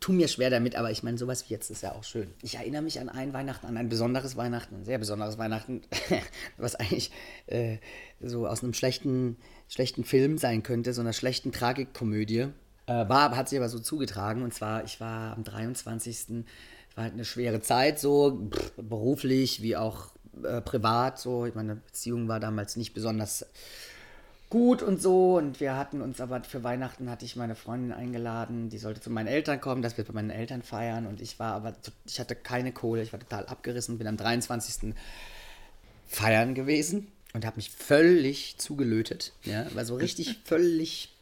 Tu 0.00 0.12
mir 0.12 0.28
schwer 0.28 0.50
damit, 0.50 0.76
aber 0.76 0.90
ich 0.90 1.02
meine, 1.02 1.18
sowas 1.18 1.48
wie 1.48 1.54
jetzt 1.54 1.70
ist 1.70 1.82
ja 1.82 1.92
auch 1.92 2.04
schön. 2.04 2.32
Ich 2.42 2.54
erinnere 2.54 2.82
mich 2.82 3.00
an 3.00 3.08
ein 3.08 3.32
Weihnachten, 3.32 3.66
an 3.66 3.76
ein 3.76 3.88
besonderes 3.88 4.36
Weihnachten, 4.36 4.76
ein 4.76 4.84
sehr 4.84 4.98
besonderes 4.98 5.38
Weihnachten, 5.38 5.82
was 6.56 6.76
eigentlich 6.76 7.10
äh, 7.46 7.78
so 8.20 8.46
aus 8.46 8.62
einem 8.62 8.74
schlechten, 8.74 9.36
schlechten 9.68 10.04
Film 10.04 10.38
sein 10.38 10.62
könnte, 10.62 10.92
so 10.94 11.00
einer 11.00 11.12
schlechten 11.12 11.50
Tragikkomödie. 11.50 12.48
Äh, 12.86 13.08
war, 13.08 13.36
hat 13.36 13.48
sich 13.48 13.58
aber 13.58 13.68
so 13.68 13.80
zugetragen. 13.80 14.42
Und 14.42 14.54
zwar, 14.54 14.84
ich 14.84 15.00
war 15.00 15.36
am 15.36 15.42
23. 15.42 16.44
war 16.94 17.04
halt 17.04 17.14
eine 17.14 17.24
schwere 17.24 17.60
Zeit, 17.60 17.98
so 17.98 18.48
pff, 18.50 18.72
beruflich 18.76 19.62
wie 19.62 19.76
auch 19.76 20.12
äh, 20.44 20.60
privat. 20.60 21.18
So, 21.18 21.46
meine 21.54 21.76
Beziehung 21.76 22.28
war 22.28 22.40
damals 22.40 22.76
nicht 22.76 22.94
besonders 22.94 23.46
gut 24.50 24.82
und 24.82 25.00
so. 25.00 25.36
Und 25.36 25.60
wir 25.60 25.76
hatten 25.76 26.00
uns 26.00 26.20
aber 26.20 26.42
für 26.42 26.64
Weihnachten 26.64 27.10
hatte 27.10 27.24
ich 27.24 27.36
meine 27.36 27.54
Freundin 27.54 27.92
eingeladen, 27.92 28.68
die 28.68 28.78
sollte 28.78 29.00
zu 29.00 29.10
meinen 29.10 29.26
Eltern 29.26 29.60
kommen, 29.60 29.82
dass 29.82 29.96
wir 29.96 30.04
bei 30.04 30.12
meinen 30.12 30.30
Eltern 30.30 30.62
feiern. 30.62 31.06
Und 31.06 31.20
ich 31.20 31.38
war 31.38 31.54
aber, 31.54 31.74
ich 32.06 32.20
hatte 32.20 32.34
keine 32.34 32.72
Kohle, 32.72 33.02
ich 33.02 33.12
war 33.12 33.20
total 33.20 33.46
abgerissen, 33.46 33.98
bin 33.98 34.06
am 34.06 34.16
23. 34.16 34.94
feiern 36.06 36.54
gewesen 36.54 37.08
und 37.34 37.44
habe 37.44 37.56
mich 37.56 37.70
völlig 37.70 38.58
zugelötet. 38.58 39.32
Ja, 39.44 39.66
war 39.74 39.84
so 39.84 39.96
richtig 39.96 40.38
völlig. 40.44 41.14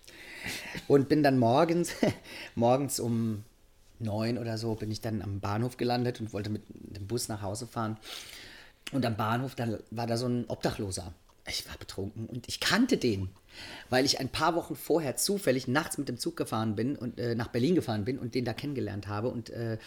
Und 0.87 1.09
bin 1.09 1.25
dann 1.25 1.39
morgens, 1.39 1.91
morgens 2.55 3.01
um 3.01 3.45
neun 3.99 4.39
oder 4.39 4.59
so, 4.59 4.75
bin 4.75 4.91
ich 4.91 5.01
dann 5.01 5.23
am 5.23 5.41
Bahnhof 5.41 5.77
gelandet 5.77 6.21
und 6.21 6.33
wollte 6.33 6.51
mit 6.51 6.63
dem 6.69 7.07
Bus 7.07 7.29
nach 7.29 7.43
Hause 7.43 7.67
fahren. 7.67 7.97
Und 8.93 9.05
am 9.05 9.17
Bahnhof, 9.17 9.57
dann 9.57 9.79
war 9.91 10.07
da 10.07 10.17
so 10.17 10.29
ein 10.29 10.45
Obdachloser. 10.47 11.13
Ich 11.49 11.69
war 11.69 11.77
betrunken 11.79 12.27
und 12.27 12.49
ich 12.49 12.61
kannte 12.61 12.97
den, 12.97 13.29
weil 13.89 14.05
ich 14.05 14.21
ein 14.21 14.29
paar 14.29 14.55
Wochen 14.55 14.75
vorher 14.75 15.17
zufällig 15.17 15.69
nachts 15.69 15.97
mit 15.97 16.09
dem 16.09 16.19
Zug 16.19 16.37
gefahren 16.37 16.75
bin 16.75 16.97
und 16.97 17.19
äh, 17.19 17.35
nach 17.35 17.49
Berlin 17.49 17.75
gefahren 17.75 18.05
bin 18.05 18.19
und 18.19 18.35
den 18.35 18.45
da 18.45 18.53
kennengelernt 18.53 19.07
habe 19.07 19.29
und 19.29 19.51
äh, 19.51 19.79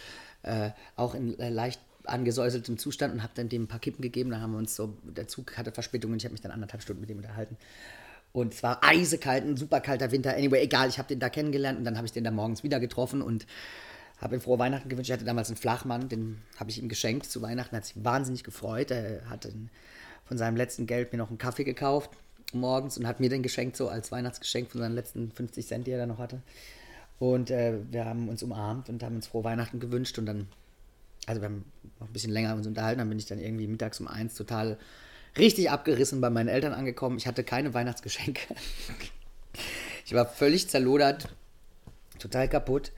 äh, 0.42 0.70
auch 0.96 1.14
in 1.14 1.38
äh, 1.38 1.50
leicht 1.50 1.80
angesäuseltem 2.04 2.78
Zustand 2.78 3.12
und 3.12 3.22
habe 3.22 3.32
dann 3.36 3.48
dem 3.48 3.64
ein 3.64 3.68
paar 3.68 3.78
Kippen 3.78 4.02
gegeben. 4.02 4.30
Dann 4.30 4.40
haben 4.40 4.52
wir 4.52 4.58
uns 4.58 4.74
so, 4.74 4.94
der 5.04 5.28
Zug 5.28 5.56
hatte 5.58 5.70
Verspätung 5.70 6.12
und 6.12 6.16
ich 6.18 6.24
habe 6.24 6.32
mich 6.32 6.40
dann 6.40 6.52
anderthalb 6.52 6.82
Stunden 6.82 7.00
mit 7.02 7.10
ihm 7.10 7.18
unterhalten. 7.18 7.56
Und 8.32 8.54
es 8.54 8.62
war 8.62 8.82
eisekalt, 8.82 9.44
ein 9.44 9.56
super 9.56 9.80
kalter 9.80 10.12
Winter. 10.12 10.36
Anyway, 10.36 10.62
egal, 10.62 10.88
ich 10.88 10.98
habe 10.98 11.08
den 11.08 11.18
da 11.18 11.28
kennengelernt 11.28 11.78
und 11.78 11.84
dann 11.84 11.96
habe 11.96 12.06
ich 12.06 12.12
den 12.12 12.24
da 12.24 12.30
morgens 12.30 12.62
wieder 12.62 12.78
getroffen 12.78 13.22
und 13.22 13.46
habe 14.18 14.36
ihm 14.36 14.40
frohe 14.40 14.58
Weihnachten 14.58 14.88
gewünscht. 14.88 15.10
Ich 15.10 15.14
hatte 15.14 15.24
damals 15.24 15.48
einen 15.48 15.56
Flachmann, 15.56 16.08
den 16.08 16.40
habe 16.58 16.70
ich 16.70 16.80
ihm 16.80 16.88
geschenkt 16.88 17.26
zu 17.26 17.42
Weihnachten. 17.42 17.74
Hat 17.74 17.86
sich 17.86 18.04
wahnsinnig 18.04 18.44
gefreut. 18.44 18.90
Er 18.90 19.28
hatte 19.28 19.52
von 20.30 20.38
seinem 20.38 20.56
letzten 20.56 20.86
Geld 20.86 21.10
mir 21.10 21.18
noch 21.18 21.28
einen 21.28 21.38
Kaffee 21.38 21.64
gekauft 21.64 22.10
morgens 22.52 22.96
und 22.96 23.04
hat 23.04 23.18
mir 23.18 23.28
den 23.28 23.42
geschenkt, 23.42 23.76
so 23.76 23.88
als 23.88 24.12
Weihnachtsgeschenk 24.12 24.70
von 24.70 24.80
seinen 24.80 24.94
letzten 24.94 25.32
50 25.32 25.66
Cent, 25.66 25.86
die 25.88 25.90
er 25.90 25.98
da 25.98 26.06
noch 26.06 26.18
hatte. 26.18 26.40
Und 27.18 27.50
äh, 27.50 27.78
wir 27.90 28.04
haben 28.04 28.28
uns 28.28 28.40
umarmt 28.44 28.88
und 28.88 29.02
haben 29.02 29.16
uns 29.16 29.26
frohe 29.26 29.42
Weihnachten 29.42 29.80
gewünscht 29.80 30.18
und 30.18 30.26
dann, 30.26 30.46
also 31.26 31.40
wir 31.40 31.48
haben 31.48 31.64
noch 31.98 32.06
ein 32.06 32.12
bisschen 32.12 32.30
länger 32.30 32.54
uns 32.54 32.68
unterhalten, 32.68 32.98
dann 32.98 33.08
bin 33.08 33.18
ich 33.18 33.26
dann 33.26 33.40
irgendwie 33.40 33.66
mittags 33.66 33.98
um 33.98 34.06
eins 34.06 34.36
total 34.36 34.78
richtig 35.36 35.68
abgerissen 35.68 36.20
bei 36.20 36.30
meinen 36.30 36.48
Eltern 36.48 36.74
angekommen. 36.74 37.18
Ich 37.18 37.26
hatte 37.26 37.42
keine 37.42 37.74
Weihnachtsgeschenke. 37.74 38.54
ich 40.06 40.14
war 40.14 40.26
völlig 40.26 40.68
zerlodert, 40.68 41.28
total 42.20 42.48
kaputt. 42.48 42.92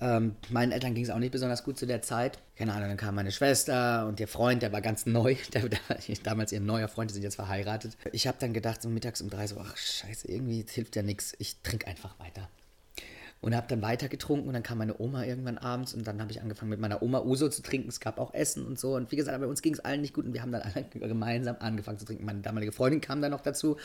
Ähm, 0.00 0.34
meinen 0.50 0.72
Eltern 0.72 0.94
ging 0.94 1.04
es 1.04 1.10
auch 1.10 1.18
nicht 1.18 1.30
besonders 1.30 1.62
gut 1.62 1.78
zu 1.78 1.86
der 1.86 2.02
Zeit. 2.02 2.38
Keine 2.56 2.72
Ahnung, 2.72 2.88
dann 2.88 2.96
kam 2.96 3.14
meine 3.14 3.30
Schwester 3.30 4.06
und 4.06 4.18
ihr 4.18 4.26
Freund, 4.26 4.62
der 4.62 4.72
war 4.72 4.80
ganz 4.80 5.06
neu. 5.06 5.36
Der, 5.54 5.68
der 5.68 5.78
damals 6.22 6.52
ihr 6.52 6.60
neuer 6.60 6.88
Freund, 6.88 7.10
die 7.10 7.14
sind 7.14 7.22
jetzt 7.22 7.36
verheiratet. 7.36 7.96
Ich 8.12 8.26
habe 8.26 8.36
dann 8.40 8.52
gedacht, 8.52 8.82
so 8.82 8.88
mittags 8.88 9.20
um 9.20 9.30
drei, 9.30 9.46
so, 9.46 9.56
ach 9.60 9.76
scheiße, 9.76 10.28
irgendwie 10.28 10.64
hilft 10.68 10.96
ja 10.96 11.02
nichts. 11.02 11.34
Ich 11.38 11.60
trinke 11.62 11.86
einfach 11.86 12.18
weiter. 12.18 12.48
Und 13.40 13.54
habe 13.54 13.66
dann 13.68 13.82
weiter 13.82 14.08
getrunken 14.08 14.48
und 14.48 14.54
dann 14.54 14.62
kam 14.62 14.78
meine 14.78 14.98
Oma 14.98 15.24
irgendwann 15.24 15.58
abends 15.58 15.92
und 15.92 16.06
dann 16.06 16.20
habe 16.20 16.32
ich 16.32 16.40
angefangen 16.40 16.70
mit 16.70 16.80
meiner 16.80 17.02
Oma 17.02 17.20
Uso 17.20 17.48
zu 17.48 17.62
trinken. 17.62 17.88
Es 17.88 18.00
gab 18.00 18.18
auch 18.18 18.32
Essen 18.32 18.66
und 18.66 18.80
so. 18.80 18.94
Und 18.96 19.12
wie 19.12 19.16
gesagt, 19.16 19.38
bei 19.38 19.46
uns 19.46 19.60
ging 19.60 19.74
es 19.74 19.80
allen 19.80 20.00
nicht 20.00 20.14
gut 20.14 20.24
und 20.24 20.32
wir 20.32 20.42
haben 20.42 20.52
dann 20.52 20.62
alle 20.62 20.84
gemeinsam 20.92 21.56
angefangen 21.60 21.98
zu 21.98 22.06
trinken. 22.06 22.24
Meine 22.24 22.40
damalige 22.40 22.72
Freundin 22.72 23.00
kam 23.00 23.20
dann 23.20 23.32
noch 23.32 23.42
dazu. 23.42 23.76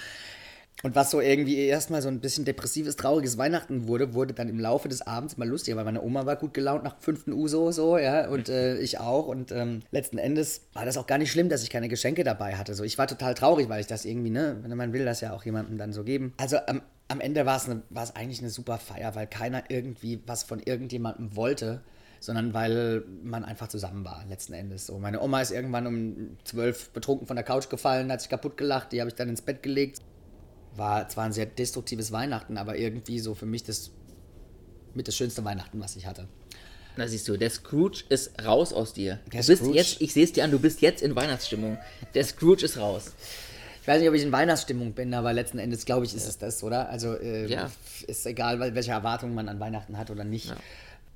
Und 0.82 0.96
was 0.96 1.12
so 1.12 1.20
irgendwie 1.20 1.58
erstmal 1.58 2.02
so 2.02 2.08
ein 2.08 2.22
bisschen 2.22 2.46
depressives, 2.46 2.96
trauriges 2.96 3.38
Weihnachten 3.38 3.88
wurde, 3.88 4.14
wurde 4.14 4.34
dann 4.34 4.48
im 4.48 4.60
Laufe 4.60 4.88
des 4.88 5.02
Abends 5.02 5.38
mal 5.38 5.48
lustiger, 5.48 5.76
weil 5.76 5.84
meine 5.84 6.02
Oma 6.02 6.26
war 6.26 6.38
gut 6.38 6.54
gelaunt 6.54 6.84
nach 6.84 6.98
fünften 7.00 7.34
Uso 7.34 7.72
so, 7.72 7.98
ja, 7.98 8.30
und 8.30 8.48
äh, 8.48 8.78
ich 8.80 9.00
auch. 9.00 9.28
Und 9.28 9.52
ähm, 9.52 9.82
letzten 9.92 10.18
Endes 10.18 10.62
war 10.74 10.86
das 10.86 10.98
auch 10.98 11.08
gar 11.08 11.18
nicht 11.18 11.32
schlimm, 11.32 11.50
dass 11.50 11.64
ich 11.64 11.70
keine 11.70 11.90
Geschenke 11.90 12.24
dabei 12.24 12.56
hatte. 12.56 12.76
So, 12.76 12.84
ich 12.84 12.98
war 12.98 13.08
total 13.08 13.34
traurig, 13.34 13.68
weil 13.68 13.82
ich 13.82 13.88
das 13.88 14.06
irgendwie, 14.06 14.30
ne, 14.30 14.62
man 14.68 14.94
will 14.94 15.04
das 15.04 15.22
ja 15.22 15.34
auch 15.34 15.44
jemandem 15.44 15.78
dann 15.78 15.92
so 15.92 16.04
geben. 16.04 16.34
Also 16.38 16.58
am, 16.68 16.82
am 17.10 17.20
Ende 17.20 17.46
war 17.46 17.58
es 17.58 17.68
es 17.68 18.16
eigentlich 18.16 18.40
eine 18.40 18.50
super 18.50 18.78
Feier, 18.78 19.16
weil 19.16 19.28
keiner 19.28 19.64
irgendwie 19.68 20.22
was 20.26 20.44
von 20.44 20.60
irgendjemandem 20.60 21.36
wollte 21.36 21.82
sondern 22.22 22.54
weil 22.54 23.04
man 23.24 23.46
einfach 23.46 23.68
zusammen 23.68 24.04
war, 24.04 24.26
letzten 24.30 24.54
Endes. 24.54 24.86
So, 24.86 25.00
meine 25.00 25.22
Oma 25.22 25.42
ist 25.42 25.52
irgendwann 25.52 25.88
um 25.88 26.38
zwölf 26.44 26.90
betrunken 26.90 27.28
von 27.28 27.36
der 27.36 27.46
Couch 27.46 27.70
gefallen, 27.70 28.12
hat 28.12 28.22
sich 28.22 28.30
kaputt 28.30 28.58
gelacht, 28.58 28.92
die 28.92 29.00
habe 29.00 29.10
ich 29.10 29.16
dann 29.16 29.30
ins 29.30 29.42
Bett 29.42 29.64
gelegt. 29.64 30.00
War 30.80 31.08
zwar 31.10 31.26
ein 31.26 31.34
sehr 31.34 31.46
destruktives 31.46 32.12
Weihnachten, 32.12 32.58
aber 32.58 32.78
irgendwie 32.78 33.20
so 33.20 33.36
für 33.36 33.46
mich 33.46 33.64
das 33.64 33.92
mit 34.96 35.08
das 35.08 35.16
schönste 35.16 35.46
Weihnachten, 35.46 35.80
was 35.80 35.96
ich 35.96 36.08
hatte. 36.08 36.28
Na 36.98 37.08
siehst 37.08 37.28
du, 37.28 37.38
der 37.38 37.50
Scrooge 37.52 38.04
ist 38.10 38.32
raus 38.44 38.74
aus 38.74 38.94
dir. 38.94 39.20
Der 39.32 39.42
du 39.42 39.48
bist 39.48 39.62
Scrooge? 39.62 39.78
jetzt, 39.78 40.02
ich 40.02 40.12
sehe 40.14 40.24
es 40.24 40.34
dir 40.34 40.44
an, 40.44 40.52
du 40.52 40.60
bist 40.60 40.82
jetzt 40.82 41.02
in 41.04 41.16
Weihnachtsstimmung. 41.16 41.78
Der 42.16 42.26
Scrooge 42.26 42.66
ist 42.66 42.78
raus. 42.78 43.12
Ich 43.82 43.88
weiß 43.88 44.00
nicht, 44.00 44.10
ob 44.10 44.16
ich 44.16 44.24
in 44.24 44.32
Weihnachtsstimmung 44.32 44.94
bin, 44.94 45.14
aber 45.14 45.32
letzten 45.32 45.60
Endes 45.60 45.86
glaube 45.86 46.06
ich, 46.06 46.14
ist 46.14 46.28
es 46.28 46.38
das, 46.38 46.64
oder? 46.64 46.90
Also 46.90 47.14
äh, 47.16 47.46
Ja. 47.48 47.72
ist 48.08 48.26
egal, 48.26 48.60
welche 48.76 48.92
Erwartungen 48.92 49.34
man 49.36 49.48
an 49.48 49.60
Weihnachten 49.60 49.98
hat 49.98 50.10
oder 50.10 50.24
nicht. 50.24 50.54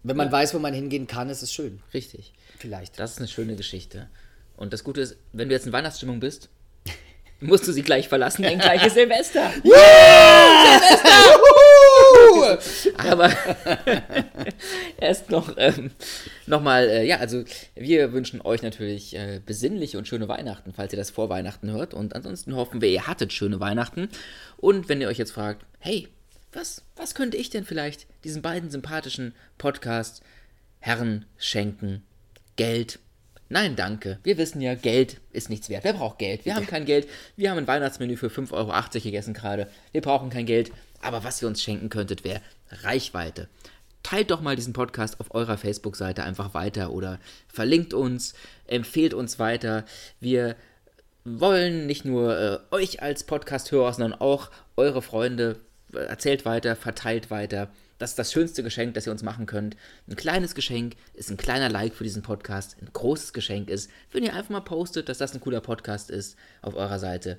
Wenn 0.03 0.18
man 0.18 0.32
weiß, 0.32 0.53
wo 0.53 0.59
man 0.59 0.74
hingehen 0.74 1.07
kann, 1.07 1.30
ist 1.30 1.41
es 1.43 1.51
schön. 1.53 1.82
Richtig. 1.93 2.34
Vielleicht. 2.57 2.99
Das 2.99 3.11
ist 3.14 3.18
eine 3.20 3.28
schöne 3.28 3.55
Geschichte. 3.55 4.07
Und 4.55 4.72
das 4.74 4.84
Gute 4.84 5.01
ist, 5.01 5.18
wenn 5.34 5.49
du 5.49 5.55
jetzt 5.55 5.66
in 5.66 5.74
Weihnachtsstimmung 5.74 6.20
bist, 6.20 6.49
musst 7.43 7.67
du 7.67 7.71
sie 7.71 7.83
gleich 7.83 8.07
verlassen, 8.07 8.43
denn 8.43 8.59
gleich 8.59 8.83
ist 8.87 8.95
Silvester. 8.95 9.51
Aber 12.97 13.31
erst 14.97 15.29
noch, 15.29 15.53
ähm, 15.57 15.91
noch 16.47 16.61
mal, 16.61 16.87
äh, 16.87 17.05
ja, 17.05 17.17
also 17.17 17.43
wir 17.75 18.13
wünschen 18.13 18.41
euch 18.41 18.61
natürlich 18.61 19.15
äh, 19.15 19.41
besinnliche 19.45 19.97
und 19.97 20.07
schöne 20.07 20.27
Weihnachten, 20.27 20.73
falls 20.73 20.93
ihr 20.93 20.97
das 20.97 21.11
vor 21.11 21.29
Weihnachten 21.29 21.71
hört. 21.71 21.93
Und 21.93 22.15
ansonsten 22.15 22.55
hoffen 22.55 22.81
wir, 22.81 22.89
ihr 22.89 23.07
hattet 23.07 23.33
schöne 23.33 23.59
Weihnachten. 23.59 24.09
Und 24.57 24.89
wenn 24.89 25.01
ihr 25.01 25.07
euch 25.07 25.17
jetzt 25.17 25.31
fragt, 25.31 25.65
hey, 25.79 26.07
was, 26.51 26.83
was 26.95 27.15
könnte 27.15 27.37
ich 27.37 27.49
denn 27.49 27.65
vielleicht 27.65 28.07
diesen 28.23 28.41
beiden 28.41 28.69
sympathischen 28.69 29.33
Podcast 29.57 30.21
Herren 30.79 31.25
schenken? 31.37 32.03
Geld? 32.55 32.99
Nein, 33.49 33.75
danke. 33.75 34.19
Wir 34.23 34.37
wissen 34.37 34.61
ja, 34.61 34.73
Geld 34.75 35.19
ist 35.31 35.49
nichts 35.49 35.69
wert. 35.69 35.83
Wer 35.83 35.93
braucht 35.93 36.17
Geld? 36.17 36.45
Wir 36.45 36.55
haben 36.55 36.65
kein 36.65 36.85
Geld. 36.85 37.07
Wir 37.35 37.51
haben 37.51 37.57
ein 37.57 37.67
Weihnachtsmenü 37.67 38.15
für 38.17 38.27
5,80 38.27 38.51
Euro 38.53 38.73
gegessen 39.03 39.33
gerade. 39.33 39.69
Wir 39.91 40.01
brauchen 40.01 40.29
kein 40.29 40.45
Geld. 40.45 40.71
Aber 41.01 41.23
was 41.23 41.41
ihr 41.41 41.47
uns 41.47 41.61
schenken 41.61 41.89
könntet, 41.89 42.23
wäre 42.23 42.41
Reichweite. 42.69 43.49
Teilt 44.01 44.31
doch 44.31 44.41
mal 44.41 44.55
diesen 44.55 44.73
Podcast 44.73 45.19
auf 45.19 45.33
eurer 45.33 45.57
Facebook-Seite 45.57 46.23
einfach 46.23 46.53
weiter 46.53 46.91
oder 46.91 47.19
verlinkt 47.47 47.93
uns, 47.93 48.33
empfehlt 48.67 49.13
uns 49.13 49.39
weiter. 49.39 49.85
Wir 50.19 50.55
wollen 51.25 51.85
nicht 51.85 52.03
nur 52.05 52.37
äh, 52.37 52.59
euch 52.71 53.01
als 53.01 53.23
Podcast-Hörer, 53.23 53.93
sondern 53.93 54.19
auch 54.19 54.49
eure 54.75 55.01
Freunde. 55.01 55.59
Äh, 55.93 55.99
Erzählt 55.99 56.45
weiter, 56.45 56.75
verteilt 56.75 57.31
weiter. 57.31 57.69
Das 58.03 58.09
ist 58.09 58.19
das 58.19 58.33
schönste 58.33 58.63
Geschenk, 58.63 58.95
das 58.95 59.07
ihr 59.07 59.13
uns 59.13 59.23
machen 59.23 59.45
könnt. 59.45 59.77
Ein 60.09 60.17
kleines 60.17 60.55
Geschenk 60.55 60.97
ist 61.13 61.31
ein 61.31 61.37
kleiner 61.37 61.69
Like 61.69 61.95
für 61.95 62.03
diesen 62.03 62.21
Podcast. 62.21 62.75
Ein 62.81 62.89
großes 62.91 63.31
Geschenk 63.31 63.69
ist, 63.69 63.89
wenn 64.11 64.25
ihr 64.25 64.33
einfach 64.33 64.49
mal 64.49 64.59
postet, 64.59 65.07
dass 65.07 65.19
das 65.19 65.33
ein 65.33 65.39
cooler 65.39 65.61
Podcast 65.61 66.09
ist 66.09 66.35
auf 66.61 66.75
eurer 66.75 66.99
Seite. 66.99 67.37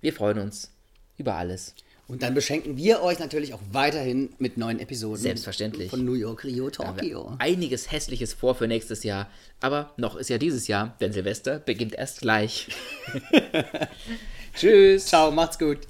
Wir 0.00 0.14
freuen 0.14 0.38
uns 0.38 0.70
über 1.18 1.34
alles. 1.34 1.74
Und 2.06 2.22
dann 2.22 2.32
beschenken 2.32 2.78
wir 2.78 3.02
euch 3.02 3.18
natürlich 3.18 3.52
auch 3.52 3.60
weiterhin 3.70 4.30
mit 4.38 4.56
neuen 4.56 4.80
Episoden. 4.80 5.20
Selbstverständlich. 5.20 5.90
Von 5.90 6.06
New 6.06 6.14
York, 6.14 6.42
Rio, 6.42 6.70
Tokio. 6.70 7.36
einiges 7.38 7.92
Hässliches 7.92 8.32
vor 8.32 8.54
für 8.54 8.66
nächstes 8.66 9.02
Jahr. 9.02 9.30
Aber 9.60 9.92
noch 9.98 10.16
ist 10.16 10.30
ja 10.30 10.38
dieses 10.38 10.68
Jahr, 10.68 10.96
denn 11.02 11.12
Silvester 11.12 11.58
beginnt 11.58 11.94
erst 11.94 12.22
gleich. 12.22 12.68
Tschüss. 14.54 15.04
Ciao, 15.04 15.30
macht's 15.30 15.58
gut. 15.58 15.80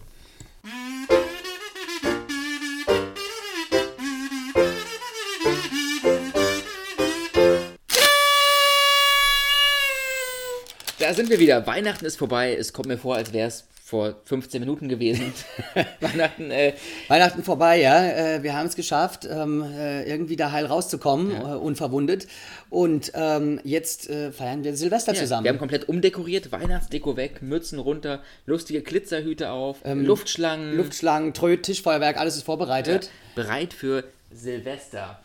Da 11.09 11.15
sind 11.15 11.31
wir 11.31 11.39
wieder. 11.39 11.67
Weihnachten 11.67 12.05
ist 12.05 12.17
vorbei. 12.17 12.55
Es 12.55 12.75
kommt 12.75 12.87
mir 12.87 12.99
vor, 12.99 13.17
als 13.17 13.33
wäre 13.33 13.49
es 13.49 13.65
vor 13.83 14.17
15 14.27 14.61
Minuten 14.61 14.91
gewesen. 14.91 15.33
Weihnachten, 16.01 16.51
äh, 16.51 16.75
Weihnachten 17.09 17.43
vorbei, 17.43 17.81
ja. 17.81 18.05
Äh, 18.05 18.43
wir 18.43 18.53
haben 18.55 18.67
es 18.67 18.77
geschafft, 18.77 19.27
ähm, 19.27 19.63
äh, 19.63 20.03
irgendwie 20.03 20.37
da 20.37 20.53
heil 20.53 20.67
rauszukommen, 20.67 21.31
äh, 21.31 21.55
unverwundet. 21.55 22.27
Und 22.69 23.13
ähm, 23.15 23.59
jetzt 23.65 24.11
feiern 24.33 24.65
wir 24.65 24.77
Silvester 24.77 25.15
ja, 25.15 25.21
zusammen. 25.21 25.45
wir 25.45 25.53
haben 25.53 25.59
komplett 25.59 25.89
umdekoriert. 25.89 26.53
Weihnachtsdeko 26.53 27.17
weg, 27.17 27.41
Mützen 27.41 27.79
runter, 27.79 28.23
lustige 28.45 28.83
Glitzerhüte 28.83 29.51
auf, 29.51 29.79
Ähm, 29.85 30.05
Luftschlangen. 30.05 30.77
Luftschlangen, 30.77 31.33
Tröd, 31.33 31.63
Tischfeuerwerk, 31.63 32.19
alles 32.19 32.37
ist 32.37 32.43
vorbereitet. 32.43 33.09
bereit 33.35 33.73
für 33.73 34.05
Silvester. 34.31 35.19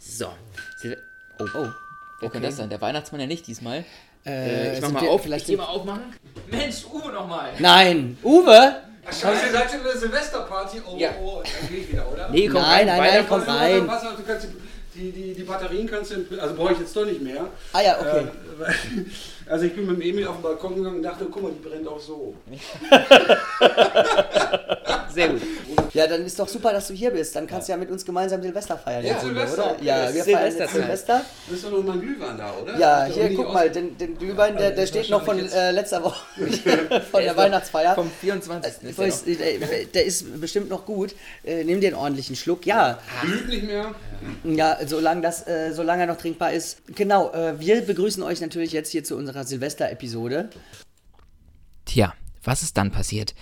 So. 0.00 0.30
Sil 0.82 0.98
oh. 1.38 1.44
oh. 1.54 1.68
Wer 2.20 2.30
kann 2.30 2.42
das 2.42 2.56
sein? 2.56 2.68
Der 2.68 2.80
Weihnachtsmann 2.80 3.20
ja 3.20 3.28
nicht 3.28 3.46
diesmal. 3.46 3.84
Äh, 4.26 4.74
ich 4.74 4.80
mach 4.80 4.86
sind 4.88 4.94
mal 4.94 5.02
wir 5.02 5.10
auf. 5.10 5.22
vielleicht 5.22 5.48
ich 5.48 5.56
mal 5.56 5.64
aufmachen. 5.64 6.02
Mensch, 6.50 6.84
Uwe 6.92 7.12
nochmal. 7.12 7.50
Nein, 7.58 8.18
Uwe! 8.22 8.76
Scheiße, 9.10 9.46
ihr 9.46 9.52
seid 9.52 9.70
schon 9.70 9.82
bei 9.82 9.88
der 9.90 9.98
Silvesterparty. 9.98 10.82
Oh, 10.86 10.96
Ja. 10.98 11.10
oh, 11.22 11.42
dann 11.42 11.68
geh 11.70 11.76
ich 11.78 11.92
wieder, 11.92 12.06
oder? 12.12 12.28
Nee, 12.28 12.46
komm 12.48 12.60
Nein, 12.60 12.86
rein. 12.88 12.98
nein, 12.98 13.14
nein, 13.14 13.26
komm 13.28 13.40
rein. 13.42 13.88
Wasser, 13.88 14.12
du 14.16 14.22
kannst 14.22 14.48
die, 14.94 15.10
die, 15.12 15.32
die 15.34 15.42
Batterien 15.44 15.88
kannst 15.88 16.10
du, 16.12 16.40
also 16.40 16.54
brauche 16.54 16.72
ich 16.74 16.80
jetzt 16.80 16.94
doch 16.94 17.06
nicht 17.06 17.22
mehr. 17.22 17.46
Ah 17.72 17.80
ja, 17.80 17.98
okay. 17.98 18.18
Äh, 18.20 18.24
weil- 18.58 18.74
also 19.48 19.64
ich 19.64 19.74
bin 19.74 19.86
mit 19.86 19.96
dem 19.96 20.02
Emil 20.02 20.26
auf 20.26 20.36
den 20.36 20.42
Balkon 20.42 20.74
gegangen 20.76 20.96
und 20.96 21.02
dachte, 21.02 21.26
guck 21.30 21.42
mal, 21.42 21.52
die 21.52 21.68
brennt 21.68 21.88
auch 21.88 22.00
so. 22.00 22.34
Sehr 25.12 25.28
gut. 25.28 25.42
Ja, 25.94 26.06
dann 26.06 26.24
ist 26.24 26.38
doch 26.38 26.48
super, 26.48 26.72
dass 26.72 26.88
du 26.88 26.94
hier 26.94 27.10
bist. 27.10 27.34
Dann 27.34 27.46
kannst 27.46 27.68
du 27.68 27.72
ja 27.72 27.78
mit 27.78 27.90
uns 27.90 28.04
gemeinsam 28.04 28.42
Silvester 28.42 28.76
feiern. 28.76 29.04
Ja, 29.04 29.12
jetzt, 29.12 29.22
Silvester, 29.22 29.74
oder? 29.74 29.82
Ja, 29.82 30.14
wir 30.14 30.24
feiern 30.24 30.54
jetzt. 30.56 30.72
Silvester. 30.72 31.22
Du 31.46 31.52
bist 31.52 31.64
doch 31.64 31.70
noch 31.70 31.82
mal 31.82 31.94
ein 31.94 32.00
Glühwein 32.00 32.36
da, 32.36 32.54
oder? 32.62 32.78
Ja, 32.78 33.04
hier, 33.06 33.34
guck 33.34 33.52
mal, 33.52 33.70
den, 33.70 33.96
den 33.96 34.18
Glühwein, 34.18 34.56
der, 34.56 34.70
der 34.70 34.82
das 34.82 34.90
steht 34.90 35.10
noch 35.10 35.24
von 35.24 35.38
äh, 35.38 35.70
letzter 35.72 36.02
Woche, 36.04 36.24
von 37.10 37.22
der 37.22 37.36
Weihnachtsfeier. 37.36 37.94
Vom 37.94 38.10
24. 38.20 38.82
ist 38.84 39.26
Ich 39.26 39.38
der 39.38 39.58
der, 39.58 39.84
der 39.86 40.04
ist 40.04 40.40
bestimmt 40.40 40.68
noch 40.68 40.84
gut. 40.84 41.14
Äh, 41.44 41.64
nimm 41.64 41.80
dir 41.80 41.88
einen 41.88 41.96
ordentlichen 41.96 42.36
Schluck. 42.36 42.66
Ja, 42.66 42.98
Glüht 43.22 43.48
nicht 43.48 43.64
mehr. 43.64 43.94
ja, 44.44 44.78
solange 44.86 45.22
das, 45.22 45.46
äh, 45.48 45.72
solange 45.72 46.02
er 46.02 46.06
noch 46.08 46.18
trinkbar 46.18 46.52
ist. 46.52 46.78
Genau, 46.94 47.32
äh, 47.32 47.58
wir 47.58 47.80
begrüßen 47.80 48.22
euch 48.22 48.40
natürlich 48.40 48.72
jetzt 48.72 48.90
hier 48.90 49.04
zu 49.04 49.16
unserer 49.16 49.37
Silvester-Episode. 49.44 50.50
Tja, 51.84 52.14
was 52.44 52.62
ist 52.62 52.76
dann 52.76 52.90
passiert? 52.90 53.34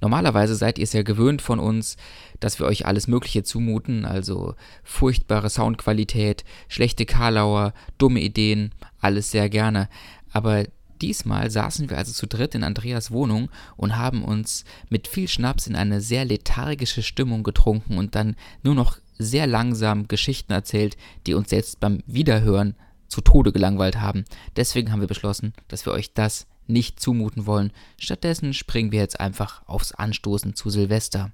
Normalerweise 0.00 0.56
seid 0.56 0.78
ihr 0.78 0.84
es 0.84 0.92
ja 0.92 1.02
gewöhnt 1.02 1.40
von 1.40 1.58
uns, 1.58 1.96
dass 2.40 2.58
wir 2.58 2.66
euch 2.66 2.86
alles 2.86 3.08
Mögliche 3.08 3.42
zumuten, 3.42 4.04
also 4.04 4.54
furchtbare 4.84 5.48
Soundqualität, 5.48 6.44
schlechte 6.68 7.06
Karlauer, 7.06 7.72
dumme 7.98 8.20
Ideen, 8.20 8.72
alles 9.00 9.30
sehr 9.30 9.48
gerne. 9.48 9.88
Aber 10.32 10.64
diesmal 11.00 11.50
saßen 11.50 11.88
wir 11.90 11.98
also 11.98 12.12
zu 12.12 12.26
dritt 12.26 12.54
in 12.54 12.64
Andreas 12.64 13.10
Wohnung 13.10 13.50
und 13.76 13.96
haben 13.96 14.24
uns 14.24 14.64
mit 14.88 15.08
viel 15.08 15.28
Schnaps 15.28 15.66
in 15.66 15.76
eine 15.76 16.00
sehr 16.00 16.24
lethargische 16.24 17.02
Stimmung 17.02 17.42
getrunken 17.42 17.98
und 17.98 18.14
dann 18.14 18.36
nur 18.62 18.74
noch 18.74 18.98
sehr 19.18 19.46
langsam 19.46 20.08
Geschichten 20.08 20.52
erzählt, 20.52 20.96
die 21.26 21.34
uns 21.34 21.50
jetzt 21.50 21.80
beim 21.80 22.02
Wiederhören 22.06 22.74
zu 23.08 23.20
Tode 23.20 23.52
gelangweilt 23.52 24.00
haben. 24.00 24.24
Deswegen 24.56 24.92
haben 24.92 25.00
wir 25.00 25.08
beschlossen, 25.08 25.52
dass 25.68 25.86
wir 25.86 25.92
euch 25.92 26.12
das 26.14 26.46
nicht 26.66 27.00
zumuten 27.00 27.46
wollen. 27.46 27.72
Stattdessen 27.98 28.52
springen 28.54 28.90
wir 28.92 29.00
jetzt 29.00 29.20
einfach 29.20 29.62
aufs 29.66 29.92
Anstoßen 29.92 30.54
zu 30.54 30.70
Silvester. 30.70 31.30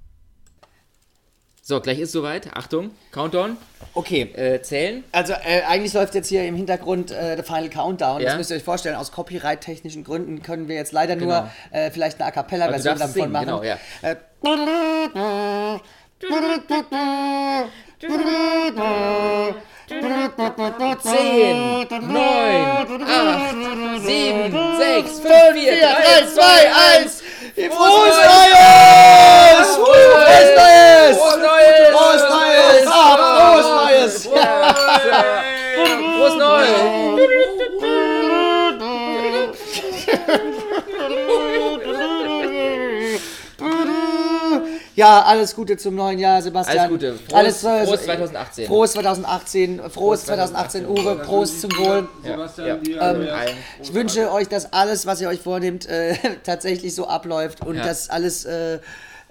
So, 1.65 1.79
gleich 1.79 1.99
ist 1.99 2.11
soweit. 2.11 2.53
Achtung, 2.57 2.91
Countdown. 3.11 3.55
Okay. 3.93 4.23
Äh, 4.35 4.61
zählen. 4.61 5.05
Also 5.13 5.31
äh, 5.31 5.61
eigentlich 5.65 5.93
läuft 5.93 6.13
jetzt 6.13 6.27
hier 6.27 6.45
im 6.45 6.55
Hintergrund 6.55 7.11
äh, 7.11 7.37
der 7.37 7.45
Final 7.45 7.69
Countdown. 7.69 8.19
Ja. 8.21 8.27
Das 8.29 8.37
müsst 8.37 8.51
ihr 8.51 8.57
euch 8.57 8.63
vorstellen. 8.63 8.97
Aus 8.97 9.13
Copyright-technischen 9.13 10.03
Gründen 10.03 10.41
können 10.41 10.67
wir 10.67 10.75
jetzt 10.75 10.91
leider 10.91 11.15
Genau. 11.15 11.25
nur 11.41 11.49
äh, 11.71 11.89
vielleicht 11.89 12.19
eine 12.19 12.27
A 12.27 12.31
Cappella-Version 12.31 12.99
darfst 12.99 13.15
davon 13.15 13.31
singen, 13.31 13.31
machen. 13.31 13.45
genau, 13.45 13.63
ja. 13.63 13.77
Zehn, 21.03 21.87
neun, 22.11 23.03
acht, 23.03 23.55
sieben, 24.03 24.51
sechs, 24.77 25.19
fünf, 25.21 25.53
vier, 25.53 25.77
drei, 25.77 26.25
zwei, 26.33 26.69
eins. 26.73 27.23
Frohes 27.55 28.17
Neues! 28.27 29.69
Frohes 29.75 30.49
Neues! 30.57 31.17
Frohes 31.17 31.39
Neues! 31.39 31.87
Frohes 31.93 32.23
Neues! 32.29 32.83
Frohes 32.83 33.67
Neues! 33.69 34.13
Frohes 36.17 36.35
Neues! 36.35 37.42
Ja, 45.03 45.21
alles 45.23 45.53
Gute 45.53 45.75
zum 45.75 45.95
neuen 45.95 46.17
Jahr, 46.17 46.41
Sebastian. 46.41 46.77
Alles 46.79 46.89
Gute. 46.91 47.13
Frohes- 47.15 47.33
alles, 47.33 47.63
äh, 47.65 47.85
frohes 47.85 48.03
2018. 48.05 48.67
Frohes 48.67 48.91
2018. 48.93 49.81
Frohes 49.89 50.25
2018, 50.25 50.87
Uwe. 50.87 51.15
Prost 51.17 51.59
zum 51.59 51.71
Wohl. 51.71 52.07
Sebastian, 52.23 52.79
Ja. 52.85 53.11
Ähm. 53.11 53.27
Ich 53.81 53.93
wünsche 53.93 54.31
euch, 54.31 54.47
dass 54.47 54.71
alles, 54.71 55.05
was 55.05 55.19
ihr 55.19 55.27
euch 55.27 55.41
vornehmt, 55.41 55.87
äh, 55.89 56.15
tatsächlich 56.45 56.95
so 56.95 57.05
abläuft 57.05 57.65
und 57.65 57.75
Ja. 57.75 57.83
dass 57.83 58.09
alles, 58.09 58.45
äh, 58.45 58.75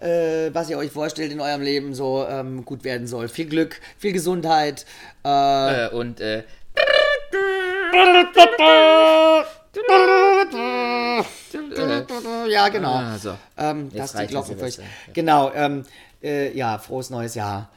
äh, 0.01 0.51
was 0.53 0.69
ihr 0.69 0.77
euch 0.77 0.91
vorstellt 0.91 1.33
in 1.33 1.41
eurem 1.41 1.63
Leben, 1.63 1.95
so 1.95 2.27
ähm, 2.29 2.67
gut 2.67 2.85
werden 2.85 3.07
soll. 3.07 3.29
Viel 3.29 3.47
Glück, 3.47 3.81
viel 3.97 4.13
Gesundheit. 4.13 4.85
Äh, 5.25 5.87
Äh, 5.87 5.89
und 5.89 6.21
Ja, 12.49 12.69
genau. 12.69 12.95
Ah, 12.95 13.19
so. 13.19 13.37
Ähm, 13.57 13.91
das 13.95 14.13
die 14.13 14.27
das 14.27 14.47
Silvester. 14.47 14.83
durch. 14.83 15.15
Genau, 15.15 15.51
ähm, 15.55 15.85
äh, 16.23 16.57
ja, 16.57 16.79
frohes 16.79 17.11
neues 17.11 17.35
Jahr. 17.35 17.69